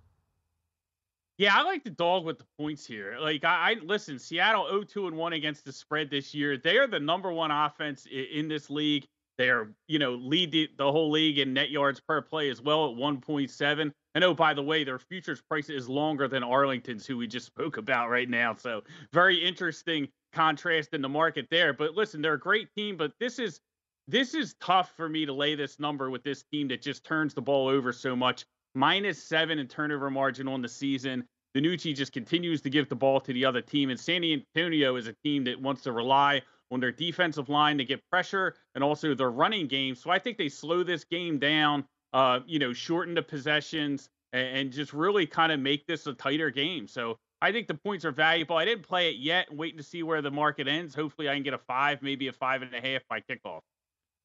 Yeah, 1.36 1.56
I 1.56 1.62
like 1.62 1.82
the 1.82 1.90
dog 1.90 2.24
with 2.24 2.38
the 2.38 2.46
points 2.58 2.86
here. 2.86 3.16
Like 3.20 3.44
I, 3.44 3.72
I 3.72 3.76
listen, 3.82 4.18
Seattle 4.18 4.66
0-2 4.70 5.08
and 5.08 5.16
1 5.16 5.32
against 5.32 5.64
the 5.64 5.72
spread 5.72 6.10
this 6.10 6.32
year. 6.32 6.56
They 6.56 6.78
are 6.78 6.86
the 6.86 7.00
number 7.00 7.32
one 7.32 7.50
offense 7.50 8.06
in, 8.06 8.26
in 8.32 8.48
this 8.48 8.70
league. 8.70 9.06
They're, 9.36 9.68
you 9.88 9.98
know, 9.98 10.12
lead 10.12 10.52
the, 10.52 10.68
the 10.78 10.90
whole 10.90 11.10
league 11.10 11.38
in 11.38 11.52
net 11.52 11.70
yards 11.70 12.00
per 12.00 12.22
play 12.22 12.50
as 12.50 12.62
well 12.62 12.88
at 12.88 12.96
1.7. 12.96 13.90
And 14.14 14.24
oh, 14.24 14.32
by 14.32 14.54
the 14.54 14.62
way, 14.62 14.84
their 14.84 15.00
futures 15.00 15.42
price 15.42 15.70
is 15.70 15.88
longer 15.88 16.28
than 16.28 16.44
Arlington's, 16.44 17.04
who 17.04 17.16
we 17.16 17.26
just 17.26 17.46
spoke 17.46 17.78
about 17.78 18.10
right 18.10 18.30
now. 18.30 18.54
So 18.54 18.82
very 19.12 19.36
interesting 19.36 20.08
contrast 20.32 20.90
in 20.94 21.02
the 21.02 21.08
market 21.08 21.48
there. 21.50 21.72
But 21.72 21.94
listen, 21.94 22.22
they're 22.22 22.34
a 22.34 22.38
great 22.38 22.68
team, 22.76 22.96
but 22.96 23.12
this 23.18 23.40
is 23.40 23.60
this 24.06 24.34
is 24.34 24.54
tough 24.60 24.92
for 24.96 25.08
me 25.08 25.24
to 25.24 25.32
lay 25.32 25.54
this 25.54 25.80
number 25.80 26.10
with 26.10 26.22
this 26.22 26.44
team 26.52 26.68
that 26.68 26.82
just 26.82 27.04
turns 27.04 27.32
the 27.32 27.40
ball 27.40 27.68
over 27.68 27.92
so 27.92 28.14
much. 28.14 28.44
Minus 28.74 29.22
seven 29.22 29.58
in 29.58 29.68
turnover 29.68 30.10
margin 30.10 30.48
on 30.48 30.62
the 30.62 30.68
season. 30.68 31.24
DiNucci 31.56 31.94
just 31.94 32.12
continues 32.12 32.60
to 32.62 32.70
give 32.70 32.88
the 32.88 32.96
ball 32.96 33.20
to 33.20 33.32
the 33.32 33.44
other 33.44 33.60
team. 33.60 33.90
And 33.90 33.98
San 33.98 34.24
Antonio 34.24 34.96
is 34.96 35.06
a 35.06 35.14
team 35.24 35.44
that 35.44 35.60
wants 35.60 35.82
to 35.82 35.92
rely 35.92 36.42
on 36.72 36.80
their 36.80 36.90
defensive 36.90 37.48
line 37.48 37.78
to 37.78 37.84
get 37.84 38.00
pressure 38.10 38.56
and 38.74 38.82
also 38.82 39.14
their 39.14 39.30
running 39.30 39.68
game. 39.68 39.94
So 39.94 40.10
I 40.10 40.18
think 40.18 40.38
they 40.38 40.48
slow 40.48 40.82
this 40.82 41.04
game 41.04 41.38
down, 41.38 41.84
uh, 42.12 42.40
you 42.46 42.58
know, 42.58 42.72
shorten 42.72 43.14
the 43.14 43.22
possessions 43.22 44.08
and, 44.32 44.58
and 44.58 44.72
just 44.72 44.92
really 44.92 45.26
kind 45.26 45.52
of 45.52 45.60
make 45.60 45.86
this 45.86 46.06
a 46.08 46.14
tighter 46.14 46.50
game. 46.50 46.88
So 46.88 47.16
I 47.40 47.52
think 47.52 47.68
the 47.68 47.74
points 47.74 48.04
are 48.04 48.10
valuable. 48.10 48.56
I 48.56 48.64
didn't 48.64 48.88
play 48.88 49.10
it 49.10 49.16
yet, 49.16 49.54
waiting 49.54 49.76
to 49.78 49.84
see 49.84 50.02
where 50.02 50.22
the 50.22 50.30
market 50.30 50.66
ends. 50.66 50.94
Hopefully, 50.94 51.28
I 51.28 51.34
can 51.34 51.42
get 51.42 51.54
a 51.54 51.58
five, 51.58 52.02
maybe 52.02 52.28
a 52.28 52.32
five 52.32 52.62
and 52.62 52.74
a 52.74 52.80
half 52.80 53.02
by 53.08 53.20
kickoff. 53.20 53.60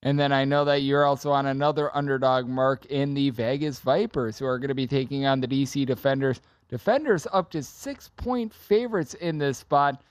And 0.03 0.17
then 0.17 0.31
I 0.31 0.45
know 0.45 0.63
that 0.65 0.83
you're 0.83 1.05
also 1.05 1.31
on 1.31 1.47
another 1.47 1.95
underdog 1.95 2.47
mark 2.47 2.85
in 2.85 3.13
the 3.13 3.31
Vegas 3.31 3.79
Vipers, 3.79 4.39
who 4.39 4.45
are 4.45 4.57
going 4.57 4.69
to 4.69 4.75
be 4.75 4.87
taking 4.87 5.25
on 5.25 5.41
the 5.41 5.47
DC 5.47 5.85
Defenders. 5.85 6.41
Defenders 6.69 7.27
up 7.33 7.49
to 7.51 7.63
six 7.63 8.09
point 8.15 8.53
favorites 8.53 9.15
in 9.15 9.37
this 9.37 9.57
spot. 9.57 10.01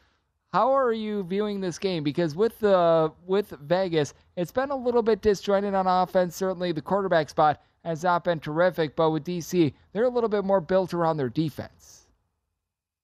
How 0.52 0.72
are 0.72 0.92
you 0.92 1.22
viewing 1.24 1.60
this 1.60 1.78
game? 1.78 2.02
Because 2.02 2.34
with 2.34 2.58
the 2.58 3.12
with 3.26 3.50
Vegas, 3.62 4.14
it's 4.36 4.50
been 4.50 4.70
a 4.70 4.76
little 4.76 5.02
bit 5.02 5.22
disjointed 5.22 5.74
on 5.74 5.86
offense. 5.86 6.34
Certainly, 6.34 6.72
the 6.72 6.82
quarterback 6.82 7.28
spot 7.28 7.62
has 7.84 8.02
not 8.02 8.24
been 8.24 8.40
terrific, 8.40 8.96
but 8.96 9.10
with 9.10 9.24
DC, 9.24 9.72
they're 9.92 10.04
a 10.04 10.08
little 10.08 10.28
bit 10.28 10.44
more 10.44 10.60
built 10.60 10.92
around 10.92 11.16
their 11.16 11.28
defense. 11.28 12.06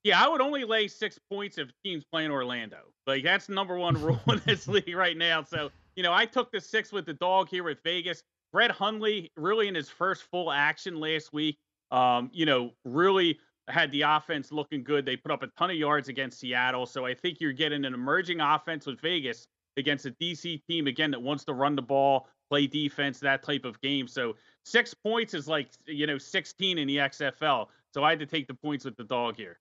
Yeah, 0.02 0.22
I 0.22 0.28
would 0.28 0.42
only 0.42 0.64
lay 0.64 0.88
six 0.88 1.18
points 1.30 1.56
if 1.56 1.68
teams 1.82 2.04
playing 2.04 2.30
Orlando. 2.30 2.78
Like 3.06 3.24
that's 3.24 3.48
number 3.48 3.78
one 3.78 4.00
rule 4.00 4.20
in 4.28 4.42
this 4.44 4.68
league 4.68 4.94
right 4.94 5.16
now. 5.16 5.42
So 5.42 5.70
you 5.96 6.02
know, 6.02 6.12
I 6.12 6.26
took 6.26 6.50
the 6.50 6.60
six 6.60 6.92
with 6.92 7.06
the 7.06 7.14
dog 7.14 7.48
here 7.48 7.64
with 7.64 7.78
Vegas. 7.82 8.22
Brett 8.52 8.70
Hundley 8.70 9.30
really 9.36 9.68
in 9.68 9.74
his 9.74 9.88
first 9.88 10.24
full 10.30 10.50
action 10.50 11.00
last 11.00 11.32
week. 11.32 11.58
Um, 11.90 12.30
you 12.32 12.46
know, 12.46 12.72
really 12.84 13.38
had 13.68 13.90
the 13.92 14.02
offense 14.02 14.52
looking 14.52 14.84
good. 14.84 15.06
They 15.06 15.16
put 15.16 15.32
up 15.32 15.42
a 15.42 15.48
ton 15.58 15.70
of 15.70 15.76
yards 15.76 16.08
against 16.08 16.40
Seattle. 16.40 16.86
So 16.86 17.06
I 17.06 17.14
think 17.14 17.40
you're 17.40 17.52
getting 17.52 17.84
an 17.84 17.94
emerging 17.94 18.40
offense 18.40 18.86
with 18.86 19.00
Vegas 19.00 19.46
against 19.76 20.06
a 20.06 20.10
DC 20.12 20.60
team, 20.68 20.86
again, 20.86 21.10
that 21.10 21.20
wants 21.20 21.44
to 21.44 21.52
run 21.52 21.74
the 21.74 21.82
ball, 21.82 22.28
play 22.48 22.66
defense, 22.66 23.18
that 23.20 23.42
type 23.42 23.64
of 23.64 23.80
game. 23.80 24.06
So 24.06 24.36
six 24.64 24.94
points 24.94 25.34
is 25.34 25.48
like, 25.48 25.70
you 25.86 26.06
know, 26.06 26.18
16 26.18 26.78
in 26.78 26.86
the 26.86 26.98
XFL. 26.98 27.66
So 27.92 28.04
I 28.04 28.10
had 28.10 28.18
to 28.20 28.26
take 28.26 28.46
the 28.46 28.54
points 28.54 28.84
with 28.84 28.96
the 28.96 29.04
dog 29.04 29.36
here. 29.36 29.58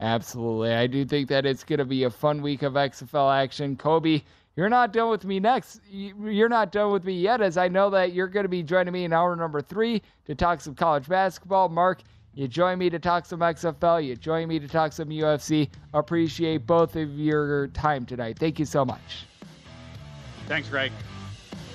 Absolutely. 0.00 0.72
I 0.72 0.86
do 0.86 1.04
think 1.04 1.28
that 1.28 1.44
it's 1.44 1.62
going 1.62 1.78
to 1.78 1.84
be 1.84 2.04
a 2.04 2.10
fun 2.10 2.40
week 2.40 2.62
of 2.62 2.72
XFL 2.74 3.34
action. 3.36 3.76
Colby, 3.76 4.24
you're 4.60 4.68
not 4.68 4.92
done 4.92 5.08
with 5.08 5.24
me 5.24 5.40
next. 5.40 5.80
You're 5.90 6.50
not 6.50 6.70
done 6.70 6.92
with 6.92 7.02
me 7.02 7.14
yet, 7.14 7.40
as 7.40 7.56
I 7.56 7.66
know 7.66 7.88
that 7.88 8.12
you're 8.12 8.26
going 8.26 8.44
to 8.44 8.48
be 8.50 8.62
joining 8.62 8.92
me 8.92 9.04
in 9.04 9.12
hour 9.14 9.34
number 9.34 9.62
three 9.62 10.02
to 10.26 10.34
talk 10.34 10.60
some 10.60 10.74
college 10.74 11.08
basketball. 11.08 11.70
Mark, 11.70 12.02
you 12.34 12.46
join 12.46 12.78
me 12.78 12.90
to 12.90 12.98
talk 12.98 13.24
some 13.24 13.40
XFL. 13.40 14.04
You 14.04 14.16
join 14.16 14.48
me 14.48 14.58
to 14.58 14.68
talk 14.68 14.92
some 14.92 15.08
UFC. 15.08 15.70
Appreciate 15.94 16.66
both 16.66 16.94
of 16.94 17.18
your 17.18 17.68
time 17.68 18.04
tonight. 18.04 18.38
Thank 18.38 18.58
you 18.58 18.66
so 18.66 18.84
much. 18.84 19.24
Thanks, 20.46 20.68
Greg. 20.68 20.92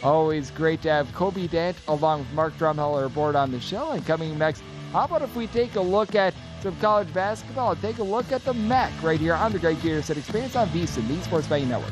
Always 0.04 0.52
great 0.52 0.84
to 0.84 0.92
have 0.92 1.12
Colby 1.16 1.48
Dant 1.48 1.78
along 1.88 2.20
with 2.20 2.34
Mark 2.34 2.56
Drumheller 2.60 3.08
aboard 3.08 3.36
on 3.36 3.50
the 3.50 3.60
show. 3.60 3.94
And 3.94 4.06
coming 4.06 4.38
next, 4.38 4.62
how 4.92 5.06
about 5.06 5.24
if 5.24 5.36
we 5.36 5.48
take 5.48 5.74
a 5.74 5.82
look 5.82 6.14
at 6.14 6.36
some 6.62 6.76
college 6.76 7.12
basketball 7.16 7.72
and 7.72 7.82
take 7.82 7.98
a 7.98 8.04
look 8.04 8.32
at 8.32 8.46
the 8.46 8.54
MAC 8.54 8.92
right 9.02 9.20
here 9.20 9.34
on 9.34 9.52
the 9.52 9.58
Greg 9.58 9.82
Peterson 9.82 10.20
Experience 10.20 10.56
on 10.56 10.68
VSiN, 10.70 11.08
the 11.08 11.20
Sports 11.24 11.48
Betting 11.48 11.70
Network. 11.70 11.92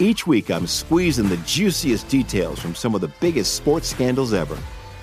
Each 0.00 0.28
week, 0.28 0.48
I'm 0.48 0.68
squeezing 0.68 1.28
the 1.28 1.38
juiciest 1.38 2.08
details 2.08 2.60
from 2.60 2.76
some 2.76 2.94
of 2.94 3.00
the 3.00 3.10
biggest 3.20 3.54
sports 3.54 3.88
scandals 3.88 4.32
ever. 4.32 4.56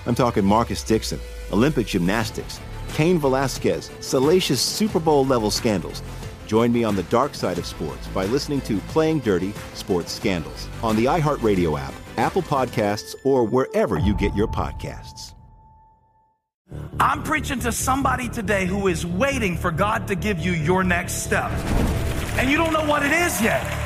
I'm 0.06 0.14
talking 0.14 0.42
Marcus 0.42 0.82
Dixon, 0.82 1.20
Olympic 1.52 1.86
gymnastics, 1.86 2.58
Cain 2.94 3.18
Velasquez, 3.18 3.90
salacious 4.00 4.58
Super 4.58 4.98
Bowl 4.98 5.26
level 5.26 5.50
scandals. 5.50 6.02
Join 6.46 6.72
me 6.72 6.82
on 6.82 6.96
the 6.96 7.02
dark 7.04 7.34
side 7.34 7.58
of 7.58 7.66
sports 7.66 8.06
by 8.08 8.24
listening 8.24 8.62
to 8.62 8.78
Playing 8.88 9.18
Dirty 9.18 9.52
Sports 9.74 10.12
Scandals 10.12 10.66
on 10.82 10.96
the 10.96 11.04
iHeartRadio 11.04 11.78
app, 11.78 11.92
Apple 12.16 12.42
Podcasts, 12.42 13.14
or 13.22 13.44
wherever 13.44 13.98
you 13.98 14.14
get 14.14 14.34
your 14.34 14.48
podcasts. 14.48 15.34
I'm 16.98 17.22
preaching 17.22 17.60
to 17.60 17.70
somebody 17.70 18.30
today 18.30 18.64
who 18.64 18.88
is 18.88 19.04
waiting 19.04 19.58
for 19.58 19.70
God 19.70 20.08
to 20.08 20.14
give 20.14 20.38
you 20.38 20.52
your 20.52 20.82
next 20.82 21.24
step. 21.24 21.50
And 22.38 22.50
you 22.50 22.56
don't 22.56 22.72
know 22.72 22.86
what 22.86 23.04
it 23.04 23.12
is 23.12 23.42
yet. 23.42 23.85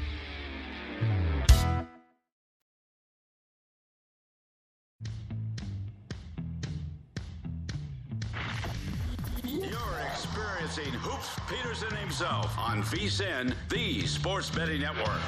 Hoops 10.89 11.29
Peterson 11.47 11.95
himself 11.97 12.57
on 12.57 12.81
VSIN, 12.83 13.53
the 13.69 14.05
Sports 14.07 14.49
Betting 14.49 14.81
Network. 14.81 15.21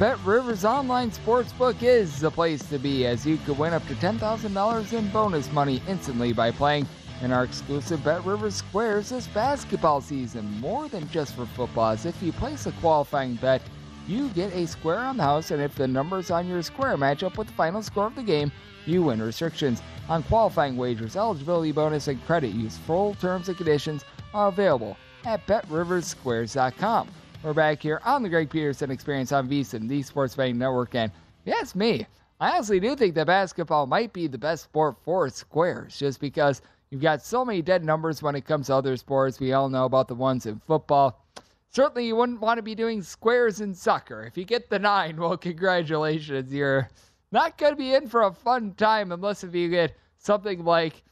Bet 0.00 0.18
Rivers 0.24 0.64
Online 0.64 1.12
Sportsbook 1.12 1.80
is 1.82 2.18
the 2.18 2.30
place 2.30 2.68
to 2.70 2.78
be 2.78 3.06
as 3.06 3.24
you 3.24 3.36
could 3.38 3.56
win 3.56 3.72
up 3.72 3.86
to 3.86 3.94
$10,000 3.94 4.92
in 4.92 5.08
bonus 5.10 5.52
money 5.52 5.80
instantly 5.86 6.32
by 6.32 6.50
playing 6.50 6.88
in 7.22 7.30
our 7.30 7.44
exclusive 7.44 8.02
Bet 8.02 8.24
Rivers 8.24 8.56
Squares 8.56 9.10
this 9.10 9.28
basketball 9.28 10.00
season. 10.00 10.50
More 10.60 10.88
than 10.88 11.08
just 11.10 11.34
for 11.36 11.46
football, 11.46 11.90
as 11.90 12.04
if 12.04 12.20
you 12.20 12.32
place 12.32 12.66
a 12.66 12.72
qualifying 12.72 13.36
bet, 13.36 13.62
you 14.06 14.28
get 14.30 14.52
a 14.54 14.66
square 14.66 14.98
on 14.98 15.16
the 15.16 15.22
house, 15.22 15.50
and 15.50 15.62
if 15.62 15.74
the 15.74 15.86
numbers 15.86 16.30
on 16.30 16.48
your 16.48 16.62
square 16.62 16.96
match 16.96 17.22
up 17.22 17.38
with 17.38 17.46
the 17.46 17.52
final 17.54 17.82
score 17.82 18.06
of 18.06 18.14
the 18.14 18.22
game, 18.22 18.50
you 18.86 19.02
win. 19.02 19.22
Restrictions 19.22 19.82
on 20.08 20.22
qualifying 20.24 20.76
wagers, 20.76 21.16
eligibility 21.16 21.72
bonus, 21.72 22.08
and 22.08 22.24
credit 22.26 22.52
use. 22.52 22.76
Full 22.78 23.14
terms 23.14 23.48
and 23.48 23.56
conditions 23.56 24.04
are 24.34 24.48
available 24.48 24.96
at 25.24 25.46
BetRiversSquares.com. 25.46 27.08
We're 27.42 27.52
back 27.52 27.82
here 27.82 28.00
on 28.04 28.22
the 28.22 28.28
Greg 28.28 28.50
Peterson 28.50 28.90
Experience 28.90 29.32
on 29.32 29.48
VSiN, 29.48 29.88
the 29.88 30.02
Sports 30.02 30.34
Betting 30.34 30.58
Network, 30.58 30.94
and 30.94 31.10
yes, 31.44 31.74
me. 31.74 32.06
I 32.40 32.52
honestly 32.52 32.80
do 32.80 32.96
think 32.96 33.14
that 33.14 33.28
basketball 33.28 33.86
might 33.86 34.12
be 34.12 34.26
the 34.26 34.38
best 34.38 34.64
sport 34.64 34.96
for 35.04 35.28
squares, 35.28 35.96
just 35.96 36.20
because 36.20 36.60
you've 36.90 37.02
got 37.02 37.24
so 37.24 37.44
many 37.44 37.62
dead 37.62 37.84
numbers 37.84 38.22
when 38.22 38.34
it 38.34 38.44
comes 38.44 38.66
to 38.66 38.74
other 38.74 38.96
sports. 38.96 39.38
We 39.38 39.52
all 39.52 39.68
know 39.68 39.84
about 39.84 40.08
the 40.08 40.14
ones 40.14 40.46
in 40.46 40.60
football. 40.66 41.24
Certainly, 41.72 42.06
you 42.06 42.16
wouldn't 42.16 42.40
want 42.40 42.58
to 42.58 42.62
be 42.62 42.74
doing 42.74 43.02
squares 43.02 43.62
in 43.62 43.74
soccer. 43.74 44.24
If 44.24 44.36
you 44.36 44.44
get 44.44 44.68
the 44.68 44.78
nine, 44.78 45.16
well, 45.18 45.36
congratulations. 45.38 46.52
You're 46.52 46.88
not 47.32 47.56
going 47.56 47.72
to 47.72 47.76
be 47.76 47.94
in 47.94 48.08
for 48.08 48.22
a 48.22 48.32
fun 48.32 48.74
time 48.74 49.10
unless 49.10 49.42
if 49.42 49.54
you 49.54 49.70
get 49.70 49.96
something 50.18 50.64
like, 50.64 51.02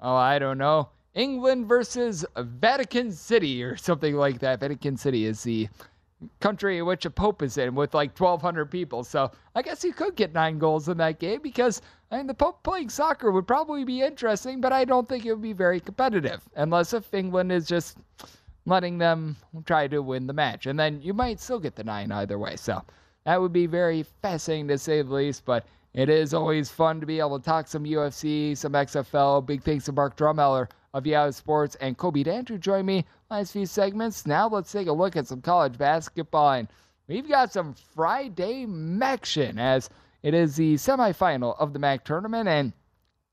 oh, 0.00 0.16
I 0.16 0.40
don't 0.40 0.58
know, 0.58 0.88
England 1.14 1.66
versus 1.66 2.26
Vatican 2.36 3.12
City 3.12 3.62
or 3.62 3.76
something 3.88 4.16
like 4.16 4.40
that. 4.40 4.60
Vatican 4.60 4.96
City 4.96 5.24
is 5.24 5.42
the 5.44 5.68
country 6.40 6.78
in 6.78 6.86
which 6.86 7.04
a 7.04 7.10
pope 7.10 7.42
is 7.42 7.58
in 7.58 7.76
with 7.76 7.94
like 7.94 8.18
1,200 8.18 8.66
people. 8.66 9.04
So 9.04 9.30
I 9.54 9.62
guess 9.62 9.84
you 9.84 9.92
could 9.92 10.16
get 10.16 10.34
nine 10.34 10.58
goals 10.58 10.88
in 10.88 10.96
that 10.98 11.20
game 11.20 11.40
because 11.42 11.80
I 12.10 12.16
mean, 12.16 12.26
the 12.26 12.34
Pope 12.34 12.62
playing 12.62 12.88
soccer 12.88 13.30
would 13.30 13.46
probably 13.46 13.84
be 13.84 14.00
interesting, 14.00 14.60
but 14.60 14.72
I 14.72 14.84
don't 14.84 15.08
think 15.08 15.26
it 15.26 15.32
would 15.32 15.42
be 15.42 15.52
very 15.52 15.78
competitive 15.78 16.40
unless 16.56 16.92
if 16.94 17.12
England 17.12 17.52
is 17.52 17.66
just 17.66 17.98
letting 18.68 18.98
them 18.98 19.36
try 19.64 19.88
to 19.88 20.00
win 20.00 20.26
the 20.26 20.32
match. 20.32 20.66
And 20.66 20.78
then 20.78 21.00
you 21.02 21.14
might 21.14 21.40
still 21.40 21.58
get 21.58 21.74
the 21.74 21.84
nine 21.84 22.12
either 22.12 22.38
way. 22.38 22.56
So 22.56 22.82
that 23.24 23.40
would 23.40 23.52
be 23.52 23.66
very 23.66 24.04
fascinating 24.22 24.68
to 24.68 24.78
say 24.78 25.02
the 25.02 25.12
least. 25.12 25.44
But 25.44 25.66
it 25.94 26.08
is 26.08 26.34
always 26.34 26.68
fun 26.68 27.00
to 27.00 27.06
be 27.06 27.18
able 27.18 27.38
to 27.38 27.44
talk 27.44 27.66
some 27.66 27.84
UFC, 27.84 28.56
some 28.56 28.72
XFL. 28.72 29.44
Big 29.44 29.62
thanks 29.62 29.86
to 29.86 29.92
Mark 29.92 30.16
Drumheller 30.16 30.68
of 30.94 31.06
Yahoo 31.06 31.32
Sports 31.32 31.76
and 31.76 31.98
Colby 31.98 32.22
Dant 32.22 32.48
who 32.48 32.58
joined 32.58 32.86
me 32.86 33.04
last 33.30 33.52
few 33.52 33.66
segments. 33.66 34.26
Now 34.26 34.48
let's 34.48 34.72
take 34.72 34.86
a 34.86 34.92
look 34.92 35.16
at 35.16 35.26
some 35.26 35.42
college 35.42 35.76
basketball. 35.76 36.52
And 36.52 36.68
we've 37.06 37.28
got 37.28 37.52
some 37.52 37.74
Friday 37.74 38.66
action 39.02 39.58
as 39.58 39.90
it 40.22 40.34
is 40.34 40.56
the 40.56 40.74
semifinal 40.74 41.56
of 41.58 41.72
the 41.72 41.78
MAC 41.78 42.04
tournament. 42.04 42.48
And 42.48 42.72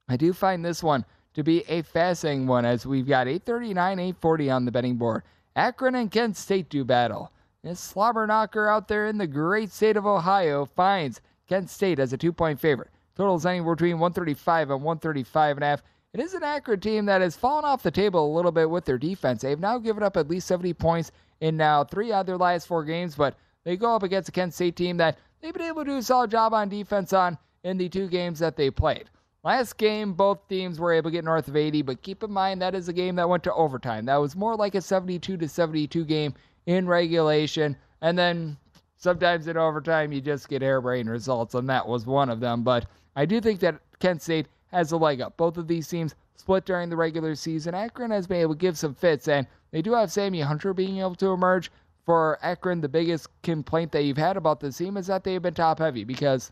I 0.07 0.17
do 0.17 0.33
find 0.33 0.63
this 0.63 0.83
one 0.83 1.05
to 1.35 1.43
be 1.43 1.63
a 1.69 1.81
fascinating 1.83 2.47
one 2.47 2.65
as 2.65 2.85
we've 2.85 3.07
got 3.07 3.27
839, 3.27 3.99
840 3.99 4.49
on 4.49 4.65
the 4.65 4.71
betting 4.71 4.95
board. 4.95 5.23
Akron 5.55 5.95
and 5.95 6.11
Kent 6.11 6.35
State 6.35 6.69
do 6.69 6.83
battle. 6.83 7.31
This 7.63 7.79
slobber 7.79 8.25
knocker 8.25 8.67
out 8.67 8.87
there 8.87 9.07
in 9.07 9.17
the 9.17 9.27
great 9.27 9.71
state 9.71 9.97
of 9.97 10.05
Ohio 10.05 10.65
finds 10.65 11.21
Kent 11.47 11.69
State 11.69 11.99
as 11.99 12.13
a 12.13 12.17
two 12.17 12.33
point 12.33 12.59
favorite. 12.59 12.89
Totals 13.15 13.45
anywhere 13.45 13.75
between 13.75 13.99
135 13.99 14.71
and 14.71 14.83
135 14.83 15.57
and 15.57 15.63
a 15.63 15.67
half. 15.67 15.83
It 16.13 16.19
is 16.19 16.33
an 16.33 16.43
Akron 16.43 16.79
team 16.79 17.05
that 17.05 17.21
has 17.21 17.35
fallen 17.35 17.65
off 17.65 17.83
the 17.83 17.91
table 17.91 18.25
a 18.25 18.35
little 18.35 18.51
bit 18.51 18.69
with 18.69 18.85
their 18.85 18.97
defense. 18.97 19.41
They've 19.41 19.59
now 19.59 19.77
given 19.77 20.03
up 20.03 20.15
at 20.15 20.29
least 20.29 20.47
70 20.47 20.73
points 20.73 21.11
in 21.41 21.57
now 21.57 21.83
three 21.83 22.13
out 22.13 22.21
of 22.21 22.25
their 22.27 22.37
last 22.37 22.67
four 22.67 22.85
games, 22.85 23.15
but 23.15 23.35
they 23.65 23.75
go 23.75 23.95
up 23.95 24.03
against 24.03 24.29
a 24.29 24.31
Kent 24.31 24.53
State 24.53 24.75
team 24.75 24.97
that 24.97 25.17
they've 25.41 25.53
been 25.53 25.63
able 25.63 25.83
to 25.83 25.91
do 25.91 25.97
a 25.97 26.03
solid 26.03 26.31
job 26.31 26.53
on 26.53 26.69
defense 26.69 27.11
on 27.11 27.37
in 27.63 27.77
the 27.77 27.89
two 27.89 28.07
games 28.07 28.39
that 28.39 28.55
they 28.55 28.69
played. 28.69 29.09
Last 29.45 29.77
game, 29.77 30.13
both 30.13 30.47
teams 30.49 30.79
were 30.79 30.91
able 30.91 31.11
to 31.11 31.13
get 31.13 31.23
north 31.23 31.47
of 31.47 31.55
80, 31.55 31.83
but 31.83 32.01
keep 32.01 32.23
in 32.23 32.31
mind 32.31 32.63
that 32.63 32.73
is 32.73 32.89
a 32.89 32.93
game 32.93 33.15
that 33.17 33.29
went 33.29 33.43
to 33.43 33.53
overtime. 33.53 34.05
That 34.05 34.17
was 34.17 34.35
more 34.35 34.55
like 34.55 34.73
a 34.73 34.81
72 34.81 35.37
to 35.37 35.47
72 35.47 36.03
game 36.05 36.33
in 36.65 36.87
regulation, 36.87 37.77
and 38.01 38.17
then 38.17 38.57
sometimes 38.97 39.47
in 39.47 39.55
overtime 39.55 40.11
you 40.11 40.19
just 40.19 40.49
get 40.49 40.63
airbrain 40.63 41.07
results, 41.07 41.53
and 41.53 41.69
that 41.69 41.87
was 41.87 42.07
one 42.07 42.31
of 42.31 42.39
them. 42.39 42.63
But 42.63 42.87
I 43.15 43.27
do 43.27 43.39
think 43.39 43.59
that 43.59 43.79
Kent 43.99 44.23
State 44.23 44.47
has 44.71 44.93
a 44.93 44.97
leg 44.97 45.21
up. 45.21 45.37
Both 45.37 45.57
of 45.57 45.67
these 45.67 45.87
teams 45.87 46.15
split 46.37 46.65
during 46.65 46.89
the 46.89 46.97
regular 46.97 47.35
season. 47.35 47.75
Akron 47.75 48.09
has 48.09 48.25
been 48.25 48.41
able 48.41 48.55
to 48.55 48.59
give 48.59 48.79
some 48.79 48.95
fits, 48.95 49.27
and 49.27 49.45
they 49.69 49.83
do 49.83 49.93
have 49.93 50.11
Sammy 50.11 50.41
Hunter 50.41 50.73
being 50.73 50.97
able 50.97 51.13
to 51.15 51.33
emerge. 51.33 51.71
For 52.03 52.39
Akron, 52.41 52.81
the 52.81 52.89
biggest 52.89 53.27
complaint 53.43 53.91
that 53.91 54.05
you've 54.05 54.17
had 54.17 54.37
about 54.37 54.59
this 54.59 54.77
team 54.77 54.97
is 54.97 55.05
that 55.05 55.23
they've 55.23 55.41
been 55.41 55.53
top 55.53 55.77
heavy 55.77 56.03
because 56.03 56.51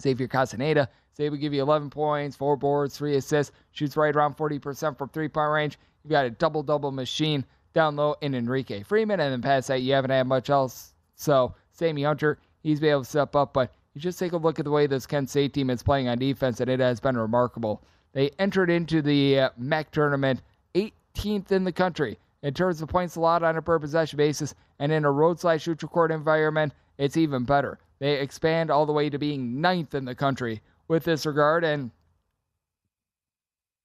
Xavier 0.00 0.28
Castaneda 0.28 0.88
is 1.12 1.20
able 1.20 1.36
to 1.36 1.40
give 1.40 1.54
you 1.54 1.62
11 1.62 1.90
points, 1.90 2.36
four 2.36 2.56
boards, 2.56 2.96
three 2.96 3.16
assists, 3.16 3.52
shoots 3.72 3.96
right 3.96 4.14
around 4.14 4.36
40% 4.36 4.98
from 4.98 5.08
three 5.08 5.28
point 5.28 5.50
range. 5.50 5.78
You've 6.02 6.10
got 6.10 6.26
a 6.26 6.30
double 6.30 6.62
double 6.62 6.90
machine 6.90 7.44
down 7.72 7.96
low 7.96 8.16
in 8.20 8.34
Enrique 8.34 8.82
Freeman, 8.82 9.20
and 9.20 9.32
then 9.32 9.42
past 9.42 9.68
that, 9.68 9.82
you 9.82 9.92
haven't 9.92 10.10
had 10.10 10.26
much 10.26 10.50
else. 10.50 10.94
So, 11.16 11.54
Sammy 11.72 12.02
Hunter, 12.02 12.38
he's 12.62 12.80
been 12.80 12.90
able 12.90 13.02
to 13.02 13.08
step 13.08 13.34
up, 13.36 13.52
but 13.52 13.72
you 13.94 14.00
just 14.00 14.18
take 14.18 14.32
a 14.32 14.36
look 14.36 14.58
at 14.58 14.64
the 14.64 14.70
way 14.70 14.86
this 14.86 15.06
Kent 15.06 15.30
State 15.30 15.54
team 15.54 15.70
is 15.70 15.82
playing 15.82 16.08
on 16.08 16.18
defense, 16.18 16.60
and 16.60 16.70
it 16.70 16.80
has 16.80 17.00
been 17.00 17.16
remarkable. 17.16 17.82
They 18.12 18.30
entered 18.38 18.70
into 18.70 19.02
the 19.02 19.40
uh, 19.40 19.50
MAC 19.56 19.90
tournament 19.90 20.42
18th 20.74 21.52
in 21.52 21.64
the 21.64 21.72
country 21.72 22.18
in 22.42 22.54
terms 22.54 22.82
of 22.82 22.88
points 22.88 23.16
allowed 23.16 23.42
on 23.42 23.56
a 23.56 23.62
per 23.62 23.78
possession 23.78 24.16
basis, 24.16 24.54
and 24.78 24.92
in 24.92 25.04
a 25.04 25.10
road 25.10 25.40
slide 25.40 25.62
shoot 25.62 25.82
record 25.82 26.10
environment, 26.10 26.72
it's 26.98 27.16
even 27.16 27.44
better. 27.44 27.78
They 28.04 28.20
expand 28.20 28.70
all 28.70 28.84
the 28.84 28.92
way 28.92 29.08
to 29.08 29.18
being 29.18 29.62
ninth 29.62 29.94
in 29.94 30.04
the 30.04 30.14
country 30.14 30.60
with 30.88 31.04
this 31.04 31.24
regard, 31.24 31.64
and 31.64 31.90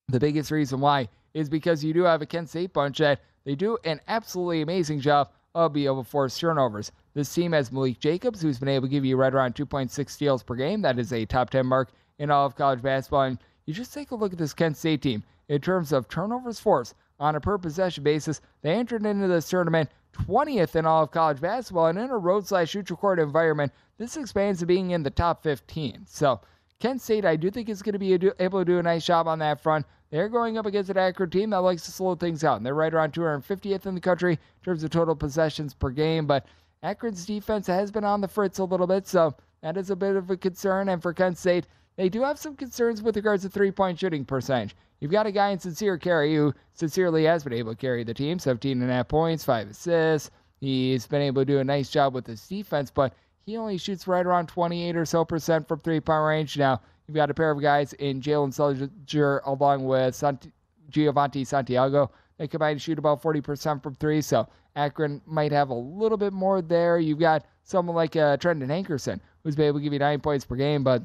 the 0.10 0.20
biggest 0.20 0.52
reason 0.52 0.82
why 0.82 1.08
is 1.34 1.48
because 1.48 1.86
you 1.86 1.94
do 1.94 2.04
have 2.04 2.22
a 2.22 2.26
Kent 2.26 2.50
State 2.50 2.74
bunch 2.74 2.98
that 2.98 3.22
they 3.46 3.56
do 3.56 3.78
an 3.86 4.02
absolutely 4.10 4.62
amazing 4.62 5.00
job 5.00 5.30
of 5.56 5.72
being 5.72 5.86
able 5.86 6.04
to 6.04 6.10
force 6.10 6.38
turnovers. 6.38 6.92
This 7.14 7.34
team 7.34 7.54
has 7.54 7.72
Malik 7.72 8.02
Jacobs, 8.02 8.42
who's 8.42 8.60
been 8.60 8.68
able 8.68 8.88
to 8.88 8.92
give 8.92 9.06
you 9.06 9.16
right 9.16 9.34
around 9.34 9.56
2.6 9.56 10.10
steals 10.10 10.44
per 10.44 10.56
game. 10.56 10.82
That 10.82 11.00
is 11.00 11.14
a 11.14 11.26
top 11.26 11.50
10 11.50 11.66
mark 11.66 11.90
in 12.18 12.30
all 12.30 12.46
of 12.46 12.58
college 12.58 12.82
basketball. 12.82 13.22
And 13.22 13.40
you 13.68 13.74
just 13.74 13.94
take 13.94 14.12
a 14.12 14.16
look 14.16 14.34
at 14.34 14.38
this 14.38 14.54
Kent 14.54 14.76
State 14.76 15.02
team 15.02 15.24
in 15.48 15.62
terms 15.62 15.94
of 15.94 16.10
turnovers 16.10 16.60
forced 16.60 16.94
on 17.22 17.38
a 17.38 17.40
per 17.40 17.58
possession 17.58 18.04
basis. 18.04 18.42
They 18.64 18.74
entered 18.74 19.06
into 19.06 19.30
this 19.30 19.48
tournament 19.48 19.90
20th 20.12 20.76
in 20.76 20.86
all 20.86 21.04
of 21.04 21.12
college 21.12 21.40
basketball, 21.40 21.86
and 21.86 21.98
in 21.98 22.10
a 22.10 22.18
road 22.18 22.46
slash 22.46 22.72
shoot 22.72 22.92
record 22.92 23.20
environment, 23.20 23.72
this 24.00 24.18
expands 24.18 24.60
to 24.60 24.66
being 24.66 24.92
in 24.92 25.04
the 25.04 25.12
top 25.12 25.44
15. 25.44 26.06
So, 26.08 26.40
Kent 26.80 27.02
State, 27.02 27.26
I 27.26 27.36
do 27.36 27.52
think, 27.52 27.68
is 27.68 27.84
going 27.84 27.94
to 27.94 28.00
be 28.00 28.14
able 28.14 28.60
to 28.60 28.66
do 28.66 28.80
a 28.80 28.84
nice 28.84 29.06
job 29.06 29.28
on 29.28 29.40
that 29.40 29.62
front. 29.62 29.86
They're 30.10 30.30
going 30.30 30.58
up 30.58 30.66
against 30.66 30.90
an 30.90 30.98
Akron 30.98 31.30
team 31.30 31.50
that 31.50 31.58
likes 31.58 31.84
to 31.84 31.92
slow 31.92 32.16
things 32.16 32.44
out, 32.44 32.58
and 32.58 32.66
they're 32.66 32.74
right 32.74 32.94
around 32.94 33.14
250th 33.14 33.86
in 33.86 33.94
the 33.94 34.02
country 34.02 34.34
in 34.34 34.64
terms 34.64 34.84
of 34.84 34.90
total 34.90 35.16
possessions 35.16 35.74
per 35.74 35.90
game. 35.90 36.26
But 36.26 36.46
Akron's 36.82 37.26
defense 37.26 37.68
has 37.68 37.92
been 37.92 38.06
on 38.06 38.22
the 38.22 38.28
fritz 38.28 38.60
a 38.60 38.64
little 38.64 38.88
bit, 38.88 39.06
so 39.06 39.36
that 39.62 39.76
is 39.76 39.90
a 39.90 39.96
bit 39.96 40.16
of 40.16 40.32
a 40.32 40.38
concern. 40.38 40.90
And 40.90 41.02
for 41.02 41.14
Kent 41.14 41.38
State, 41.38 41.68
they 41.98 42.08
do 42.08 42.22
have 42.24 42.40
some 42.40 42.56
concerns 42.56 43.02
with 43.02 43.18
regards 43.18 43.44
to 43.44 43.50
three 43.50 43.72
point 43.72 44.00
shooting 44.00 44.24
percentage. 44.24 44.76
You've 45.02 45.12
got 45.12 45.28
a 45.28 45.32
guy 45.32 45.50
in 45.50 45.60
Sincere 45.60 45.98
Carry 45.98 46.34
who 46.36 46.54
sincerely 46.74 47.26
has 47.26 47.44
been 47.44 47.54
able 47.54 47.74
to 47.74 47.78
carry 47.78 48.06
the 48.06 48.14
team 48.14 48.40
17 48.40 48.82
and 48.82 48.90
a 48.90 48.94
half 48.94 49.10
points, 49.10 49.44
five 49.44 49.70
assists. 49.70 50.32
He's 50.62 51.08
been 51.08 51.22
able 51.22 51.42
to 51.42 51.46
do 51.46 51.60
a 51.60 51.64
nice 51.64 51.90
job 51.90 52.14
with 52.14 52.26
his 52.26 52.46
defense, 52.48 52.90
but 52.90 53.14
he 53.50 53.58
only 53.58 53.78
shoots 53.78 54.08
right 54.08 54.26
around 54.26 54.48
28 54.48 54.96
or 54.96 55.06
so 55.06 55.26
percent 55.26 55.68
from 55.68 55.80
three 55.80 56.00
point 56.00 56.24
range. 56.24 56.58
Now, 56.58 56.82
you've 57.08 57.16
got 57.16 57.32
a 57.32 57.34
pair 57.34 57.52
of 57.52 57.62
guys 57.62 57.94
in 57.94 58.22
Jalen 58.22 58.54
Sullinger 58.54 59.42
along 59.46 59.86
with 59.86 60.16
Sant- 60.16 60.52
Giovanni 60.90 61.44
Santiago. 61.44 62.12
They 62.38 62.48
combine 62.48 62.76
to 62.76 62.80
shoot 62.80 63.00
about 63.00 63.22
40% 63.22 63.84
from 63.84 63.96
three, 63.96 64.22
so 64.22 64.48
Akron 64.76 65.22
might 65.26 65.52
have 65.52 65.70
a 65.70 65.74
little 65.74 66.18
bit 66.18 66.32
more 66.32 66.62
there. 66.62 67.00
You've 67.00 67.20
got 67.20 67.46
someone 67.64 67.96
like 67.96 68.16
uh, 68.16 68.38
Trendon 68.38 68.68
Hankerson, 68.68 69.20
who's 69.44 69.56
been 69.56 69.68
able 69.68 69.80
to 69.80 69.84
give 69.84 69.94
you 69.94 70.00
nine 70.00 70.22
points 70.22 70.46
per 70.46 70.56
game, 70.56 70.84
but 70.84 71.04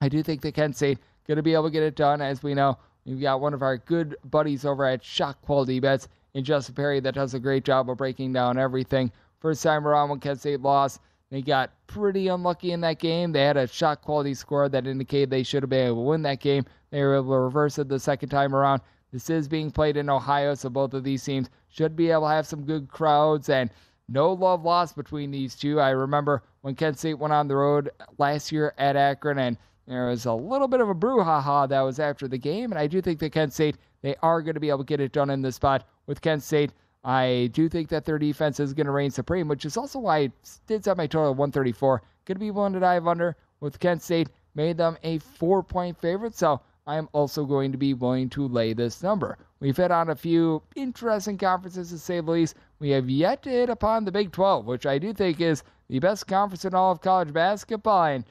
I 0.00 0.08
do 0.08 0.22
think 0.22 0.42
that 0.42 0.52
Kent 0.52 0.76
State 0.76 0.98
going 1.26 1.36
to 1.36 1.42
be 1.42 1.54
able 1.54 1.64
to 1.64 1.70
get 1.70 1.82
it 1.82 1.96
done. 1.96 2.20
As 2.20 2.42
we 2.42 2.54
know, 2.54 2.78
we've 3.04 3.20
got 3.20 3.40
one 3.40 3.54
of 3.54 3.62
our 3.62 3.78
good 3.78 4.16
buddies 4.24 4.64
over 4.64 4.84
at 4.84 5.02
Shot 5.02 5.40
Quality 5.42 5.80
Bets 5.80 6.08
in 6.34 6.44
Justin 6.44 6.74
Perry 6.74 7.00
that 7.00 7.14
does 7.14 7.34
a 7.34 7.40
great 7.40 7.64
job 7.64 7.90
of 7.90 7.96
breaking 7.96 8.34
down 8.34 8.58
everything. 8.58 9.10
First 9.40 9.62
time 9.62 9.86
around 9.86 10.10
when 10.10 10.20
Kent 10.20 10.40
State 10.40 10.60
lost, 10.60 11.00
they 11.30 11.42
got 11.42 11.72
pretty 11.86 12.28
unlucky 12.28 12.72
in 12.72 12.80
that 12.82 12.98
game. 12.98 13.32
They 13.32 13.42
had 13.42 13.56
a 13.56 13.66
shot 13.66 14.02
quality 14.02 14.34
score 14.34 14.68
that 14.68 14.86
indicated 14.86 15.30
they 15.30 15.42
should 15.42 15.62
have 15.62 15.70
been 15.70 15.88
able 15.88 16.04
to 16.04 16.08
win 16.08 16.22
that 16.22 16.40
game. 16.40 16.64
They 16.90 17.02
were 17.02 17.16
able 17.16 17.32
to 17.32 17.40
reverse 17.40 17.78
it 17.78 17.88
the 17.88 17.98
second 17.98 18.28
time 18.28 18.54
around. 18.54 18.82
This 19.12 19.30
is 19.30 19.48
being 19.48 19.70
played 19.70 19.96
in 19.96 20.10
Ohio, 20.10 20.54
so 20.54 20.68
both 20.68 20.94
of 20.94 21.04
these 21.04 21.24
teams 21.24 21.48
should 21.68 21.96
be 21.96 22.10
able 22.10 22.22
to 22.22 22.28
have 22.28 22.46
some 22.46 22.64
good 22.64 22.88
crowds 22.88 23.48
and 23.48 23.70
no 24.08 24.32
love 24.32 24.64
lost 24.64 24.94
between 24.94 25.30
these 25.30 25.56
two. 25.56 25.80
I 25.80 25.90
remember 25.90 26.42
when 26.60 26.74
Kent 26.74 26.98
State 26.98 27.18
went 27.18 27.32
on 27.32 27.48
the 27.48 27.56
road 27.56 27.90
last 28.18 28.52
year 28.52 28.74
at 28.78 28.94
Akron 28.94 29.38
and 29.38 29.56
there 29.86 30.08
was 30.08 30.26
a 30.26 30.32
little 30.32 30.68
bit 30.68 30.80
of 30.80 30.88
a 30.88 30.94
brouhaha 30.94 31.68
that 31.68 31.80
was 31.80 32.00
after 32.00 32.26
the 32.26 32.38
game, 32.38 32.72
and 32.72 32.78
I 32.78 32.86
do 32.86 33.00
think 33.00 33.20
that 33.20 33.30
Kent 33.30 33.52
State, 33.52 33.76
they 34.02 34.16
are 34.22 34.42
going 34.42 34.54
to 34.54 34.60
be 34.60 34.68
able 34.68 34.78
to 34.78 34.84
get 34.84 35.00
it 35.00 35.12
done 35.12 35.30
in 35.30 35.42
this 35.42 35.56
spot 35.56 35.84
with 36.06 36.20
Kent 36.20 36.42
State. 36.42 36.72
I 37.06 37.50
do 37.52 37.68
think 37.68 37.88
that 37.90 38.04
their 38.04 38.18
defense 38.18 38.58
is 38.58 38.74
going 38.74 38.86
to 38.86 38.92
reign 38.92 39.12
supreme, 39.12 39.46
which 39.46 39.64
is 39.64 39.76
also 39.76 40.00
why 40.00 40.18
I 40.18 40.32
did 40.66 40.82
set 40.82 40.96
my 40.96 41.06
total 41.06 41.30
at 41.30 41.36
134. 41.36 42.02
Going 42.24 42.34
to 42.34 42.40
be 42.40 42.50
willing 42.50 42.72
to 42.72 42.80
dive 42.80 43.06
under 43.06 43.36
with 43.60 43.78
Kent 43.78 44.02
State, 44.02 44.28
made 44.56 44.76
them 44.76 44.98
a 45.04 45.18
four 45.18 45.62
point 45.62 45.96
favorite, 46.00 46.34
so 46.34 46.60
I 46.84 46.96
am 46.96 47.08
also 47.12 47.44
going 47.44 47.70
to 47.70 47.78
be 47.78 47.94
willing 47.94 48.28
to 48.30 48.48
lay 48.48 48.72
this 48.72 49.04
number. 49.04 49.38
We've 49.60 49.76
hit 49.76 49.92
on 49.92 50.10
a 50.10 50.16
few 50.16 50.64
interesting 50.74 51.38
conferences 51.38 51.90
to 51.90 51.98
say 51.98 52.20
the 52.20 52.28
least. 52.28 52.56
We 52.80 52.90
have 52.90 53.08
yet 53.08 53.40
to 53.44 53.50
hit 53.50 53.70
upon 53.70 54.04
the 54.04 54.10
Big 54.10 54.32
12, 54.32 54.66
which 54.66 54.84
I 54.84 54.98
do 54.98 55.12
think 55.12 55.40
is 55.40 55.62
the 55.88 56.00
best 56.00 56.26
conference 56.26 56.64
in 56.64 56.74
all 56.74 56.90
of 56.90 57.02
college 57.02 57.32
basketball. 57.32 58.06
And 58.06 58.24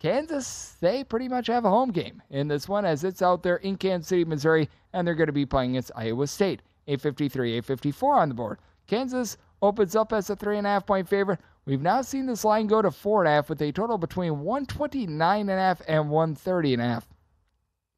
Kansas, 0.00 0.78
they 0.80 1.04
pretty 1.04 1.28
much 1.28 1.48
have 1.48 1.66
a 1.66 1.70
home 1.70 1.90
game 1.90 2.22
in 2.30 2.48
this 2.48 2.66
one 2.66 2.86
as 2.86 3.04
it's 3.04 3.20
out 3.20 3.42
there 3.42 3.56
in 3.56 3.76
Kansas 3.76 4.08
City, 4.08 4.24
Missouri, 4.24 4.70
and 4.94 5.06
they're 5.06 5.14
going 5.14 5.26
to 5.26 5.32
be 5.34 5.44
playing 5.44 5.72
against 5.72 5.92
Iowa 5.94 6.26
State. 6.26 6.62
853, 6.86 7.50
854 7.52 8.14
on 8.14 8.28
the 8.28 8.34
board. 8.34 8.58
Kansas 8.86 9.36
opens 9.60 9.94
up 9.94 10.12
as 10.12 10.28
a 10.28 10.36
three 10.36 10.58
and 10.58 10.66
a 10.66 10.70
half 10.70 10.86
point 10.86 11.08
favorite. 11.08 11.40
We've 11.64 11.80
now 11.80 12.02
seen 12.02 12.26
this 12.26 12.44
line 12.44 12.66
go 12.66 12.82
to 12.82 12.90
four 12.90 13.22
and 13.22 13.28
a 13.28 13.32
half 13.32 13.48
with 13.48 13.62
a 13.62 13.70
total 13.70 13.96
between 13.96 14.40
129 14.40 15.40
and 15.40 15.50
a 15.50 15.54
half 15.54 15.80
and 15.86 16.10
130 16.10 16.74
and 16.74 16.82
a 16.82 16.86
half. 16.86 17.08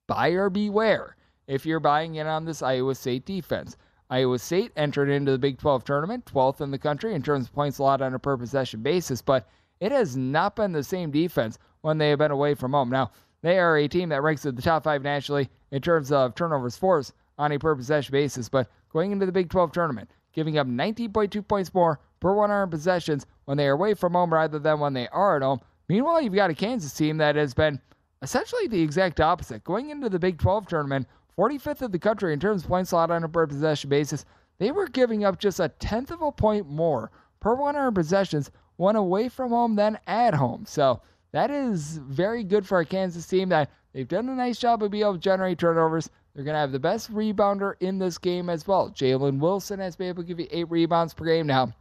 Buyer 0.07 0.51
beware 0.51 1.17
if 1.47 1.65
you're 1.65 1.81
buying 1.81 2.17
in 2.17 2.27
on 2.27 2.45
this 2.45 2.63
Iowa 2.63 2.95
State 2.95 3.25
defense. 3.25 3.77
Iowa 4.11 4.39
State 4.39 4.73
entered 4.77 5.09
into 5.09 5.33
the 5.33 5.39
Big 5.39 5.59
12 5.59 5.83
tournament, 5.85 6.27
12th 6.27 6.61
in 6.61 6.71
the 6.71 6.79
country 6.79 7.15
in 7.15 7.23
terms 7.23 7.47
of 7.47 7.55
points 7.55 7.79
allowed 7.79 8.03
on 8.03 8.15
a 8.15 8.19
per 8.19 8.37
possession 8.37 8.83
basis, 8.83 9.23
but 9.23 9.49
it 9.81 9.93
has 9.93 10.17
not 10.17 10.57
been 10.57 10.73
the 10.73 10.85
same 10.85 11.11
defense 11.11 11.59
when 11.81 11.97
they 11.97 12.11
have 12.11 12.19
been 12.19 12.31
away 12.31 12.55
from 12.55 12.73
home. 12.73 12.91
Now, 12.91 13.11
they 13.41 13.59
are 13.59 13.79
a 13.79 13.89
team 13.89 14.11
that 14.11 14.23
ranks 14.23 14.47
at 14.47 14.57
the 14.57 14.63
top 14.63 14.85
five 14.85 15.03
nationally 15.03 15.49
in 15.71 15.81
terms 15.81 16.13
of 16.13 16.35
turnovers 16.35 16.77
forced 16.77 17.15
on 17.39 17.53
a 17.53 17.59
per 17.59 17.75
possession 17.75 18.13
basis, 18.13 18.49
but 18.49 18.71
going 18.93 19.13
into 19.13 19.27
the 19.27 19.33
Big 19.33 19.51
12 19.51 19.73
tournament, 19.73 20.11
giving 20.33 20.59
up 20.59 20.67
19.2 20.67 21.47
points 21.47 21.73
more 21.75 22.01
per 22.21 22.35
100 22.35 22.69
possessions 22.69 23.27
when 23.45 23.57
they 23.57 23.67
are 23.67 23.73
away 23.73 23.95
from 23.95 24.13
home 24.13 24.33
rather 24.33 24.59
than 24.59 24.81
when 24.81 24.93
they 24.93 25.09
are 25.09 25.37
at 25.37 25.43
home. 25.43 25.61
Meanwhile, 25.89 26.23
you've 26.23 26.35
got 26.35 26.51
a 26.51 26.55
Kansas 26.55 26.95
team 26.95 27.19
that 27.19 27.37
has 27.37 27.55
been 27.55 27.81
essentially 28.23 28.67
the 28.67 28.81
exact 28.81 29.21
opposite. 29.21 29.65
Going 29.65 29.91
into 29.91 30.09
the 30.09 30.19
Big 30.19 30.39
12 30.39 30.67
tournament, 30.67 31.07
45th 31.39 31.83
of 31.83 31.93
the 31.93 31.99
country 31.99 32.33
in 32.33 32.41
terms 32.41 32.63
of 32.63 32.69
points 32.69 32.93
allowed 32.93 33.11
on 33.11 33.25
a 33.25 33.29
per 33.29 33.47
possession 33.47 33.91
basis, 33.91 34.25
they 34.59 34.71
were 34.71 34.89
giving 34.89 35.25
up 35.25 35.39
just 35.39 35.61
a 35.61 35.69
tenth 35.69 36.11
of 36.11 36.23
a 36.23 36.33
point 36.33 36.69
more 36.69 37.11
per 37.41 37.55
100 37.55 37.93
possessions 37.93 38.51
when 38.77 38.97
away 38.97 39.29
from 39.29 39.51
home 39.51 39.77
than 39.77 39.99
at 40.07 40.35
home. 40.35 40.65
So 40.67 41.03
that 41.33 41.51
is 41.51 41.99
very 41.99 42.45
good 42.45 42.67
for 42.67 42.81
a 42.81 42.85
Kansas 42.85 43.27
team 43.27 43.49
that 43.51 43.71
they've 43.93 44.09
done 44.09 44.29
a 44.29 44.35
nice 44.35 44.59
job 44.59 44.83
of 44.83 44.91
being 44.91 45.03
able 45.03 45.15
to 45.15 45.19
generate 45.19 45.59
turnovers. 45.59 46.09
They're 46.35 46.45
going 46.45 46.55
to 46.55 46.61
have 46.61 46.73
the 46.73 46.81
best 46.81 47.13
rebounder 47.13 47.75
in 47.81 47.99
this 47.99 48.19
game 48.19 48.51
as 48.51 48.67
well. 48.67 48.91
Jalen 48.91 49.39
Wilson 49.39 49.79
has 49.79 49.95
been 49.95 50.09
able 50.09 50.23
to 50.25 50.27
give 50.27 50.41
you 50.41 50.49
eight 50.51 50.71
rebounds 50.71 51.15
per 51.15 51.25
game. 51.25 51.47
Now, 51.47 51.73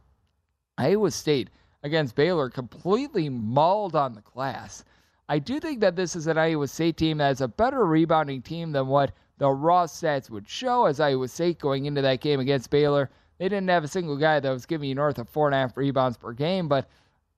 Iowa 0.78 1.10
State 1.10 1.50
against 1.82 2.14
Baylor 2.14 2.50
completely 2.50 3.28
mauled 3.28 3.96
on 3.96 4.14
the 4.14 4.20
glass. 4.20 4.84
I 5.28 5.38
do 5.38 5.58
think 5.58 5.80
that 5.80 5.96
this 5.96 6.14
is 6.14 6.26
an 6.26 6.38
Iowa 6.38 6.68
State 6.68 6.96
team 6.96 7.18
that 7.18 7.32
is 7.32 7.40
a 7.40 7.48
better 7.48 7.84
rebounding 7.84 8.42
team 8.42 8.72
than 8.72 8.86
what 8.86 9.12
the 9.38 9.50
raw 9.50 9.84
stats 9.86 10.30
would 10.30 10.48
show 10.48 10.86
as 10.86 11.00
Iowa 11.00 11.28
State 11.28 11.58
going 11.58 11.86
into 11.86 12.02
that 12.02 12.20
game 12.20 12.40
against 12.40 12.70
Baylor. 12.70 13.10
They 13.38 13.48
didn't 13.48 13.68
have 13.68 13.84
a 13.84 13.88
single 13.88 14.16
guy 14.16 14.38
that 14.38 14.50
was 14.50 14.66
giving 14.66 14.88
you 14.88 14.94
north 14.94 15.18
of 15.18 15.28
four 15.28 15.48
and 15.48 15.54
a 15.54 15.58
half 15.58 15.76
rebounds 15.76 16.16
per 16.16 16.32
game, 16.32 16.68
but 16.68 16.88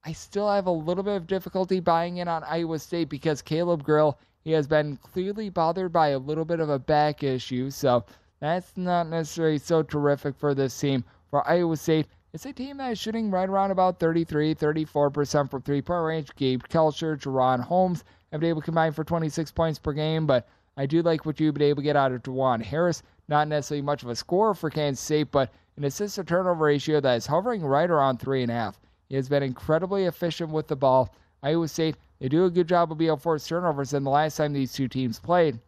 I 0.05 0.13
still 0.13 0.51
have 0.51 0.67
a 0.67 0.71
little 0.71 1.03
bit 1.03 1.17
of 1.17 1.27
difficulty 1.27 1.81
buying 1.81 2.19
in 2.19 2.29
on 2.29 2.45
Iowa 2.45 2.79
State 2.79 3.09
because 3.09 3.41
Caleb 3.41 3.83
Grill, 3.83 4.19
he 4.47 4.53
has 4.53 4.69
been 4.69 4.97
clearly 4.99 5.49
bothered 5.49 5.93
by 5.93 6.11
a 6.11 6.19
little 6.21 6.45
bit 6.45 6.61
of 6.61 6.71
a 6.71 6.79
back 6.79 7.25
issue. 7.25 7.69
So 7.69 8.05
that's 8.39 8.77
not 8.77 9.09
necessarily 9.09 9.59
so 9.59 9.83
terrific 9.83 10.37
for 10.37 10.55
this 10.55 10.79
team. 10.79 11.03
For 11.31 11.45
Iowa 11.49 11.77
State, 11.77 12.07
it's 12.33 12.47
a 12.47 12.53
team 12.53 12.77
that 12.77 12.93
is 12.93 12.99
shooting 13.01 13.29
right 13.29 13.49
around 13.49 13.73
about 13.73 13.99
33, 13.99 14.55
34% 14.55 15.51
from 15.51 15.63
three 15.63 15.83
point 15.83 16.05
range. 16.05 16.29
Gabe 16.37 16.63
Kalscheur, 16.63 17.19
Jaren 17.19 17.59
Holmes 17.59 18.05
have 18.31 18.41
been 18.41 18.51
able 18.51 18.61
to 18.61 18.67
combine 18.67 18.93
for 18.93 19.03
26 19.03 19.51
points 19.51 19.81
per 19.81 19.93
game, 19.93 20.29
but 20.29 20.47
I 20.77 20.87
do 20.87 21.03
like 21.03 21.27
what 21.27 21.41
you've 21.41 21.55
been 21.55 21.65
able 21.65 21.83
to 21.83 21.87
get 21.87 21.97
out 21.97 22.13
of 22.13 22.23
Dajuan 22.23 22.63
Harris. 22.63 23.03
Not 23.27 23.49
necessarily 23.49 23.83
much 23.83 24.05
of 24.05 24.11
a 24.11 24.15
score 24.15 24.55
for 24.55 24.71
Kansas 24.71 25.05
State, 25.05 25.33
but 25.33 25.51
an 25.77 25.83
assist 25.83 26.15
to 26.15 26.23
turnover 26.23 26.67
ratio 26.67 27.01
that 27.01 27.17
is 27.17 27.27
hovering 27.27 27.65
right 27.65 27.91
around 27.91 28.19
three 28.19 28.43
and 28.43 28.53
a 28.53 28.55
half. 28.55 28.79
He 29.09 29.17
has 29.17 29.29
been 29.29 29.43
incredibly 29.43 30.05
efficient 30.05 30.53
with 30.53 30.69
the 30.69 30.77
ball. 30.77 31.13
Iowa 31.43 31.67
State, 31.67 31.97
they 32.19 32.29
do 32.29 32.45
a 32.45 32.51
good 32.51 32.69
job 32.69 32.91
of 32.91 32.99
being 32.99 33.09
able 33.09 33.17
to 33.17 33.23
force 33.23 33.47
turnovers. 33.47 33.93
And 33.93 34.05
the 34.05 34.11
last 34.11 34.37
time 34.37 34.53
these 34.53 34.73
two 34.73 34.89
teams 34.89 35.19
played, 35.19 35.59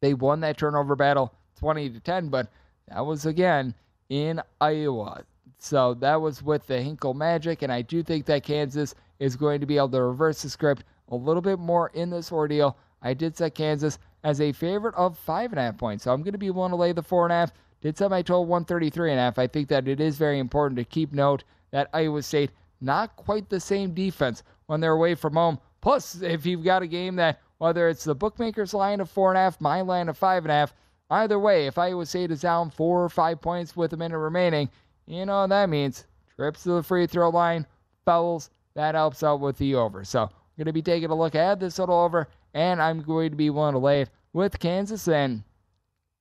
they 0.00 0.14
won 0.14 0.40
that 0.40 0.58
turnover 0.58 0.94
battle 0.96 1.34
20 1.58 1.90
to 1.90 2.00
10, 2.00 2.28
but 2.28 2.48
that 2.88 3.04
was 3.04 3.26
again 3.26 3.74
in 4.08 4.40
Iowa. 4.60 5.24
So 5.58 5.94
that 5.94 6.20
was 6.20 6.42
with 6.42 6.66
the 6.66 6.80
Hilton 6.80 7.18
Magic, 7.18 7.62
and 7.62 7.72
I 7.72 7.82
do 7.82 8.02
think 8.02 8.26
that 8.26 8.44
Kansas 8.44 8.94
is 9.18 9.36
going 9.36 9.60
to 9.60 9.66
be 9.66 9.78
able 9.78 9.88
to 9.88 10.02
reverse 10.02 10.42
the 10.42 10.50
script 10.50 10.84
a 11.08 11.16
little 11.16 11.42
bit 11.42 11.58
more 11.58 11.88
in 11.94 12.10
this 12.10 12.30
ordeal. 12.30 12.76
I 13.02 13.14
did 13.14 13.36
set 13.36 13.54
Kansas 13.54 13.98
as 14.22 14.40
a 14.40 14.52
favorite 14.52 14.94
of 14.96 15.18
five 15.18 15.52
and 15.52 15.58
a 15.58 15.62
half 15.62 15.78
points, 15.78 16.04
so 16.04 16.12
I'm 16.12 16.22
going 16.22 16.32
to 16.32 16.38
be 16.38 16.50
willing 16.50 16.70
to 16.70 16.76
lay 16.76 16.92
the 16.92 17.02
four 17.02 17.24
and 17.24 17.32
a 17.32 17.36
half. 17.36 17.52
Did 17.80 17.96
set 17.96 18.10
my 18.10 18.22
total 18.22 18.46
133 18.46 19.12
and 19.12 19.18
a 19.18 19.22
half. 19.22 19.38
I 19.38 19.46
think 19.46 19.68
that 19.68 19.88
it 19.88 20.00
is 20.00 20.16
very 20.16 20.38
important 20.38 20.78
to 20.78 20.84
keep 20.84 21.12
note 21.12 21.44
that 21.70 21.88
Iowa 21.92 22.22
State 22.22 22.50
not 22.80 23.16
quite 23.16 23.48
the 23.48 23.60
same 23.60 23.94
defense 23.94 24.42
when 24.66 24.80
they're 24.80 24.92
away 24.92 25.14
from 25.14 25.34
home. 25.34 25.58
Plus, 25.80 26.20
if 26.22 26.44
you've 26.46 26.64
got 26.64 26.82
a 26.82 26.86
game 26.86 27.16
that 27.16 27.40
whether 27.58 27.88
it's 27.88 28.04
the 28.04 28.14
bookmakers 28.14 28.74
line 28.74 29.00
of 29.00 29.10
four 29.10 29.30
and 29.30 29.38
a 29.38 29.40
half, 29.40 29.60
my 29.60 29.80
line 29.80 30.08
of 30.08 30.18
five 30.18 30.44
and 30.44 30.50
a 30.50 30.54
half, 30.54 30.74
either 31.10 31.38
way, 31.38 31.66
if 31.66 31.78
Iowa 31.78 32.04
State 32.04 32.30
is 32.30 32.40
down 32.40 32.70
four 32.70 33.04
or 33.04 33.08
five 33.08 33.40
points 33.40 33.76
with 33.76 33.92
a 33.92 33.96
minute 33.96 34.18
remaining, 34.18 34.68
you 35.06 35.24
know 35.24 35.42
what 35.42 35.50
that 35.50 35.68
means. 35.68 36.06
Trips 36.36 36.64
to 36.64 36.70
the 36.70 36.82
free 36.82 37.06
throw 37.06 37.30
line, 37.30 37.66
fouls, 38.04 38.50
that 38.74 38.94
helps 38.94 39.22
out 39.22 39.40
with 39.40 39.56
the 39.56 39.74
over. 39.74 40.04
So 40.04 40.22
I'm 40.22 40.30
going 40.58 40.66
to 40.66 40.72
be 40.72 40.82
taking 40.82 41.10
a 41.10 41.14
look 41.14 41.34
at 41.34 41.60
this 41.60 41.76
total 41.76 41.98
over, 41.98 42.28
and 42.52 42.82
I'm 42.82 43.00
going 43.00 43.30
to 43.30 43.36
be 43.36 43.50
willing 43.50 43.72
to 43.72 43.78
lay 43.78 44.02
it 44.02 44.10
with 44.34 44.58
Kansas. 44.58 45.08
And 45.08 45.42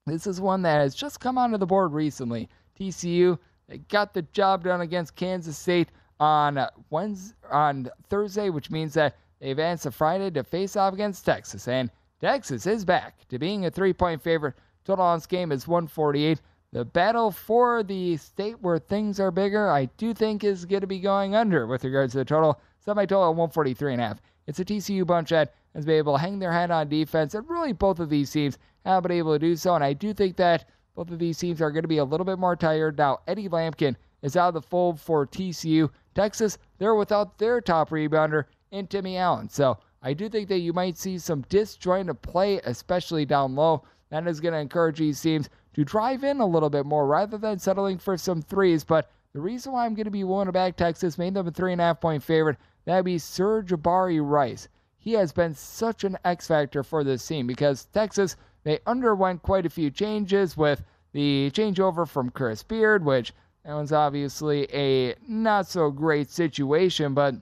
this 0.05 0.25
is 0.25 0.39
one 0.39 0.61
that 0.61 0.79
has 0.79 0.95
just 0.95 1.19
come 1.19 1.37
onto 1.37 1.57
the 1.57 1.65
board 1.65 1.91
recently. 1.91 2.47
TCU 2.79 3.37
they 3.67 3.79
got 3.79 4.13
the 4.13 4.21
job 4.21 4.63
done 4.63 4.81
against 4.81 5.15
Kansas 5.15 5.57
State 5.57 5.89
on 6.19 6.67
Wednesday, 6.89 7.35
on 7.51 7.89
Thursday, 8.09 8.49
which 8.49 8.71
means 8.71 8.93
that 8.93 9.17
they 9.39 9.51
advance 9.51 9.83
to 9.83 9.91
Friday 9.91 10.31
to 10.31 10.43
face 10.43 10.75
off 10.75 10.93
against 10.93 11.25
Texas. 11.25 11.67
And 11.67 11.91
Texas 12.21 12.65
is 12.65 12.85
back 12.85 13.27
to 13.27 13.37
being 13.37 13.65
a 13.65 13.71
three-point 13.71 14.21
favorite. 14.21 14.55
Total 14.85 15.03
on 15.03 15.17
this 15.17 15.25
game 15.25 15.51
is 15.51 15.67
148. 15.67 16.41
The 16.71 16.85
battle 16.85 17.31
for 17.31 17.83
the 17.83 18.17
state 18.17 18.59
where 18.61 18.79
things 18.79 19.19
are 19.19 19.31
bigger, 19.31 19.69
I 19.69 19.85
do 19.97 20.13
think, 20.13 20.43
is 20.43 20.65
going 20.65 20.81
to 20.81 20.87
be 20.87 20.99
going 20.99 21.35
under 21.35 21.67
with 21.67 21.83
regards 21.83 22.13
to 22.13 22.19
the 22.19 22.25
total. 22.25 22.59
Semi 22.79 23.05
total 23.05 23.29
at 23.29 23.35
143 23.35 23.93
and 23.93 24.01
a 24.01 24.07
half. 24.07 24.21
It's 24.47 24.59
a 24.59 24.65
TCU 24.65 25.07
bunch 25.07 25.29
that 25.29 25.53
has 25.73 25.85
been 25.85 25.95
able 25.95 26.13
to 26.13 26.19
hang 26.19 26.37
their 26.37 26.51
head 26.51 26.71
on 26.71 26.87
defense, 26.87 27.33
and 27.33 27.49
really 27.49 27.73
both 27.73 27.99
of 27.99 28.09
these 28.09 28.29
teams 28.31 28.57
have 28.85 29.03
been 29.03 29.11
able 29.11 29.33
to 29.33 29.39
do 29.39 29.55
so. 29.55 29.73
And 29.73 29.83
I 29.83 29.93
do 29.93 30.13
think 30.13 30.35
that 30.37 30.69
both 30.95 31.09
of 31.11 31.19
these 31.19 31.37
teams 31.37 31.61
are 31.61 31.71
going 31.71 31.83
to 31.83 31.87
be 31.87 31.97
a 31.97 32.05
little 32.05 32.25
bit 32.25 32.39
more 32.39 32.55
tired. 32.55 32.97
Now, 32.97 33.19
Eddie 33.27 33.49
Lampkin 33.49 33.95
is 34.21 34.37
out 34.37 34.49
of 34.49 34.53
the 34.53 34.61
fold 34.61 34.99
for 34.99 35.25
TCU. 35.25 35.89
Texas, 36.15 36.57
they're 36.77 36.95
without 36.95 37.37
their 37.37 37.61
top 37.61 37.89
rebounder 37.89 38.45
in 38.71 38.87
Timmy 38.87 39.17
Allen. 39.17 39.49
So 39.49 39.77
I 40.01 40.13
do 40.13 40.29
think 40.29 40.49
that 40.49 40.59
you 40.59 40.73
might 40.73 40.97
see 40.97 41.17
some 41.17 41.45
disjointed 41.49 42.21
play, 42.21 42.59
especially 42.63 43.25
down 43.25 43.55
low. 43.55 43.83
That 44.09 44.27
is 44.27 44.39
going 44.39 44.53
to 44.53 44.59
encourage 44.59 44.97
these 44.97 45.21
teams 45.21 45.49
to 45.73 45.83
drive 45.83 46.23
in 46.23 46.39
a 46.39 46.45
little 46.45 46.69
bit 46.69 46.85
more 46.85 47.05
rather 47.05 47.37
than 47.37 47.59
settling 47.59 47.97
for 47.97 48.17
some 48.17 48.41
threes. 48.41 48.83
But 48.83 49.11
the 49.33 49.41
reason 49.41 49.73
why 49.73 49.85
I'm 49.85 49.93
going 49.93 50.05
to 50.05 50.11
be 50.11 50.23
willing 50.23 50.45
to 50.45 50.51
back 50.51 50.77
Texas, 50.77 51.17
made 51.17 51.33
them 51.33 51.47
a 51.47 51.51
three 51.51 51.73
and 51.73 51.81
a 51.81 51.83
half 51.83 51.99
point 51.99 52.23
favorite, 52.23 52.57
that 52.85 52.95
would 52.95 53.05
be 53.05 53.17
Sir'Jabari 53.17 54.19
Rice. 54.23 54.67
He 54.97 55.13
has 55.13 55.31
been 55.31 55.53
such 55.53 56.03
an 56.03 56.17
X 56.23 56.47
factor 56.47 56.81
for 56.83 57.03
this 57.03 57.27
team 57.27 57.45
because 57.45 57.85
Texas 57.85 58.37
they 58.63 58.79
underwent 58.87 59.43
quite 59.43 59.65
a 59.65 59.69
few 59.69 59.91
changes 59.91 60.57
with 60.57 60.83
the 61.13 61.51
changeover 61.51 62.07
from 62.07 62.31
Chris 62.31 62.63
Beard, 62.63 63.05
which 63.05 63.31
that 63.65 63.73
was 63.73 63.91
obviously 63.91 64.67
a 64.71 65.15
not 65.27 65.67
so 65.67 65.89
great 65.89 66.29
situation, 66.29 67.15
but 67.15 67.33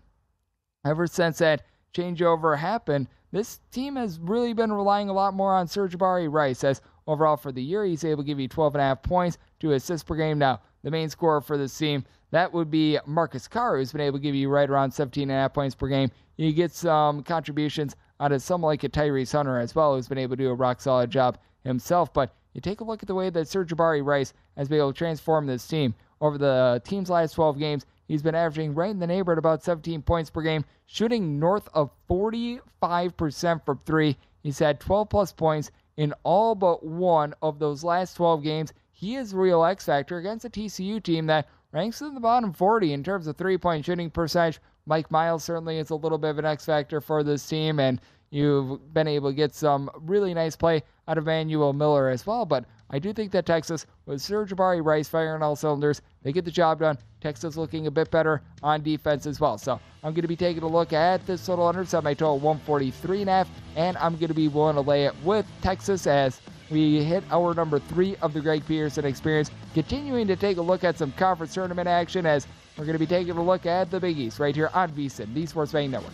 ever 0.86 1.06
since 1.06 1.40
that 1.40 1.64
changeover 1.94 2.58
happened, 2.58 3.08
this 3.34 3.60
team 3.72 3.98
has 3.98 4.20
really 4.20 4.54
been 4.54 4.72
relying 4.72 5.10
a 5.10 5.14
lot 5.14 5.34
more 5.34 5.54
on 5.54 5.68
Sir'Jabari 5.68 6.32
Rice 6.32 6.64
as 6.64 6.82
overall 7.08 7.36
for 7.36 7.52
the 7.52 7.62
year 7.62 7.84
he's 7.84 8.06
able 8.06 8.24
to 8.24 8.28
give 8.28 8.40
you 8.40 8.48
12 8.48 8.76
and 8.76 8.82
a 8.82 8.86
half 8.86 9.04
points, 9.04 9.38
two 9.60 9.74
assists 9.74 10.04
per 10.08 10.16
game. 10.16 10.40
Now, 10.40 10.62
the 10.84 10.92
main 10.92 11.10
scorer 11.10 11.42
for 11.42 11.58
this 11.58 11.78
team, 11.78 12.06
that 12.32 12.54
would 12.54 12.72
be 12.72 12.98
Marcus 13.06 13.48
Carr, 13.48 13.78
who's 13.78 13.92
been 13.92 14.02
able 14.02 14.18
to 14.18 14.24
give 14.24 14.36
you 14.36 14.50
right 14.50 14.70
around 14.70 14.92
17 14.92 15.24
and 15.24 15.32
a 15.32 15.42
half 15.42 15.54
points 15.54 15.76
per 15.76 15.88
game. 15.88 16.10
You 16.38 16.54
get 16.54 16.72
some 16.72 17.22
contributions 17.24 17.98
out 18.22 18.32
of 18.32 18.42
someone 18.42 18.70
like 18.70 18.84
a 18.86 18.90
Tyrese 18.90 19.34
Hunter 19.34 19.60
as 19.60 19.76
well, 19.76 19.96
who's 19.96 20.08
been 20.08 20.18
able 20.18 20.38
to 20.38 20.44
do 20.44 20.50
a 20.50 20.56
rock 20.56 20.80
solid 20.80 21.10
job 21.12 21.38
himself. 21.66 22.14
But 22.14 22.34
you 22.54 22.62
take 22.62 22.82
a 22.82 22.84
look 22.84 23.04
at 23.04 23.08
the 23.08 23.16
way 23.16 23.30
that 23.30 23.48
Serge 23.48 23.72
Sir'Jabari 23.72 24.06
Rice 24.06 24.34
has 24.56 24.70
been 24.70 24.78
able 24.78 24.94
to 24.94 24.98
transform 24.98 25.48
this 25.48 25.68
team 25.68 25.96
over 26.24 26.38
the 26.38 26.82
team's 26.86 27.10
last 27.10 27.34
12 27.34 27.60
games. 27.60 27.86
He's 28.08 28.22
been 28.22 28.34
averaging 28.34 28.74
right 28.74 28.90
in 28.90 29.00
the 29.00 29.08
neighborhood 29.08 29.38
about 29.38 29.62
17 29.62 30.02
points 30.04 30.30
per 30.30 30.42
game, 30.42 30.64
shooting 30.86 31.38
north 31.38 31.68
of 31.74 31.92
45% 32.10 33.66
from 33.66 33.78
three. 33.80 34.18
He's 34.42 34.60
had 34.60 34.80
12 34.80 35.10
plus 35.10 35.34
points 35.34 35.70
in 35.98 36.14
all 36.24 36.56
but 36.56 36.82
one 36.86 37.34
of 37.42 37.60
those 37.60 37.84
last 37.84 38.14
12 38.16 38.42
games. 38.42 38.74
He 38.94 39.16
is 39.16 39.36
real 39.36 39.66
X 39.66 39.86
factor 39.86 40.18
against 40.18 40.46
a 40.46 40.50
TCU 40.50 41.04
team 41.04 41.26
that 41.26 41.50
ranks 41.74 42.00
in 42.00 42.14
the 42.14 42.22
bottom 42.22 42.54
40 42.54 42.94
in 42.94 43.04
terms 43.04 43.28
of 43.28 43.36
three 43.36 43.58
point 43.58 43.84
shooting 43.84 44.10
percentage. 44.10 44.62
Mike 44.86 45.12
Miles 45.12 45.44
certainly 45.44 45.78
is 45.78 45.90
a 45.90 45.96
little 45.96 46.18
bit 46.18 46.30
of 46.30 46.40
an 46.40 46.46
X 46.46 46.66
factor 46.66 47.02
for 47.02 47.22
this 47.22 47.46
team, 47.46 47.82
and 47.82 48.00
you've 48.34 48.94
been 48.94 49.08
able 49.08 49.30
to 49.30 49.36
get 49.36 49.54
some 49.54 49.90
really 50.02 50.34
nice 50.34 50.56
play 50.56 50.82
out 51.08 51.18
of 51.18 51.26
Emanuel 51.26 51.72
Miller 51.72 52.10
as 52.10 52.26
well. 52.26 52.46
But 52.46 52.66
I 52.90 53.00
do 53.00 53.14
think 53.14 53.32
that 53.32 53.46
Texas, 53.46 53.86
with 54.06 54.22
Sir'Jabari 54.22 54.84
Rice 54.84 55.08
firing 55.08 55.42
all 55.44 55.56
cylinders, 55.56 56.02
they 56.24 56.32
get 56.32 56.44
the 56.44 56.52
job 56.52 56.80
done. 56.80 56.98
Texas 57.22 57.58
looking 57.58 57.88
a 57.88 57.92
bit 57.92 58.12
better 58.12 58.42
on 58.62 58.82
defense 58.82 59.26
as 59.26 59.40
well. 59.40 59.58
So 59.58 59.80
I'm 60.04 60.14
going 60.14 60.24
to 60.24 60.28
be 60.28 60.36
taking 60.36 60.64
a 60.64 60.68
look 60.68 60.94
at 60.94 61.26
this 61.26 61.46
total 61.46 61.68
under 61.68 61.86
semi 61.86 62.14
total 62.14 62.40
143 62.40 63.22
and 63.22 63.30
a 63.30 63.34
half, 63.34 63.50
and 63.76 63.98
I'm 63.98 64.16
going 64.18 64.28
to 64.28 64.34
be 64.34 64.48
willing 64.48 64.76
to 64.76 64.82
lay 64.82 65.06
it 65.06 65.16
with 65.24 65.46
Texas 65.62 66.08
as 66.08 66.42
we 66.70 67.04
hit 67.04 67.24
our 67.32 67.54
number 67.54 67.80
three 67.80 68.16
of 68.18 68.34
the 68.34 68.42
Greg 68.42 68.66
Peterson 68.66 69.06
experience. 69.06 69.52
Continuing 69.74 70.28
to 70.28 70.36
take 70.36 70.58
a 70.58 70.62
look 70.62 70.84
at 70.84 70.98
some 70.98 71.12
conference 71.14 71.54
tournament 71.54 71.88
action 71.88 72.26
as 72.26 72.48
we're 72.78 72.86
going 72.86 72.94
to 72.94 73.00
be 73.00 73.06
taking 73.06 73.38
a 73.38 73.44
look 73.44 73.68
at 73.68 73.92
the 73.92 74.00
Big 74.00 74.18
East 74.18 74.40
right 74.40 74.56
here 74.56 74.72
on 74.74 74.92
VSIN, 74.92 75.34
the 75.34 75.46
Sports 75.46 75.72
Betting 75.72 75.92
Network. 75.92 76.14